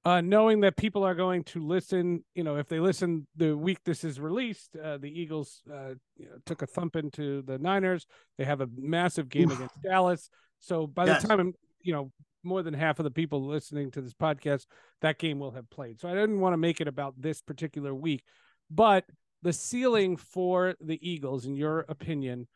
uh, 0.05 0.21
knowing 0.21 0.61
that 0.61 0.77
people 0.77 1.03
are 1.03 1.15
going 1.15 1.43
to 1.43 1.59
listen, 1.65 2.23
you 2.33 2.43
know, 2.43 2.55
if 2.55 2.69
they 2.69 2.79
listen 2.79 3.27
the 3.35 3.57
week 3.57 3.79
this 3.83 4.05
is 4.05 4.19
released, 4.21 4.77
uh, 4.81 4.97
the 4.97 5.09
Eagles 5.09 5.61
uh, 5.69 5.89
you 6.15 6.25
know, 6.27 6.37
took 6.45 6.61
a 6.61 6.67
thump 6.67 6.95
into 6.95 7.41
the 7.41 7.57
Niners. 7.57 8.05
They 8.37 8.45
have 8.45 8.61
a 8.61 8.69
massive 8.77 9.27
game 9.27 9.51
against 9.51 9.81
Dallas. 9.83 10.29
So 10.59 10.87
by 10.87 11.05
Yes. 11.07 11.21
the 11.21 11.27
time, 11.27 11.53
you 11.81 11.91
know, 11.91 12.11
more 12.43 12.63
than 12.63 12.73
half 12.73 12.99
of 12.99 13.03
the 13.03 13.11
people 13.11 13.45
listening 13.45 13.91
to 13.91 14.01
this 14.01 14.13
podcast, 14.13 14.65
that 15.01 15.19
game 15.19 15.39
will 15.39 15.51
have 15.51 15.69
played. 15.69 15.99
So 15.99 16.07
I 16.07 16.13
didn't 16.13 16.39
want 16.39 16.53
to 16.53 16.57
make 16.57 16.79
it 16.79 16.87
about 16.87 17.15
this 17.17 17.41
particular 17.41 17.93
week, 17.93 18.23
but 18.71 19.03
the 19.41 19.51
ceiling 19.51 20.15
for 20.15 20.75
the 20.79 20.99
Eagles, 21.01 21.45
in 21.45 21.55
your 21.57 21.85
opinion, 21.89 22.47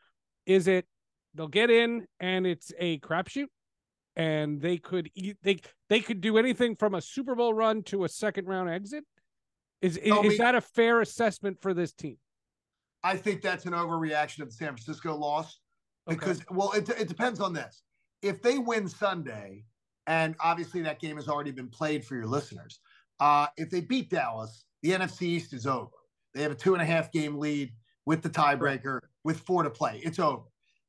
is 0.46 0.68
it 0.68 0.86
they'll 1.34 1.48
get 1.48 1.70
in 1.70 2.06
and 2.20 2.46
it's 2.46 2.72
a 2.78 2.98
crapshoot? 2.98 3.46
and 4.14 4.60
they 4.60 4.76
could 4.76 5.10
eat 5.14 5.38
they 5.42 5.58
they 5.88 6.00
could 6.00 6.20
do 6.20 6.36
anything 6.36 6.76
from 6.76 6.94
a 6.94 7.00
Super 7.00 7.34
Bowl 7.34 7.54
run 7.54 7.82
to 7.84 8.04
a 8.04 8.08
second 8.10 8.46
round 8.46 8.68
exit. 8.68 9.04
Is 9.80 9.96
is, 9.96 10.14
is 10.24 10.38
that 10.38 10.54
a 10.54 10.60
fair 10.60 11.00
assessment 11.00 11.60
for 11.60 11.72
this 11.72 11.92
team? 11.92 12.18
I 13.02 13.16
think 13.16 13.42
that's 13.42 13.64
an 13.66 13.72
overreaction 13.72 14.40
of 14.40 14.48
the 14.48 14.54
San 14.54 14.68
Francisco 14.68 15.16
loss 15.16 15.58
Okay. 16.08 16.16
because, 16.16 16.42
well, 16.50 16.72
it, 16.72 16.88
it 16.88 17.08
depends 17.08 17.40
on 17.40 17.52
this. 17.52 17.82
If 18.22 18.42
they 18.42 18.58
win 18.58 18.88
Sunday, 18.88 19.64
and 20.06 20.34
obviously 20.40 20.82
that 20.82 21.00
game 21.00 21.16
has 21.16 21.28
already 21.28 21.52
been 21.52 21.68
played 21.68 22.04
for 22.04 22.16
your 22.16 22.26
listeners, 22.26 22.80
uh, 23.20 23.46
if 23.56 23.70
they 23.70 23.80
beat 23.80 24.10
Dallas, 24.10 24.64
the 24.82 24.90
NFC 24.90 25.22
East 25.22 25.52
is 25.52 25.66
over. 25.66 25.90
They 26.34 26.42
have 26.42 26.52
a 26.52 26.56
two 26.56 26.74
and 26.74 26.82
a 26.82 26.84
half 26.84 27.12
game 27.12 27.38
lead 27.38 27.72
with 28.04 28.22
the 28.22 28.30
tiebreaker 28.30 28.98
with 29.24 29.40
four 29.40 29.62
to 29.62 29.70
play. 29.70 30.00
It's 30.04 30.18
over. 30.18 30.42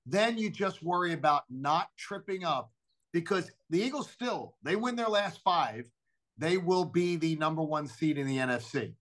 Then 0.05 0.37
you 0.37 0.49
just 0.49 0.83
worry 0.83 1.13
about 1.13 1.43
not 1.49 1.89
tripping 1.97 2.43
up 2.43 2.71
because 3.13 3.51
the 3.69 3.79
Eagles 3.79 4.09
still, 4.09 4.55
they 4.63 4.75
win 4.75 4.95
their 4.95 5.07
last 5.07 5.41
five, 5.43 5.89
they 6.37 6.57
will 6.57 6.85
be 6.85 7.15
the 7.15 7.35
number 7.35 7.61
one 7.61 7.87
seed 7.87 8.17
in 8.17 8.27
the 8.27 8.37
NFC. 8.37 8.93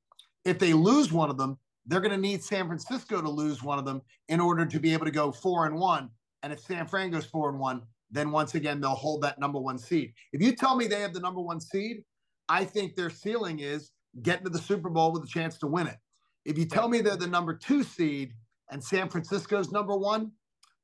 If 0.44 0.58
they 0.58 0.72
lose 0.72 1.12
one 1.12 1.30
of 1.30 1.38
them, 1.38 1.58
they're 1.86 2.00
going 2.00 2.12
to 2.12 2.18
need 2.18 2.42
San 2.42 2.66
Francisco 2.66 3.20
to 3.20 3.28
lose 3.28 3.62
one 3.62 3.78
of 3.78 3.84
them 3.84 4.02
in 4.28 4.38
order 4.38 4.64
to 4.66 4.78
be 4.78 4.92
able 4.92 5.06
to 5.06 5.10
go 5.10 5.32
four 5.32 5.66
and 5.66 5.76
one. 5.76 6.10
And 6.42 6.52
if 6.52 6.60
San 6.60 6.86
Fran 6.86 7.10
goes 7.10 7.24
four 7.24 7.48
and 7.48 7.58
one, 7.58 7.82
then 8.10 8.30
once 8.30 8.54
again 8.54 8.80
they'll 8.80 8.94
hold 8.94 9.22
that 9.22 9.40
number 9.40 9.58
one 9.58 9.78
seed. 9.78 10.12
If 10.32 10.42
you 10.42 10.54
tell 10.54 10.76
me 10.76 10.86
they 10.86 11.00
have 11.00 11.14
the 11.14 11.20
number 11.20 11.40
one 11.40 11.60
seed, 11.60 12.04
I 12.48 12.64
think 12.64 12.94
their 12.94 13.10
ceiling 13.10 13.60
is 13.60 13.90
getting 14.22 14.44
to 14.44 14.50
the 14.50 14.58
Super 14.58 14.90
Bowl 14.90 15.12
with 15.12 15.24
a 15.24 15.28
chance 15.28 15.58
to 15.58 15.66
win 15.66 15.86
it. 15.86 15.96
If 16.44 16.58
you 16.58 16.66
tell 16.66 16.88
me 16.88 17.00
they're 17.00 17.16
the 17.16 17.26
number 17.26 17.54
two 17.54 17.82
seed 17.82 18.34
and 18.72 18.82
San 18.82 19.08
Francisco's 19.08 19.70
number 19.70 19.94
one, 19.94 20.32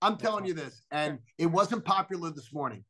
I'm 0.02 0.16
telling 0.16 0.44
you 0.44 0.52
this, 0.52 0.82
and 0.92 1.18
it 1.38 1.46
wasn't 1.46 1.84
popular 1.84 2.30
this 2.30 2.52
morning. 2.52 2.84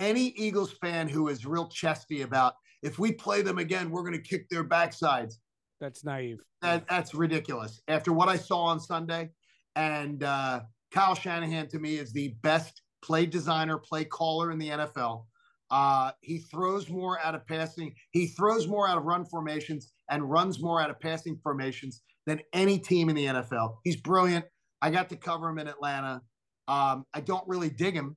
Any 0.00 0.28
Eagles 0.36 0.72
fan 0.80 1.08
who 1.08 1.28
is 1.28 1.44
real 1.44 1.66
chesty 1.66 2.22
about 2.22 2.54
if 2.82 3.00
we 3.00 3.12
play 3.12 3.42
them 3.42 3.58
again, 3.58 3.90
we're 3.90 4.02
going 4.02 4.14
to 4.14 4.20
kick 4.20 4.48
their 4.48 4.62
backsides. 4.62 5.34
That's 5.80 6.04
naive. 6.04 6.38
That, 6.62 6.86
that's 6.88 7.14
ridiculous. 7.14 7.82
After 7.88 8.12
what 8.12 8.28
I 8.28 8.36
saw 8.36 8.62
on 8.64 8.78
Sunday, 8.78 9.30
and 9.74 10.22
uh, 10.22 10.60
Kyle 10.92 11.16
Shanahan 11.16 11.66
to 11.68 11.80
me 11.80 11.96
is 11.96 12.12
the 12.12 12.36
best 12.42 12.82
play 13.02 13.26
designer, 13.26 13.76
play 13.76 14.04
caller 14.04 14.52
in 14.52 14.58
the 14.58 14.68
NFL. 14.68 15.24
Uh, 15.70 16.12
he 16.20 16.38
throws 16.38 16.88
more 16.88 17.18
out 17.20 17.34
of 17.34 17.46
passing. 17.46 17.92
He 18.12 18.28
throws 18.28 18.68
more 18.68 18.88
out 18.88 18.98
of 18.98 19.04
run 19.04 19.24
formations 19.24 19.92
and 20.08 20.30
runs 20.30 20.60
more 20.60 20.80
out 20.80 20.90
of 20.90 20.98
passing 21.00 21.38
formations 21.42 22.02
than 22.28 22.40
any 22.52 22.78
team 22.78 23.08
in 23.08 23.16
the 23.16 23.24
NFL. 23.24 23.76
He's 23.84 23.96
brilliant. 23.96 24.44
I 24.82 24.90
got 24.90 25.08
to 25.08 25.16
cover 25.16 25.48
him 25.48 25.58
in 25.58 25.66
Atlanta. 25.66 26.22
Um, 26.68 27.06
I 27.14 27.20
don't 27.20 27.46
really 27.48 27.70
dig 27.70 27.94
him, 27.94 28.16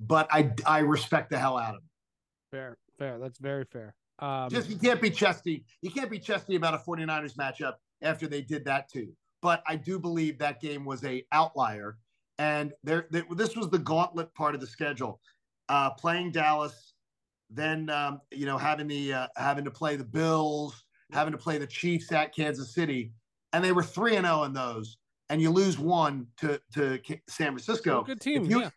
but 0.00 0.26
I 0.30 0.50
I 0.66 0.80
respect 0.80 1.30
the 1.30 1.38
hell 1.38 1.56
out 1.56 1.76
of 1.76 1.80
him. 1.80 1.88
Fair, 2.50 2.78
fair. 2.98 3.18
That's 3.18 3.38
very 3.38 3.64
fair. 3.64 3.94
Um, 4.18 4.50
Just 4.50 4.68
you 4.68 4.76
can't 4.76 5.00
be 5.00 5.10
chesty. 5.10 5.64
You 5.82 5.90
can't 5.90 6.10
be 6.10 6.18
chesty 6.18 6.56
about 6.56 6.74
a 6.74 6.78
49ers 6.78 7.36
matchup 7.36 7.74
after 8.02 8.26
they 8.26 8.42
did 8.42 8.64
that 8.64 8.90
too. 8.90 9.12
But 9.42 9.62
I 9.66 9.76
do 9.76 9.98
believe 9.98 10.38
that 10.38 10.60
game 10.60 10.84
was 10.84 11.04
a 11.04 11.24
outlier, 11.30 11.98
and 12.38 12.72
there, 12.82 13.06
there 13.10 13.24
this 13.36 13.54
was 13.54 13.70
the 13.70 13.78
gauntlet 13.78 14.34
part 14.34 14.54
of 14.54 14.60
the 14.60 14.66
schedule. 14.66 15.20
Uh, 15.68 15.90
playing 15.90 16.32
Dallas, 16.32 16.94
then 17.50 17.90
um, 17.90 18.20
you 18.32 18.46
know 18.46 18.58
having 18.58 18.88
the 18.88 19.12
uh, 19.12 19.26
having 19.36 19.64
to 19.64 19.70
play 19.70 19.94
the 19.94 20.04
Bills, 20.04 20.84
having 21.12 21.32
to 21.32 21.38
play 21.38 21.58
the 21.58 21.66
Chiefs 21.66 22.10
at 22.10 22.34
Kansas 22.34 22.74
City, 22.74 23.12
and 23.52 23.64
they 23.64 23.72
were 23.72 23.82
three 23.82 24.16
and 24.16 24.26
zero 24.26 24.44
in 24.44 24.52
those, 24.52 24.98
and 25.30 25.40
you 25.40 25.50
lose 25.50 25.78
one 25.78 26.26
to 26.38 26.60
to 26.74 26.98
San 27.28 27.48
Francisco. 27.48 28.02
good 28.02 28.20
team. 28.20 28.44
If 28.44 28.50
you, 28.50 28.70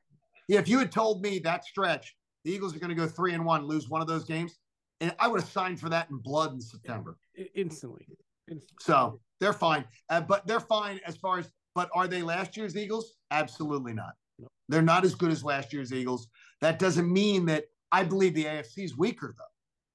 yeah. 0.48 0.60
if 0.60 0.68
you 0.68 0.80
had 0.80 0.92
told 0.92 1.22
me 1.22 1.40
that 1.40 1.66
stretch, 1.66 2.16
the 2.44 2.52
Eagles 2.52 2.76
are 2.76 2.80
going 2.80 2.90
to 2.90 2.96
go 2.96 3.08
three 3.08 3.34
and 3.34 3.46
one, 3.46 3.66
lose 3.66 3.90
one 3.90 4.02
of 4.02 4.08
those 4.08 4.26
games, 4.26 4.58
and 5.02 5.14
I 5.20 5.28
would 5.28 5.42
have 5.42 5.50
signed 5.50 5.80
for 5.80 5.90
that 5.90 6.10
in 6.10 6.18
blood 6.18 6.54
in 6.54 6.62
September. 6.62 7.18
Instantly. 7.56 8.06
Instantly. 8.50 8.78
So 8.82 9.20
they're 9.40 9.54
fine, 9.54 9.86
uh, 10.10 10.22
but 10.22 10.46
they're 10.48 10.60
fine 10.60 11.00
as 11.06 11.16
far 11.18 11.40
as. 11.40 11.50
But 11.76 11.90
are 11.94 12.08
they 12.08 12.24
last 12.24 12.58
year's 12.58 12.76
Eagles? 12.76 13.14
Absolutely 13.32 13.94
not. 13.94 14.14
No. 14.40 14.48
They're 14.70 14.82
not 14.82 15.06
as 15.06 15.14
good 15.16 15.32
as 15.32 15.44
last 15.44 15.72
year's 15.72 15.94
Eagles. 15.94 16.28
That 16.62 16.80
doesn't 16.80 17.12
mean 17.12 17.46
that 17.46 17.66
I 17.92 18.04
believe 18.04 18.34
the 18.34 18.46
AFC 18.46 18.84
is 18.84 18.98
weaker 18.98 19.34
though. 19.38 19.44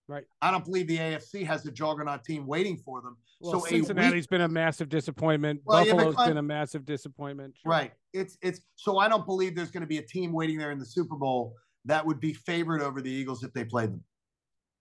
Right. 0.07 0.25
I 0.43 0.51
don't 0.51 0.65
believe 0.65 0.87
the 0.87 0.99
AFC 0.99 1.47
has 1.47 1.65
a 1.67 1.71
juggernaut 1.71 2.25
team 2.25 2.47
waiting 2.47 2.77
for 2.77 3.01
them. 3.01 3.17
Well, 3.41 3.61
so 3.61 3.67
Cincinnati's 3.67 4.13
a 4.13 4.17
weak, 4.17 4.29
been 4.29 4.41
a 4.43 4.49
massive 4.49 4.89
disappointment. 4.89 5.61
Well, 5.65 5.85
yeah, 5.85 5.93
Buffalo's 5.93 6.15
Clint- 6.15 6.31
been 6.31 6.37
a 6.39 6.43
massive 6.43 6.85
disappointment. 6.85 7.55
Sure. 7.63 7.71
right. 7.71 7.93
It's 8.13 8.37
it's 8.43 8.61
so 8.77 8.99
I 8.99 9.09
don't 9.09 9.27
believe 9.27 9.57
there's 9.57 9.71
going 9.71 9.83
to 9.83 9.87
be 9.87 9.99
a 9.99 10.03
team 10.03 10.33
waiting 10.33 10.59
there 10.59 10.71
in 10.71 10.79
the 10.79 10.87
Super 10.87 11.17
Bowl 11.17 11.55
that 11.87 12.05
would 12.05 12.21
be 12.21 12.33
favored 12.33 12.83
over 12.83 13.01
the 13.01 13.11
Eagles 13.11 13.43
if 13.43 13.53
they 13.53 13.65
played 13.65 13.91
them. 13.91 14.05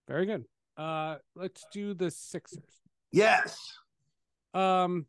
Very 0.07 0.25
good. 0.25 0.45
Uh, 0.77 1.17
let's 1.35 1.65
do 1.71 1.93
the 1.93 2.11
Sixers. 2.11 2.59
Yes. 3.11 3.57
Um, 4.53 5.05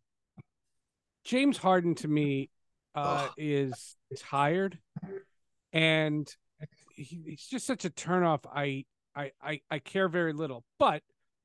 James 1.25 1.57
Harden 1.57 1.95
to 1.97 2.09
me 2.09 2.51
uh, 2.95 3.27
Ugh. 3.27 3.31
is 3.37 3.97
tired, 4.19 4.79
and 5.73 6.29
he, 6.95 7.23
he's 7.27 7.47
just 7.47 7.67
such 7.67 7.85
a 7.85 7.91
turnoff. 7.91 8.45
I, 8.53 8.85
I 9.17 9.33
I 9.43 9.61
I 9.71 9.79
care 9.79 10.09
very 10.09 10.33
little. 10.33 10.65
But 10.79 11.03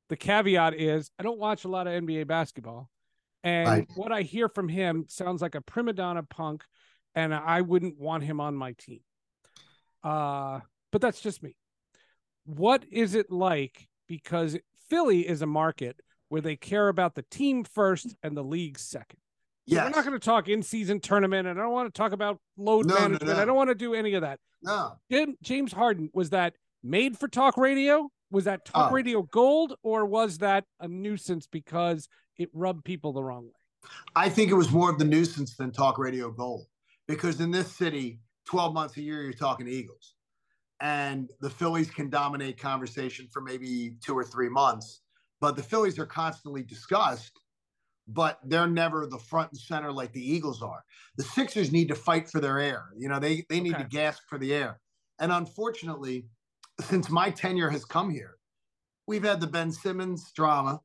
the 0.08 0.16
caveat 0.16 0.74
is 0.74 1.10
I 1.18 1.22
don't 1.22 1.38
watch 1.38 1.64
a 1.64 1.68
lot 1.68 1.86
of 1.86 1.92
NBA 1.92 2.26
basketball, 2.26 2.90
and 3.44 3.68
Right. 3.68 3.88
what 3.96 4.12
I 4.12 4.22
hear 4.22 4.48
from 4.48 4.68
him 4.68 5.04
sounds 5.08 5.40
like 5.42 5.54
a 5.54 5.60
prima 5.60 5.92
donna 5.92 6.22
punk, 6.22 6.64
and 7.14 7.34
I 7.34 7.60
wouldn't 7.60 7.98
want 7.98 8.24
him 8.24 8.40
on 8.40 8.54
my 8.56 8.72
team. 8.72 9.00
Uh, 10.02 10.60
but 10.92 11.00
that's 11.00 11.20
just 11.20 11.42
me. 11.42 11.56
What 12.44 12.84
is 12.90 13.14
it 13.14 13.30
like? 13.30 13.88
Because 14.08 14.56
Philly 14.88 15.28
is 15.28 15.42
a 15.42 15.46
market 15.46 16.00
where 16.28 16.40
they 16.40 16.56
care 16.56 16.88
about 16.88 17.14
the 17.14 17.24
team 17.30 17.64
first 17.64 18.14
and 18.22 18.36
the 18.36 18.42
league 18.42 18.78
second. 18.78 19.18
Yes. 19.66 19.84
We're 19.84 19.90
not 19.90 20.04
going 20.04 20.18
to 20.18 20.24
talk 20.24 20.48
in 20.48 20.62
season 20.62 21.00
tournament, 21.00 21.46
and 21.46 21.58
I 21.58 21.62
don't 21.62 21.72
want 21.72 21.92
to 21.92 21.96
talk 21.96 22.12
about 22.12 22.40
load 22.56 22.86
No, 22.86 22.94
no, 22.94 23.00
management. 23.02 23.38
I 23.38 23.44
don't 23.44 23.56
want 23.56 23.68
to 23.68 23.74
do 23.74 23.94
any 23.94 24.14
of 24.14 24.22
that. 24.22 24.40
no. 24.62 24.94
Jim, 25.10 25.36
James 25.42 25.72
Harden, 25.72 26.10
was 26.12 26.30
that 26.30 26.54
made 26.82 27.18
for 27.18 27.28
talk 27.28 27.56
radio? 27.56 28.08
Was 28.30 28.44
that 28.44 28.64
talk 28.64 28.90
Oh. 28.90 28.94
radio 28.94 29.22
gold, 29.22 29.74
or 29.82 30.06
was 30.06 30.38
that 30.38 30.64
a 30.78 30.86
nuisance 30.88 31.46
because 31.46 32.08
it 32.36 32.48
rubbed 32.52 32.84
people 32.84 33.12
the 33.12 33.22
wrong 33.24 33.46
way? 33.46 33.90
I 34.14 34.28
think 34.28 34.50
it 34.50 34.54
was 34.54 34.70
more 34.70 34.90
of 34.90 34.98
the 34.98 35.04
nuisance 35.04 35.56
than 35.56 35.72
talk 35.72 35.98
radio 35.98 36.30
gold 36.30 36.66
because 37.06 37.40
in 37.40 37.50
this 37.50 37.74
city, 37.74 38.20
12 38.44 38.72
months 38.74 38.96
a 38.96 39.02
year, 39.02 39.22
you're 39.22 39.32
talking 39.32 39.66
Eagles. 39.66 40.14
And 40.80 41.30
the 41.40 41.50
Phillies 41.50 41.90
can 41.90 42.08
dominate 42.08 42.58
conversation 42.58 43.28
for 43.32 43.42
maybe 43.42 43.96
two 44.02 44.16
or 44.16 44.24
three 44.24 44.48
months, 44.48 45.02
but 45.40 45.56
the 45.56 45.62
Phillies 45.62 45.98
are 45.98 46.06
constantly 46.06 46.62
discussed, 46.62 47.38
but 48.08 48.38
they're 48.44 48.66
never 48.66 49.06
the 49.06 49.18
front 49.18 49.50
and 49.52 49.60
center 49.60 49.92
like 49.92 50.12
the 50.12 50.32
Eagles 50.32 50.62
are. 50.62 50.82
The 51.16 51.24
Sixers 51.24 51.70
need 51.72 51.88
to 51.88 51.94
fight 51.94 52.30
for 52.30 52.40
their 52.40 52.58
air. 52.58 52.92
You 52.96 53.08
know, 53.08 53.18
they, 53.18 53.44
they 53.48 53.60
need 53.60 53.74
Okay. 53.74 53.82
to 53.82 53.88
gasp 53.88 54.22
for 54.28 54.38
the 54.38 54.54
air. 54.54 54.80
And 55.18 55.30
unfortunately, 55.32 56.26
since 56.84 57.10
my 57.10 57.30
tenure 57.30 57.70
has 57.70 57.84
come 57.84 58.10
here, 58.10 58.36
we've 59.06 59.24
had 59.24 59.40
the 59.40 59.46
Ben 59.46 59.72
Simmons 59.72 60.30
drama. 60.34 60.80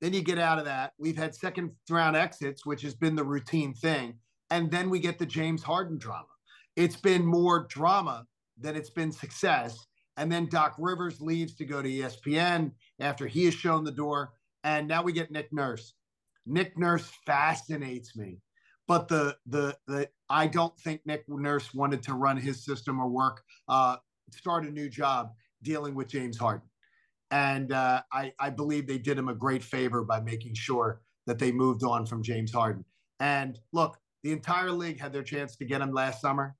Then 0.00 0.14
you 0.14 0.22
get 0.22 0.38
out 0.38 0.58
of 0.58 0.64
that. 0.64 0.92
We've 0.98 1.16
had 1.16 1.34
second 1.34 1.72
round 1.88 2.16
exits, 2.16 2.64
which 2.64 2.82
has 2.82 2.94
been 2.94 3.16
the 3.16 3.24
routine 3.24 3.74
thing. 3.74 4.14
And 4.50 4.70
then 4.70 4.90
we 4.90 4.98
get 4.98 5.18
the 5.18 5.26
James 5.26 5.62
Harden 5.62 5.98
drama. 5.98 6.26
It's 6.76 6.96
been 6.96 7.24
more 7.24 7.66
drama 7.68 8.26
than 8.58 8.76
it's 8.76 8.90
been 8.90 9.12
success. 9.12 9.86
And 10.16 10.30
then 10.30 10.46
Doc 10.46 10.74
Rivers 10.78 11.20
leaves 11.20 11.54
to 11.56 11.64
go 11.64 11.82
to 11.82 11.88
ESPN 11.88 12.72
after 12.98 13.26
he 13.26 13.44
has 13.44 13.54
shown 13.54 13.84
the 13.84 13.92
door. 13.92 14.32
And 14.64 14.88
now 14.88 15.02
we 15.02 15.12
get 15.12 15.30
Nick 15.30 15.52
Nurse. 15.52 15.94
Nick 16.46 16.76
Nurse 16.78 17.10
fascinates 17.26 18.16
me. 18.16 18.38
But 18.86 19.06
the 19.06 19.36
the 19.46 19.76
the 19.86 20.08
I 20.28 20.48
don't 20.48 20.76
think 20.80 21.02
Nick 21.06 21.24
Nurse 21.28 21.72
wanted 21.72 22.02
to 22.04 22.14
run 22.14 22.36
his 22.36 22.64
system 22.64 23.00
or 23.00 23.08
work, 23.08 23.42
uh, 23.68 23.96
start 24.32 24.64
a 24.64 24.70
new 24.70 24.88
job 24.88 25.32
dealing 25.62 25.94
with 25.94 26.08
James 26.08 26.36
Harden. 26.36 26.66
And 27.30 27.72
uh, 27.72 28.02
I, 28.12 28.32
I 28.38 28.50
believe 28.50 28.86
they 28.86 28.98
did 28.98 29.18
him 29.18 29.28
a 29.28 29.34
great 29.34 29.62
favor 29.62 30.02
by 30.02 30.20
making 30.20 30.54
sure 30.54 31.00
that 31.26 31.38
they 31.38 31.52
moved 31.52 31.84
on 31.84 32.06
from 32.06 32.22
James 32.22 32.52
Harden. 32.52 32.84
And 33.20 33.58
look, 33.72 33.98
the 34.22 34.32
entire 34.32 34.72
league 34.72 34.98
had 34.98 35.12
their 35.12 35.22
chance 35.22 35.56
to 35.56 35.64
get 35.64 35.80
him 35.80 35.92
last 35.92 36.20
summer. 36.20 36.56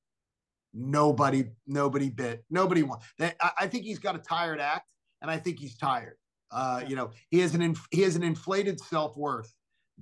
Nobody, 0.73 1.47
nobody 1.67 2.09
bit. 2.09 2.45
Nobody 2.51 2.83
won. 2.83 3.01
They, 3.19 3.33
I, 3.41 3.51
I 3.61 3.67
think 3.67 3.85
he's 3.85 3.99
got 3.99 4.15
a 4.15 4.21
tired 4.21 4.61
act, 4.61 4.93
and 5.21 5.31
I 5.31 5.39
think 5.39 5.59
he's 5.59 5.77
tired. 5.77 6.17
Uh, 6.53 6.83
you 6.87 6.95
know, 6.95 7.11
he 7.31 7.41
has 7.41 7.55
an 7.55 7.63
inf- 7.63 7.89
he 7.91 8.03
has 8.03 8.17
an 8.17 8.23
inflated 8.23 8.79
self 8.81 9.17
worth 9.17 9.53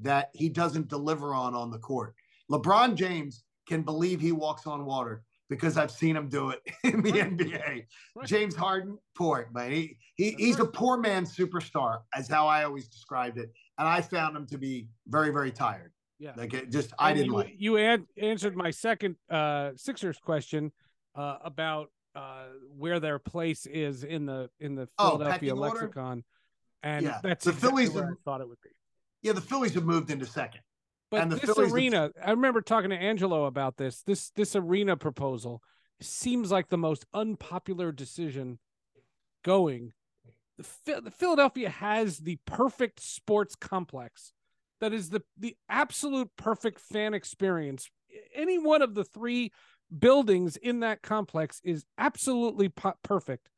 that 0.01 0.31
he 0.35 0.49
doesn't 0.49 0.89
deliver 0.89 1.35
on 1.35 1.55
on 1.55 1.71
the 1.71 1.79
court. 1.79 2.15
LeBron 2.51 2.95
James 2.95 3.45
can 3.67 3.83
believe 3.83 4.21
he 4.21 4.33
walks 4.33 4.67
on 4.67 4.85
water 4.85 5.23
because 5.49 5.77
I've 5.77 5.91
seen 5.91 6.17
him 6.17 6.29
do 6.29 6.51
it 6.51 6.61
in 6.85 7.03
the 7.03 7.13
Right. 7.13 7.37
NBA. 7.37 7.85
Right. 8.15 8.27
James 8.27 8.55
Harden, 8.55 8.99
poor 9.17 9.49
man. 9.53 9.73
He, 9.73 9.97
he 10.15 10.33
he's 10.33 10.59
a 10.61 10.65
poor 10.65 10.99
man 10.99 11.25
superstar, 11.25 12.01
as 12.15 12.29
how 12.29 12.47
I 12.47 12.65
always 12.65 12.89
described 12.89 13.39
it, 13.39 13.51
and 13.79 13.89
I 13.89 14.01
found 14.01 14.37
him 14.37 14.47
to 14.49 14.59
be 14.59 14.89
very 15.07 15.31
very 15.31 15.51
tired. 15.51 15.93
Yeah. 16.19 16.33
Like 16.37 16.53
it 16.55 16.71
just 16.71 16.93
I 16.99 17.11
And 17.11 17.19
didn't 17.19 17.31
you, 17.33 17.37
like. 17.37 17.55
You 17.59 17.77
an- 17.77 18.07
answered 18.17 18.57
my 18.57 18.71
second 18.71 19.17
uh, 19.31 19.71
Sixers 19.77 20.19
question 20.19 20.73
uh, 21.15 21.39
about 21.45 21.91
uh, 22.17 22.47
where 22.77 22.99
their 23.01 23.19
place 23.19 23.67
is 23.67 24.03
in 24.05 24.27
the 24.27 24.51
in 24.61 24.75
the 24.75 24.89
Oh, 24.99 25.13
Philadelphia 25.13 25.55
order? 25.55 25.61
lexicon, 25.81 26.25
and 26.83 27.05
Yeah, 27.07 27.21
that's 27.23 27.45
the 27.45 27.51
exactly 27.53 27.71
Phillies 27.85 27.91
where 27.95 28.05
have- 28.07 28.15
I 28.15 28.17
thought 28.25 28.41
it 28.41 28.49
would 28.49 28.61
be. 28.63 28.71
Yeah, 29.23 29.33
the 29.33 29.41
Phillies 29.41 29.75
have 29.75 29.85
moved 29.85 30.11
into 30.11 30.27
second. 30.27 30.61
But 31.11 31.23
and 31.23 31.33
the 31.33 31.37
this 31.37 31.47
Phillies 31.47 31.73
arena, 31.73 32.11
I 32.23 32.33
remember 32.33 32.61
talking 32.61 32.91
to 32.91 32.97
Angelo 32.97 33.47
about 33.47 33.77
this. 33.77 34.03
This 34.03 34.31
this 34.31 34.55
arena 34.55 34.97
proposal 34.97 35.63
seems 36.01 36.51
like 36.51 36.69
the 36.69 36.79
most 36.79 37.07
unpopular 37.15 37.93
decision 37.93 38.59
going. 39.45 39.93
The, 40.85 41.13
Philadelphia 41.17 41.71
has 41.71 42.19
the 42.19 42.39
perfect 42.45 43.01
sports 43.01 43.55
complex 43.55 44.33
that 44.81 44.93
is 44.93 45.11
the 45.11 45.23
the 45.37 45.57
absolute 45.69 46.31
perfect 46.37 46.81
fan 46.81 47.15
experience. 47.15 47.91
Any 48.35 48.59
one 48.59 48.83
of 48.83 48.95
the 48.95 49.05
three 49.05 49.53
buildings 49.97 50.57
in 50.57 50.81
that 50.81 51.03
complex 51.03 51.61
is 51.65 51.85
absolutely 51.97 52.71
perfect. 53.03 53.49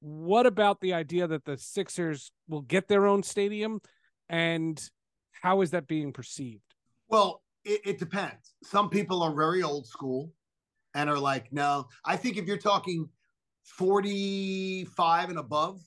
What 0.00 0.46
about 0.46 0.80
the 0.80 0.94
idea 0.94 1.26
that 1.28 1.44
the 1.44 1.56
Sixers 1.56 2.32
will 2.48 2.62
get 2.62 2.88
their 2.88 3.06
own 3.06 3.22
stadium 3.22 3.80
and 4.28 4.82
how 5.30 5.60
is 5.60 5.70
that 5.70 5.86
being 5.86 6.12
perceived? 6.12 6.71
Well, 7.12 7.42
it, 7.66 7.82
it 7.84 7.98
depends. 7.98 8.54
Some 8.64 8.88
people 8.88 9.22
are 9.22 9.34
very 9.34 9.62
old 9.62 9.86
school 9.86 10.32
and 10.94 11.10
are 11.10 11.18
like, 11.18 11.52
no. 11.52 11.88
I 12.06 12.16
think 12.16 12.38
if 12.38 12.46
you're 12.46 12.56
talking 12.56 13.08
45 13.64 15.28
and 15.28 15.38
above, 15.38 15.80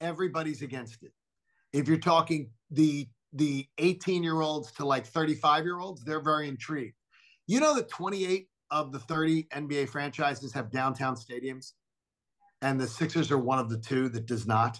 everybody's 0.00 0.60
against 0.60 1.04
it. 1.04 1.12
If 1.72 1.88
you're 1.88 1.98
talking 1.98 2.50
the 2.70 3.08
the 3.34 3.66
18 3.78 4.22
year 4.22 4.42
olds 4.42 4.72
to 4.72 4.84
like 4.84 5.06
35 5.06 5.64
year 5.64 5.78
olds, 5.78 6.04
they're 6.04 6.20
very 6.20 6.48
intrigued. 6.48 6.96
You 7.46 7.60
know 7.60 7.74
that 7.76 7.88
28 7.88 8.48
of 8.70 8.92
the 8.92 8.98
30 8.98 9.44
NBA 9.44 9.88
franchises 9.88 10.52
have 10.52 10.70
downtown 10.70 11.14
stadiums, 11.14 11.72
and 12.60 12.78
the 12.78 12.86
Sixers 12.86 13.30
are 13.30 13.38
one 13.38 13.58
of 13.58 13.70
the 13.70 13.78
two 13.78 14.10
that 14.10 14.26
does 14.26 14.46
not. 14.46 14.78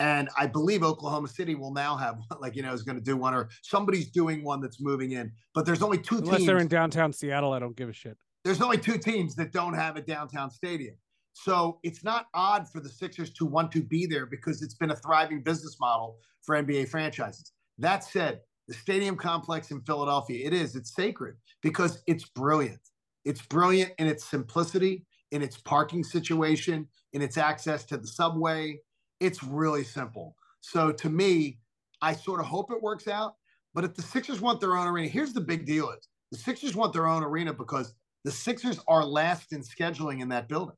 And 0.00 0.28
I 0.38 0.46
believe 0.46 0.82
Oklahoma 0.82 1.28
City 1.28 1.54
will 1.54 1.72
now 1.72 1.96
have, 1.96 2.20
like, 2.40 2.54
you 2.56 2.62
know, 2.62 2.72
is 2.72 2.82
going 2.82 2.98
to 2.98 3.04
do 3.04 3.16
one, 3.16 3.34
or 3.34 3.48
somebody's 3.62 4.10
doing 4.10 4.44
one 4.44 4.60
that's 4.60 4.80
moving 4.80 5.12
in. 5.12 5.32
But 5.54 5.66
there's 5.66 5.82
only 5.82 5.98
two 5.98 6.18
Unless 6.18 6.38
teams. 6.38 6.46
they're 6.46 6.58
in 6.58 6.68
downtown 6.68 7.12
Seattle, 7.12 7.52
I 7.52 7.58
don't 7.58 7.76
give 7.76 7.88
a 7.88 7.92
shit. 7.92 8.16
there's 8.44 8.60
only 8.62 8.78
two 8.78 8.98
teams 8.98 9.34
that 9.36 9.52
don't 9.52 9.74
have 9.74 9.96
a 9.96 10.02
downtown 10.02 10.50
stadium. 10.50 10.94
So 11.32 11.78
it's 11.82 12.02
not 12.02 12.26
odd 12.34 12.68
for 12.68 12.80
the 12.80 12.88
Sixers 12.88 13.30
to 13.34 13.44
want 13.44 13.70
to 13.72 13.82
be 13.82 14.06
there 14.06 14.26
because 14.26 14.60
it's 14.62 14.74
been 14.74 14.90
a 14.90 14.96
thriving 14.96 15.42
business 15.42 15.76
model 15.80 16.18
for 16.42 16.56
NBA 16.56 16.88
franchises. 16.88 17.52
That 17.78 18.02
said, 18.02 18.40
the 18.66 18.74
stadium 18.74 19.16
complex 19.16 19.70
in 19.70 19.80
Philadelphia, 19.82 20.46
it 20.46 20.52
is, 20.52 20.74
it's 20.74 20.94
sacred 20.94 21.36
because 21.62 22.02
it's 22.06 22.24
brilliant. 22.24 22.80
It's 23.24 23.40
brilliant 23.42 23.92
in 23.98 24.06
its 24.06 24.24
simplicity, 24.24 25.04
in 25.30 25.42
its 25.42 25.56
parking 25.58 26.02
situation, 26.02 26.88
in 27.12 27.22
its 27.22 27.36
access 27.38 27.84
to 27.84 27.96
the 27.96 28.06
subway. 28.06 28.80
It's 29.20 29.42
really 29.42 29.84
simple. 29.84 30.36
So 30.60 30.92
to 30.92 31.08
me, 31.08 31.58
I 32.02 32.14
sort 32.14 32.40
of 32.40 32.46
hope 32.46 32.70
it 32.70 32.82
works 32.82 33.08
out. 33.08 33.34
But 33.74 33.84
if 33.84 33.94
the 33.94 34.02
Sixers 34.02 34.40
want 34.40 34.60
their 34.60 34.76
own 34.76 34.86
arena, 34.86 35.08
here's 35.08 35.32
the 35.32 35.40
big 35.40 35.66
deal 35.66 35.90
is 35.90 36.08
the 36.32 36.38
Sixers 36.38 36.74
want 36.74 36.92
their 36.92 37.06
own 37.06 37.22
arena 37.22 37.52
because 37.52 37.94
the 38.24 38.30
Sixers 38.30 38.80
are 38.88 39.04
last 39.04 39.52
in 39.52 39.62
scheduling 39.62 40.20
in 40.20 40.28
that 40.30 40.48
building. 40.48 40.76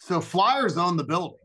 So 0.00 0.20
Flyers 0.20 0.76
own 0.76 0.96
the 0.96 1.04
building. 1.04 1.38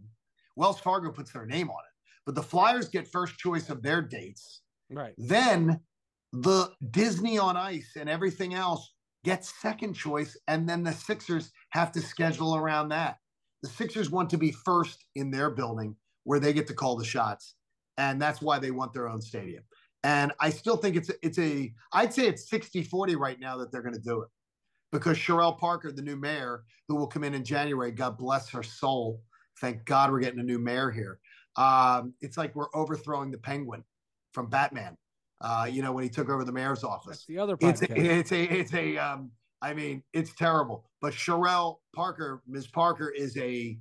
Wells 0.56 0.80
Fargo 0.80 1.12
puts 1.12 1.32
their 1.32 1.46
name 1.46 1.70
on 1.70 1.78
it, 1.78 1.94
but 2.26 2.34
the 2.34 2.42
Flyers 2.42 2.90
get 2.90 3.08
first 3.08 3.38
choice 3.38 3.70
of 3.70 3.84
their 3.84 4.02
dates. 4.02 4.62
Right. 4.90 5.14
Then 5.18 5.80
the 6.34 6.72
Disney 6.90 7.38
on 7.38 7.56
Ice 7.56 7.92
and 7.96 8.10
everything 8.10 8.56
else 8.56 8.94
gets 9.24 9.54
second 9.62 9.94
choice, 9.94 10.36
and 10.48 10.68
then 10.68 10.84
the 10.84 10.94
Sixers 10.94 11.52
have 11.70 11.92
to 11.92 12.02
schedule 12.02 12.56
around 12.56 12.90
that. 12.90 13.18
The 13.64 13.70
Sixers 13.70 14.10
want 14.10 14.30
to 14.32 14.38
be 14.38 14.52
first 14.52 15.06
in 15.16 15.32
their 15.32 15.50
building 15.50 15.96
where 16.24 16.40
they 16.40 16.54
get 16.54 16.68
to 16.68 16.74
call 16.74 16.96
the 16.96 17.06
shots, 17.06 17.56
and 17.98 18.22
that's 18.22 18.42
why 18.42 18.60
they 18.60 18.72
want 18.72 18.94
their 18.94 19.08
own 19.08 19.22
stadium. 19.22 19.64
And 20.04 20.32
I 20.40 20.50
still 20.50 20.78
think 20.78 20.96
it's 20.96 21.10
it's 21.24 21.40
a 21.40 21.74
I'd 21.92 22.14
say 22.14 22.28
it's 22.28 22.50
60-40 22.50 23.18
right 23.18 23.40
now 23.40 23.58
that 23.58 23.72
they're 23.72 23.82
going 23.82 23.96
to 23.96 24.02
do 24.02 24.22
it 24.22 24.30
because 24.92 25.18
Cherelle 25.18 25.58
Parker, 25.58 25.92
the 25.92 26.02
new 26.02 26.16
mayor, 26.16 26.64
who 26.88 26.96
will 26.96 27.08
come 27.08 27.24
in 27.24 27.34
in 27.34 27.44
January, 27.44 27.92
God 27.92 28.18
bless 28.18 28.50
her 28.50 28.64
soul. 28.64 29.22
Thank 29.60 29.86
God 29.86 30.12
we're 30.12 30.20
getting 30.20 30.40
a 30.40 30.44
new 30.44 30.60
mayor 30.60 30.92
here. 30.92 31.20
Um, 31.56 32.14
it's 32.22 32.38
like 32.38 32.56
we're 32.56 32.74
overthrowing 32.76 33.32
the 33.32 33.40
Penguin 33.40 33.84
from 34.34 34.48
Batman. 34.50 34.96
Uh, 35.42 35.68
you 35.70 35.82
know 35.82 35.92
when 35.92 36.04
he 36.04 36.10
took 36.10 36.30
over 36.30 36.44
the 36.44 36.52
mayor's 36.52 36.82
That's 36.82 36.94
office. 36.94 37.26
the 37.28 37.40
other 37.40 37.58
It's 37.60 37.82
podcast. 37.82 37.98
a, 37.98 38.20
it's 38.20 38.32
a 38.32 38.44
it's 38.44 38.74
a 38.74 38.98
um, 38.98 39.32
I 39.62 39.74
mean 39.74 40.04
it's 40.14 40.34
terrible. 40.34 40.90
But 41.02 41.14
Cherelle 41.14 41.78
Parker, 41.96 42.42
Ms. 42.48 42.68
Parker, 42.68 43.10
is 43.10 43.38
a 43.38 43.78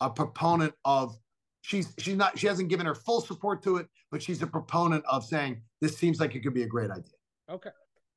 a 0.00 0.10
proponent 0.10 0.74
of 0.84 1.16
she's 1.62 1.94
she's 1.98 2.16
not 2.16 2.38
she 2.38 2.46
hasn't 2.46 2.68
given 2.68 2.86
her 2.86 2.94
full 2.94 3.20
support 3.20 3.62
to 3.64 3.76
it, 3.76 3.88
but 4.10 4.22
she's 4.22 4.42
a 4.42 4.46
proponent 4.46 5.04
of 5.06 5.24
saying 5.24 5.60
this 5.80 5.96
seems 5.96 6.20
like 6.20 6.34
it 6.34 6.40
could 6.40 6.54
be 6.54 6.62
a 6.62 6.68
great 6.68 6.90
idea. 6.90 7.14
okay. 7.50 7.70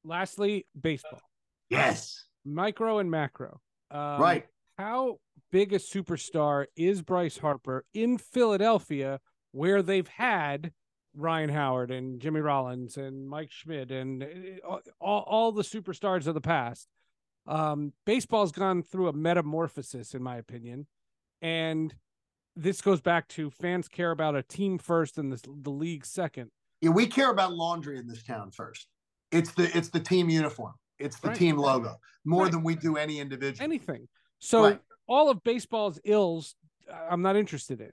Lastly, 0.03 0.65
baseball, 0.79 1.21
Yes, 1.69 2.25
micro 2.43 2.99
and 2.99 3.11
macro. 3.11 3.61
Um, 3.91 4.19
right. 4.19 4.45
How 4.77 5.19
big 5.51 5.73
a 5.73 5.77
superstar 5.77 6.65
is 6.75 7.03
Bryce 7.03 7.37
Harper 7.37 7.85
in 7.93 8.17
Philadelphia, 8.17 9.19
where 9.51 9.83
they've 9.83 10.07
had 10.07 10.71
Ryan 11.15 11.49
Howard 11.49 11.91
and 11.91 12.19
Jimmy 12.19 12.39
Rollins 12.39 12.97
and 12.97 13.27
Mike 13.27 13.51
Schmidt 13.51 13.91
and 13.91 14.23
uh, 14.67 14.77
all, 14.99 15.23
all 15.27 15.51
the 15.51 15.61
superstars 15.61 16.25
of 16.25 16.33
the 16.33 16.41
past? 16.41 16.87
Um, 17.47 17.93
baseball's 18.05 18.51
gone 18.51 18.83
through 18.83 19.07
a 19.07 19.13
metamorphosis, 19.13 20.13
in 20.13 20.21
my 20.21 20.37
opinion, 20.37 20.87
and 21.41 21.93
this 22.55 22.81
goes 22.81 23.01
back 23.01 23.27
to 23.29 23.49
fans 23.49 23.87
care 23.87 24.11
about 24.11 24.35
a 24.35 24.43
team 24.43 24.77
first 24.77 25.17
and 25.17 25.31
the, 25.31 25.41
the 25.61 25.69
league 25.71 26.05
second. 26.05 26.51
Yeah, 26.81 26.89
we 26.91 27.07
care 27.07 27.31
about 27.31 27.53
laundry 27.53 27.97
in 27.97 28.07
this 28.07 28.23
town 28.23 28.51
first. 28.51 28.87
It's 29.31 29.53
the 29.53 29.75
it's 29.75 29.89
the 29.89 29.99
team 29.99 30.29
uniform. 30.29 30.73
It's 30.99 31.19
the 31.19 31.29
Right. 31.29 31.37
team 31.37 31.57
logo 31.57 31.95
more 32.25 32.43
Right. 32.43 32.51
than 32.51 32.63
we 32.63 32.75
do 32.75 32.97
any 32.97 33.19
individual. 33.19 33.63
anything. 33.63 34.07
So 34.39 34.63
Right. 34.63 34.81
all 35.07 35.29
of 35.29 35.43
baseball's 35.43 35.99
ills, 36.03 36.55
uh, 36.89 37.07
I'm 37.09 37.21
not 37.21 37.35
interested 37.35 37.79
in. 37.81 37.91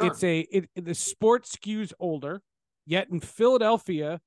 Sure. 0.00 0.10
It's 0.10 0.22
a 0.24 0.40
it, 0.40 0.68
the 0.74 0.94
sport 0.94 1.44
skews 1.44 1.92
older, 1.98 2.42
yet 2.84 3.08
in 3.08 3.20
Philadelphia, 3.20 4.20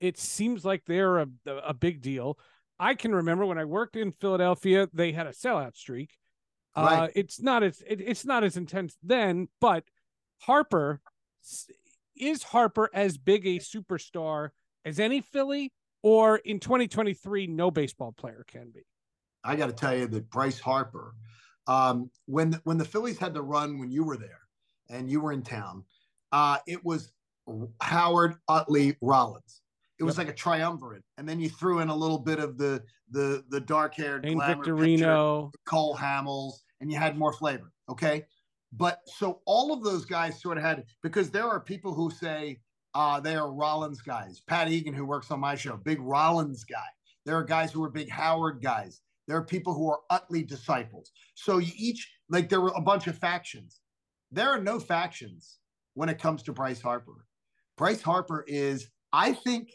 it 0.00 0.18
seems 0.18 0.64
like 0.64 0.84
they're 0.84 1.18
a 1.18 1.28
a 1.46 1.72
big 1.72 2.02
deal. 2.02 2.38
I 2.78 2.94
can 2.94 3.14
remember 3.14 3.46
when 3.46 3.58
I 3.58 3.64
worked 3.64 3.96
in 3.96 4.12
Philadelphia, 4.12 4.88
they 4.92 5.12
had 5.12 5.26
a 5.26 5.30
sellout 5.30 5.76
streak. 5.76 6.10
Uh, 6.74 7.08
it's 7.14 7.40
not 7.40 7.62
as 7.62 7.82
it, 7.86 8.02
it's 8.02 8.26
not 8.26 8.44
as 8.44 8.58
intense 8.58 8.98
then, 9.02 9.48
but 9.60 9.84
Harper 10.40 11.00
is 12.14 12.42
Harper 12.42 12.90
as 12.92 13.16
big 13.16 13.46
a 13.46 13.58
superstar 13.58 14.50
as 14.84 15.00
any 15.00 15.22
Philly, 15.22 15.72
or 16.02 16.36
in 16.36 16.60
2023, 16.60 17.46
no 17.46 17.70
baseball 17.70 18.12
player 18.12 18.44
can 18.46 18.70
be. 18.70 18.82
I 19.42 19.56
got 19.56 19.66
to 19.66 19.72
tell 19.72 19.96
you 19.96 20.06
that 20.08 20.28
Bryce 20.28 20.60
Harper, 20.60 21.14
um, 21.66 22.10
when 22.26 22.60
when 22.64 22.76
the 22.76 22.84
Phillies 22.84 23.18
had 23.18 23.32
to 23.34 23.42
run 23.42 23.78
when 23.78 23.90
you 23.90 24.04
were 24.04 24.18
there 24.18 24.40
and 24.90 25.10
you 25.10 25.20
were 25.20 25.32
in 25.32 25.42
town, 25.42 25.82
uh, 26.32 26.58
it 26.66 26.84
was 26.84 27.12
Howard, 27.80 28.34
Utley, 28.48 28.96
Rollins. 29.00 29.62
It 29.98 30.04
was 30.04 30.18
like 30.18 30.28
a 30.28 30.34
triumvirate, 30.34 31.04
and 31.16 31.28
then 31.28 31.40
you 31.40 31.48
threw 31.48 31.78
in 31.80 31.88
a 31.88 31.96
little 31.96 32.18
bit 32.18 32.38
of 32.38 32.58
the 32.58 32.82
the 33.10 33.44
the 33.48 33.60
dark 33.60 33.94
haired 33.94 34.22
Dane 34.22 34.34
glamour 34.34 34.62
pitcher, 34.62 34.74
Victorino, 34.74 35.52
Cole 35.66 35.96
Hamels, 35.96 36.54
and 36.80 36.92
you 36.92 36.98
had 36.98 37.16
more 37.16 37.32
flavor. 37.32 37.72
Okay. 37.88 38.24
But 38.72 39.00
so 39.06 39.40
all 39.46 39.72
of 39.72 39.82
those 39.82 40.04
guys 40.04 40.42
sort 40.42 40.58
of 40.58 40.64
had, 40.64 40.84
because 41.02 41.30
there 41.30 41.46
are 41.46 41.60
people 41.60 41.94
who 41.94 42.10
say 42.10 42.58
uh, 42.94 43.20
they 43.20 43.36
are 43.36 43.50
Rollins 43.50 44.02
guys. 44.02 44.42
Pat 44.46 44.68
Egan, 44.68 44.92
who 44.92 45.06
works 45.06 45.30
on 45.30 45.40
my 45.40 45.54
show, 45.54 45.76
big 45.76 46.00
Rollins 46.00 46.64
guy. 46.64 46.88
There 47.24 47.36
are 47.36 47.44
guys 47.44 47.72
who 47.72 47.82
are 47.84 47.88
big 47.88 48.10
Howard 48.10 48.60
guys. 48.60 49.00
There 49.28 49.36
are 49.36 49.44
people 49.44 49.72
who 49.72 49.88
are 49.88 50.00
Utley 50.10 50.42
disciples. 50.42 51.12
So 51.34 51.58
you 51.58 51.72
each, 51.76 52.10
like, 52.28 52.48
there 52.48 52.60
were 52.60 52.72
a 52.76 52.80
bunch 52.80 53.06
of 53.06 53.16
factions. 53.16 53.80
There 54.30 54.50
are 54.50 54.60
no 54.60 54.78
factions 54.78 55.58
when 55.94 56.08
it 56.08 56.18
comes 56.18 56.42
to 56.42 56.52
Bryce 56.52 56.82
Harper. 56.82 57.24
Bryce 57.78 58.02
Harper 58.02 58.44
is, 58.46 58.88
I 59.12 59.32
think, 59.32 59.70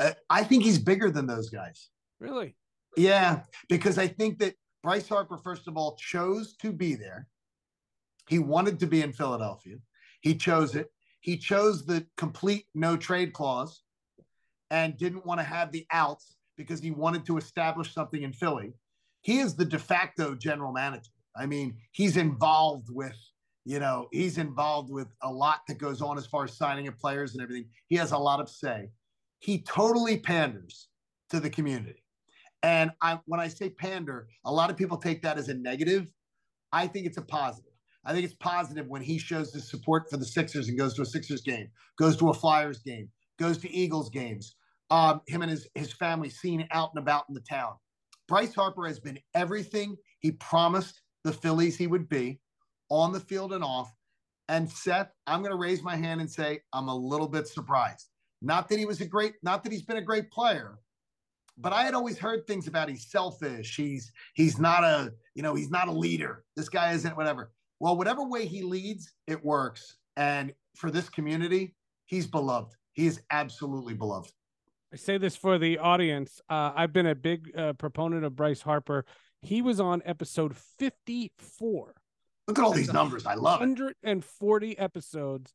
uh, 0.00 0.12
I 0.30 0.44
think 0.44 0.64
he's 0.64 0.78
bigger 0.78 1.10
than 1.10 1.26
those 1.26 1.50
guys. 1.50 1.88
really. 2.18 2.56
Yeah, 2.96 3.40
because 3.68 3.98
I 3.98 4.06
think 4.06 4.38
that 4.38 4.54
Bryce 4.82 5.08
Harper, 5.08 5.36
first 5.36 5.66
of 5.66 5.76
all, 5.76 5.96
chose 5.96 6.54
to 6.58 6.72
be 6.72 6.94
there. 6.94 7.26
He 8.28 8.38
wanted 8.38 8.78
to 8.80 8.86
be 8.86 9.02
in 9.02 9.12
Philadelphia. 9.12 9.76
He 10.20 10.36
chose 10.36 10.74
it. 10.74 10.90
He 11.20 11.36
chose 11.36 11.84
the 11.84 12.06
complete 12.16 12.66
no 12.74 12.96
trade 12.96 13.32
clause 13.32 13.82
and 14.70 14.96
didn't 14.96 15.26
want 15.26 15.40
to 15.40 15.44
have 15.44 15.72
the 15.72 15.86
outs 15.90 16.36
because 16.56 16.80
he 16.80 16.90
wanted 16.90 17.26
to 17.26 17.36
establish 17.36 17.92
something 17.92 18.22
in 18.22 18.32
Philly. 18.32 18.72
He 19.22 19.38
is 19.38 19.54
the 19.54 19.64
de 19.64 19.78
facto 19.78 20.34
general 20.34 20.72
manager. 20.72 21.10
I 21.36 21.46
mean, 21.46 21.76
he's 21.92 22.16
involved 22.16 22.88
with, 22.90 23.16
you 23.64 23.80
know, 23.80 24.08
he's 24.12 24.38
involved 24.38 24.90
with 24.90 25.08
a 25.22 25.32
lot 25.32 25.60
that 25.66 25.78
goes 25.78 26.00
on 26.00 26.18
as 26.18 26.26
far 26.26 26.44
as 26.44 26.56
signing 26.56 26.88
of 26.88 26.98
players 26.98 27.34
and 27.34 27.42
everything. 27.42 27.66
He 27.88 27.96
has 27.96 28.12
a 28.12 28.18
lot 28.18 28.40
of 28.40 28.48
say. 28.48 28.90
He 29.44 29.60
totally 29.60 30.16
panders 30.16 30.88
to 31.28 31.38
the 31.38 31.50
community. 31.50 32.02
And 32.62 32.92
I, 33.02 33.20
when 33.26 33.40
I 33.40 33.48
say 33.48 33.68
pander, 33.68 34.26
a 34.46 34.50
lot 34.50 34.70
of 34.70 34.76
people 34.78 34.96
take 34.96 35.20
that 35.20 35.36
as 35.36 35.50
a 35.50 35.54
negative. 35.54 36.10
I 36.72 36.86
think 36.86 37.04
it's 37.04 37.18
a 37.18 37.22
positive. 37.22 37.74
I 38.06 38.14
think 38.14 38.24
it's 38.24 38.36
positive 38.40 38.86
when 38.88 39.02
he 39.02 39.18
shows 39.18 39.52
his 39.52 39.68
support 39.68 40.08
for 40.08 40.16
the 40.16 40.24
Sixers 40.24 40.68
and 40.68 40.78
goes 40.78 40.94
to 40.94 41.02
a 41.02 41.04
Sixers 41.04 41.42
game, 41.42 41.68
goes 41.98 42.16
to 42.16 42.30
a 42.30 42.32
Flyers 42.32 42.78
game, 42.78 43.10
goes 43.38 43.58
to 43.58 43.70
Eagles 43.70 44.08
games. 44.08 44.56
Um, 44.88 45.20
him 45.26 45.42
and 45.42 45.50
his 45.50 45.68
his 45.74 45.92
family 45.92 46.30
seen 46.30 46.66
out 46.70 46.92
and 46.94 47.02
about 47.02 47.24
in 47.28 47.34
the 47.34 47.42
town. 47.42 47.74
Bryce 48.26 48.54
Harper 48.54 48.86
has 48.86 48.98
been 48.98 49.18
everything 49.34 49.94
he 50.20 50.32
promised 50.32 51.02
the 51.22 51.34
Phillies 51.34 51.76
he 51.76 51.86
would 51.86 52.08
be 52.08 52.40
on 52.88 53.12
the 53.12 53.20
field 53.20 53.52
and 53.52 53.62
off. 53.62 53.92
And 54.48 54.70
Seth, 54.70 55.10
I'm 55.26 55.40
going 55.40 55.52
to 55.52 55.58
raise 55.58 55.82
my 55.82 55.96
hand 55.96 56.22
and 56.22 56.30
say 56.30 56.60
I'm 56.72 56.88
a 56.88 56.96
little 56.96 57.28
bit 57.28 57.46
surprised. 57.46 58.08
Not 58.44 58.68
that 58.68 58.78
he 58.78 58.84
was 58.84 59.00
a 59.00 59.06
great, 59.06 59.34
not 59.42 59.64
that 59.64 59.72
he's 59.72 59.82
been 59.82 59.96
a 59.96 60.02
great 60.02 60.30
player, 60.30 60.78
but 61.56 61.72
I 61.72 61.82
had 61.82 61.94
always 61.94 62.18
heard 62.18 62.46
things 62.46 62.66
about 62.66 62.88
he's 62.88 63.10
selfish. 63.10 63.74
He's 63.74 64.12
he's 64.34 64.58
not 64.58 64.84
a 64.84 65.12
you 65.34 65.42
know 65.42 65.54
he's 65.54 65.70
not 65.70 65.88
a 65.88 65.92
leader. 65.92 66.44
This 66.54 66.68
guy 66.68 66.92
isn't 66.92 67.16
whatever. 67.16 67.52
Well, 67.80 67.96
whatever 67.96 68.24
way 68.24 68.46
he 68.46 68.62
leads, 68.62 69.12
it 69.26 69.42
works. 69.42 69.96
And 70.16 70.52
for 70.76 70.90
this 70.90 71.08
community, 71.08 71.74
he's 72.06 72.26
beloved. 72.26 72.74
He 72.92 73.06
is 73.06 73.20
absolutely 73.30 73.94
beloved. 73.94 74.32
I 74.92 74.96
say 74.96 75.18
this 75.18 75.34
for 75.34 75.58
the 75.58 75.78
audience. 75.78 76.40
Uh, 76.48 76.72
I've 76.74 76.92
been 76.92 77.06
a 77.06 77.16
big 77.16 77.50
uh, 77.58 77.72
proponent 77.72 78.24
of 78.24 78.36
Bryce 78.36 78.62
Harper. 78.62 79.04
He 79.40 79.60
was 79.60 79.80
on 79.80 80.02
episode 80.04 80.56
54, 80.56 81.94
Look 82.46 82.58
at 82.58 82.64
all 82.64 82.70
That's 82.70 82.86
these 82.86 82.92
numbers. 82.92 83.26
I 83.26 83.34
love 83.34 83.60
it. 83.60 83.68
140 83.68 84.78
episodes 84.78 85.54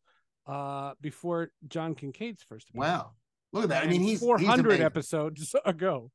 uh, 0.50 0.94
before 1.02 1.52
John 1.68 1.96
Kincade's 1.96 2.44
first. 2.44 2.70
appearance. 2.70 2.92
Wow. 3.04 3.12
Look 3.54 3.64
at 3.64 3.70
that. 3.70 3.84
I 3.84 3.88
mean, 3.88 4.02
he's 4.02 4.20
400 4.20 4.72
he's 4.74 4.82
episodes 4.82 5.56
ago. 5.66 6.12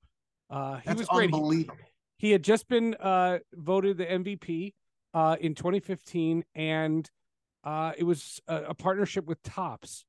Uh, 0.50 0.76
he 0.76 0.82
That's 0.86 0.98
was 1.00 1.08
great. 1.08 1.30
He- 1.30 1.34
unbelievable. 1.36 1.76
He 2.18 2.30
had 2.30 2.42
just 2.44 2.68
been 2.68 2.94
uh, 2.94 3.38
voted 3.54 3.98
the 3.98 4.06
MVP 4.06 4.72
uh, 5.14 5.36
in 5.40 5.54
2015, 5.54 6.44
and 6.54 7.10
uh, 7.64 7.92
it 7.98 8.04
was 8.04 8.40
a, 8.46 8.56
a 8.68 8.74
partnership 8.74 9.26
with 9.26 9.42
Topps. 9.42 10.04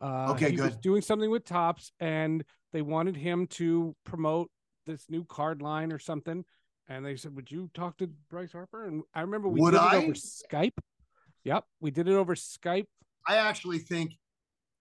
Uh, 0.00 0.28
Okay, 0.32 0.50
he 0.52 0.60
was 0.60 0.70
good. 0.72 0.80
doing 0.80 1.02
something 1.02 1.30
with 1.30 1.44
Topps, 1.44 1.92
and 2.00 2.42
they 2.72 2.80
wanted 2.82 3.14
him 3.16 3.46
to 3.48 3.94
promote 4.04 4.50
this 4.86 5.04
new 5.10 5.24
card 5.24 5.60
line 5.60 5.92
or 5.92 5.98
something. 5.98 6.44
And 6.88 7.04
they 7.04 7.14
said, 7.16 7.36
"Would 7.36 7.50
you 7.52 7.70
talk 7.74 7.98
to 7.98 8.08
Bryce 8.30 8.52
Harper?" 8.52 8.86
And 8.86 9.02
I 9.14 9.20
remember 9.20 9.48
we 9.48 9.60
Would 9.60 9.72
did 9.72 9.80
I? 9.80 9.96
it 9.98 10.04
over 10.04 10.12
Skype. 10.14 10.78
Yep, 11.44 11.64
we 11.80 11.90
did 11.90 12.08
it 12.08 12.14
over 12.14 12.34
Skype. 12.34 12.86
I 13.26 13.36
actually 13.36 13.78
think 13.78 14.12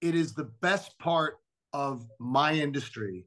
it 0.02 0.16
is 0.16 0.34
the 0.34 0.50
best 0.62 0.98
part 1.00 1.38
of 1.74 2.08
my 2.20 2.54
industry 2.54 3.26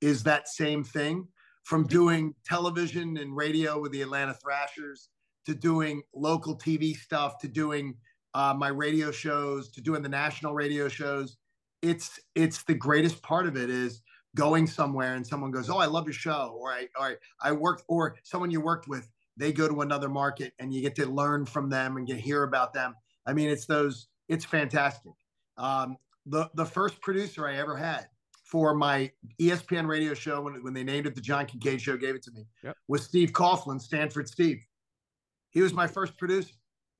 is 0.00 0.22
that 0.22 0.48
same 0.48 0.84
thing 0.84 1.26
from 1.64 1.86
doing 1.86 2.34
television 2.44 3.16
and 3.18 3.36
radio 3.36 3.80
with 3.80 3.92
the 3.92 4.02
Atlanta 4.02 4.34
Thrashers 4.34 5.08
to 5.46 5.54
doing 5.54 6.02
local 6.14 6.56
TV 6.56 6.94
stuff 6.94 7.38
to 7.38 7.48
doing 7.48 7.94
uh, 8.34 8.54
my 8.56 8.68
radio 8.68 9.10
shows 9.10 9.70
to 9.70 9.80
doing 9.80 10.02
the 10.02 10.08
national 10.08 10.54
radio 10.54 10.88
shows. 10.88 11.36
It's 11.82 12.20
it's 12.34 12.62
the 12.64 12.74
greatest 12.74 13.22
part 13.22 13.46
of 13.46 13.56
it 13.56 13.70
is 13.70 14.02
going 14.36 14.66
somewhere 14.66 15.14
and 15.14 15.26
someone 15.26 15.50
goes, 15.50 15.70
"Oh, 15.70 15.78
I 15.78 15.86
love 15.86 16.06
your 16.06 16.12
show," 16.12 16.56
or 16.58 16.72
"I 16.72 16.88
or 16.98 17.06
I, 17.42 17.48
I 17.48 17.52
worked," 17.52 17.84
or 17.88 18.16
someone 18.22 18.50
you 18.50 18.60
worked 18.60 18.88
with, 18.88 19.08
they 19.36 19.52
go 19.52 19.68
to 19.68 19.80
another 19.80 20.08
market 20.08 20.52
and 20.58 20.72
you 20.72 20.82
get 20.82 20.94
to 20.96 21.06
learn 21.06 21.46
from 21.46 21.70
them 21.70 21.96
and 21.96 22.06
get 22.06 22.18
hear 22.18 22.42
about 22.42 22.72
them. 22.72 22.94
I 23.26 23.32
mean, 23.32 23.48
it's 23.48 23.66
those. 23.66 24.08
It's 24.28 24.44
fantastic. 24.44 25.12
Um, 25.56 25.96
the 26.26 26.50
the 26.54 26.64
first 26.66 27.00
producer 27.00 27.46
I 27.48 27.56
ever 27.56 27.76
had 27.76 28.06
for 28.44 28.74
my 28.74 29.10
ESPN 29.40 29.86
radio 29.86 30.14
show 30.14 30.40
when, 30.42 30.62
when 30.62 30.72
they 30.72 30.82
named 30.84 31.06
it 31.06 31.14
the 31.14 31.20
John 31.20 31.46
Kincade 31.46 31.80
Show, 31.80 31.96
gave 31.98 32.14
it 32.14 32.22
to 32.22 32.30
me, 32.32 32.46
Yep. 32.64 32.76
was 32.88 33.04
Steve 33.04 33.32
Coughlin, 33.32 33.78
Stanford 33.80 34.26
Steve. 34.28 34.64
He 35.50 35.60
was 35.60 35.74
my 35.74 35.86
first 35.86 36.16
producer. 36.16 36.54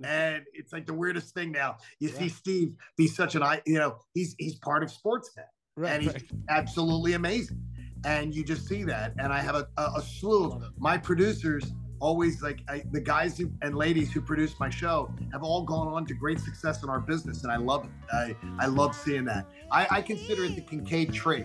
And 0.04 0.44
it's 0.52 0.72
like 0.72 0.86
the 0.86 0.92
weirdest 0.94 1.34
thing 1.34 1.50
now. 1.50 1.78
You 2.00 2.08
Yeah. 2.10 2.18
see 2.18 2.28
Steve 2.28 2.74
be 2.96 3.06
such 3.08 3.34
an 3.34 3.42
I, 3.42 3.60
you 3.66 3.78
know, 3.78 3.98
he's 4.14 4.34
he's 4.38 4.56
part 4.56 4.82
of 4.82 4.90
sports 4.90 5.30
now 5.36 5.42
Right, 5.76 5.92
and 5.92 6.02
he's 6.02 6.12
right. 6.12 6.30
absolutely 6.50 7.14
amazing. 7.14 7.62
And 8.04 8.34
you 8.34 8.44
just 8.44 8.66
see 8.68 8.84
that. 8.84 9.14
And 9.18 9.32
I 9.32 9.40
have 9.40 9.54
a, 9.56 9.68
a, 9.76 9.92
a 9.96 10.02
slew 10.02 10.44
of 10.52 10.64
my 10.78 10.96
producers 10.98 11.72
always 12.00 12.42
like 12.42 12.60
I, 12.68 12.82
the 12.90 13.00
guys 13.00 13.38
who, 13.38 13.50
and 13.62 13.74
ladies 13.74 14.12
who 14.12 14.20
produce 14.20 14.58
my 14.58 14.70
show 14.70 15.12
have 15.32 15.42
all 15.42 15.62
gone 15.62 15.88
on 15.88 16.06
to 16.06 16.14
great 16.14 16.40
success 16.40 16.82
in 16.82 16.88
our 16.88 17.00
business. 17.00 17.42
And 17.42 17.52
I 17.52 17.56
love 17.56 17.84
it. 17.84 17.90
I, 18.12 18.36
I 18.58 18.66
love 18.66 18.94
seeing 18.94 19.24
that. 19.26 19.46
I, 19.70 19.86
I 19.90 20.02
consider 20.02 20.44
it 20.44 20.54
the 20.54 20.62
Kincade 20.62 21.12
tree. 21.12 21.44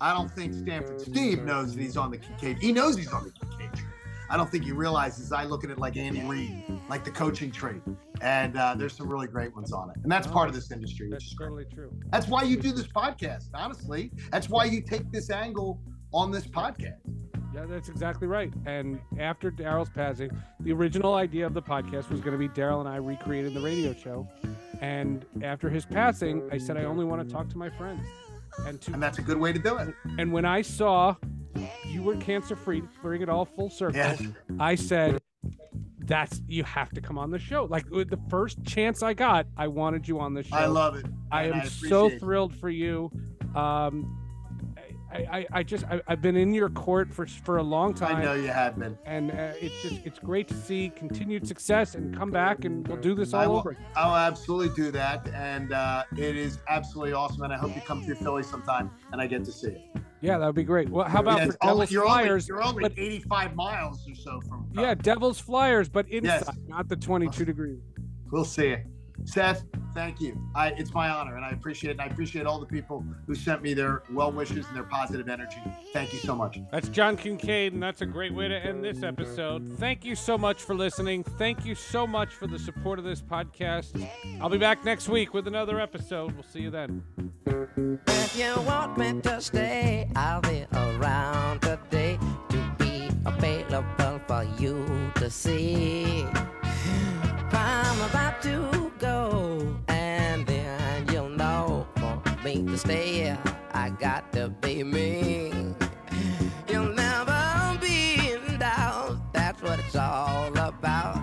I 0.00 0.12
don't 0.12 0.30
think 0.30 0.54
Stanford 0.54 1.00
Steve 1.00 1.42
knows 1.42 1.74
that 1.74 1.80
he's 1.80 1.96
on 1.96 2.10
the 2.10 2.18
Kincade. 2.18 2.60
He 2.60 2.72
knows 2.72 2.96
he's 2.96 3.12
on 3.12 3.24
the 3.24 3.30
Kincade 3.30 3.74
tree. 3.74 3.88
I 4.30 4.36
don't 4.36 4.50
think 4.50 4.64
he 4.64 4.72
realizes 4.72 5.32
I 5.32 5.44
look 5.44 5.64
at 5.64 5.70
it 5.70 5.78
like 5.78 5.96
Andy 5.96 6.20
Reid, 6.20 6.62
like 6.90 7.02
the 7.02 7.10
coaching 7.10 7.50
tree. 7.50 7.80
And 8.20 8.58
uh, 8.58 8.74
there's 8.74 8.92
some 8.92 9.08
really 9.08 9.26
great 9.26 9.54
ones 9.54 9.72
on 9.72 9.90
it. 9.90 9.96
And 10.02 10.12
that's 10.12 10.26
part 10.26 10.48
of 10.48 10.54
this 10.54 10.70
industry, 10.70 11.08
which 11.08 11.24
That's 11.24 11.36
totally 11.36 11.64
true. 11.64 11.90
That's 12.12 12.28
why 12.28 12.42
you 12.42 12.56
do 12.56 12.72
this 12.72 12.86
podcast, 12.86 13.46
honestly. 13.54 14.12
That's 14.30 14.50
why 14.50 14.66
you 14.66 14.82
take 14.82 15.10
this 15.10 15.30
angle 15.30 15.80
on 16.12 16.30
this 16.30 16.46
podcast. 16.46 16.98
Yeah, 17.54 17.64
that's 17.66 17.88
exactly 17.88 18.26
right. 18.28 18.52
And 18.66 19.00
after 19.18 19.50
Daryl's 19.50 19.88
passing, 19.88 20.30
the 20.60 20.72
original 20.72 21.14
idea 21.14 21.46
of 21.46 21.54
the 21.54 21.62
podcast 21.62 22.10
was 22.10 22.20
going 22.20 22.32
to 22.32 22.38
be 22.38 22.48
Daryl 22.48 22.80
and 22.80 22.88
I 22.88 22.96
recreated 22.96 23.54
the 23.54 23.60
radio 23.60 23.94
show. 23.94 24.28
And 24.80 25.24
after 25.42 25.70
his 25.70 25.86
passing, 25.86 26.48
I 26.52 26.58
said 26.58 26.76
I 26.76 26.84
only 26.84 27.04
want 27.04 27.26
to 27.26 27.32
talk 27.32 27.48
to 27.50 27.58
my 27.58 27.70
friends. 27.70 28.06
And 28.66 28.80
to 28.82 28.92
And 28.92 29.02
that's 29.02 29.18
a 29.18 29.22
good 29.22 29.38
way 29.38 29.52
to 29.52 29.58
do 29.58 29.76
it. 29.78 29.94
and 30.18 30.32
when 30.32 30.44
I 30.44 30.62
saw 30.62 31.16
you 31.86 32.02
were 32.02 32.16
cancer 32.16 32.54
free, 32.54 32.82
bring 33.02 33.22
it 33.22 33.28
all 33.28 33.44
full 33.44 33.70
circle. 33.70 34.00
I 34.60 34.74
said, 34.74 35.20
"That's 36.00 36.40
you 36.46 36.64
have 36.64 36.90
to 36.90 37.00
come 37.00 37.18
on 37.18 37.30
the 37.30 37.38
show." 37.38 37.64
Like 37.64 37.88
with 37.90 38.10
the 38.10 38.20
first 38.28 38.62
chance 38.64 39.02
I 39.02 39.14
got, 39.14 39.46
I 39.56 39.68
wanted 39.68 40.06
you 40.06 40.20
on 40.20 40.34
the 40.34 40.42
show. 40.42 40.56
I 40.56 40.66
love 40.66 40.96
it. 40.96 41.06
I 41.32 41.44
am 41.44 41.54
appreciate 41.54 41.88
so 41.88 42.06
it. 42.08 42.20
thrilled 42.20 42.54
for 42.56 42.68
you. 42.68 43.10
Um, 43.54 44.16
I, 45.10 45.16
I, 45.16 45.46
I 45.52 45.62
just 45.62 45.84
I, 45.86 46.00
I've 46.06 46.20
been 46.20 46.36
in 46.36 46.52
your 46.52 46.68
court 46.68 47.12
for 47.12 47.26
for 47.26 47.56
a 47.58 47.62
long 47.62 47.94
time. 47.94 48.16
I 48.16 48.22
know 48.22 48.34
you 48.34 48.48
have 48.48 48.78
been. 48.78 48.98
and 49.06 49.30
uh, 49.30 49.52
it's 49.60 49.80
just 49.82 50.04
it's 50.04 50.18
great 50.18 50.48
to 50.48 50.54
see 50.54 50.90
continued 50.94 51.46
success 51.48 51.94
and 51.94 52.14
come 52.16 52.30
back 52.30 52.64
and 52.64 52.86
we'll 52.86 52.98
do 53.00 53.14
this 53.14 53.32
I 53.32 53.44
all 53.46 53.52
will, 53.52 53.58
over. 53.60 53.76
I'll 53.96 54.14
absolutely 54.16 54.74
do 54.74 54.90
that. 54.92 55.26
And 55.34 55.72
uh, 55.72 56.04
it 56.16 56.36
is 56.36 56.58
absolutely 56.68 57.14
awesome. 57.14 57.42
And 57.42 57.52
I 57.52 57.56
hope 57.56 57.74
you 57.74 57.80
come 57.82 58.02
through 58.04 58.16
Philly 58.16 58.42
sometime 58.42 58.90
and 59.12 59.20
I 59.20 59.26
get 59.26 59.44
to 59.46 59.52
see 59.52 59.68
it. 59.68 59.82
Yeah, 60.20 60.36
that 60.38 60.46
would 60.46 60.54
be 60.56 60.64
great. 60.64 60.88
Well, 60.88 61.06
how 61.08 61.20
about 61.20 61.38
Yeah, 61.38 61.44
for 61.44 61.48
it's 61.52 61.56
only- 61.62 61.74
Devil's 61.86 61.90
you're 61.92 62.04
Flyers? 62.04 62.50
Only, 62.50 62.60
you're 62.60 62.68
only 62.68 62.82
but- 62.82 62.98
85 62.98 63.54
miles 63.54 64.08
or 64.08 64.14
so 64.14 64.40
from. 64.48 64.68
yeah, 64.74 64.94
Devil's 64.94 65.38
Flyers, 65.38 65.88
but 65.88 66.08
inside, 66.08 66.42
Yes. 66.46 66.50
not 66.66 66.88
the 66.88 66.96
22 66.96 67.44
degrees. 67.44 67.78
We'll 68.30 68.44
see 68.44 68.66
it. 68.68 68.84
Seth, 69.24 69.64
thank 69.94 70.20
you. 70.20 70.40
I, 70.54 70.68
it's 70.68 70.92
my 70.94 71.08
honor, 71.08 71.36
and 71.36 71.44
I 71.44 71.50
appreciate 71.50 71.90
it. 71.90 71.92
And 71.94 72.00
I 72.00 72.06
appreciate 72.06 72.46
all 72.46 72.58
the 72.60 72.66
people 72.66 73.04
who 73.26 73.34
sent 73.34 73.62
me 73.62 73.74
their 73.74 74.02
well 74.10 74.32
wishes 74.32 74.66
and 74.66 74.76
their 74.76 74.84
positive 74.84 75.28
energy. 75.28 75.60
Thank 75.92 76.12
you 76.12 76.18
so 76.18 76.34
much. 76.34 76.58
That's 76.70 76.88
John 76.88 77.16
Kincade, 77.16 77.72
and 77.72 77.82
that's 77.82 78.00
a 78.00 78.06
great 78.06 78.32
way 78.32 78.48
to 78.48 78.56
end 78.56 78.84
this 78.84 79.02
episode. 79.02 79.76
Thank 79.78 80.04
you 80.04 80.14
so 80.14 80.38
much 80.38 80.62
for 80.62 80.74
listening. 80.74 81.24
Thank 81.24 81.64
you 81.64 81.74
so 81.74 82.06
much 82.06 82.34
for 82.34 82.46
the 82.46 82.58
support 82.58 82.98
of 82.98 83.04
this 83.04 83.20
podcast. 83.20 84.08
I'll 84.40 84.48
be 84.48 84.58
back 84.58 84.84
next 84.84 85.08
week 85.08 85.34
with 85.34 85.46
another 85.46 85.80
episode. 85.80 86.32
We'll 86.32 86.42
see 86.44 86.60
you 86.60 86.70
then. 86.70 87.02
If 88.06 88.38
you 88.38 88.54
want 88.62 88.98
me 88.98 89.20
to 89.22 89.40
stay, 89.40 90.08
I'll 90.16 90.40
be 90.40 90.66
around 90.72 91.60
today 91.62 92.18
to 92.50 92.74
be 92.78 93.08
available 93.26 94.20
for 94.26 94.44
you 94.58 95.12
to 95.16 95.30
see. 95.30 96.26
I'm 97.52 98.00
about 98.10 98.42
to 98.42 98.92
go, 98.98 99.76
and 99.88 100.46
then 100.46 101.08
you'll 101.12 101.28
know 101.28 101.86
for 101.96 102.22
me 102.44 102.64
to 102.66 102.78
stay, 102.78 103.36
I 103.72 103.90
got 103.90 104.32
to 104.32 104.48
be 104.48 104.82
me. 104.84 105.52
You'll 106.68 106.92
never 106.92 107.78
be 107.80 108.32
in 108.32 108.58
doubt, 108.58 109.32
that's 109.32 109.62
what 109.62 109.78
it's 109.78 109.96
all 109.96 110.48
about. 110.58 111.20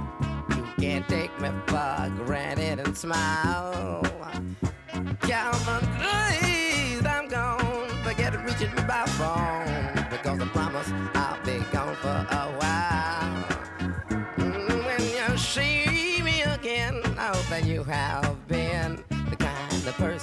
You 0.49 0.65
can't 0.80 1.07
take 1.07 1.39
me 1.39 1.49
for 1.67 2.11
granted 2.26 2.80
and 2.80 2.97
smile. 2.97 3.74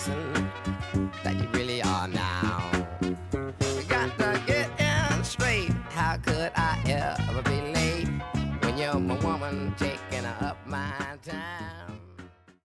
See 0.03 0.41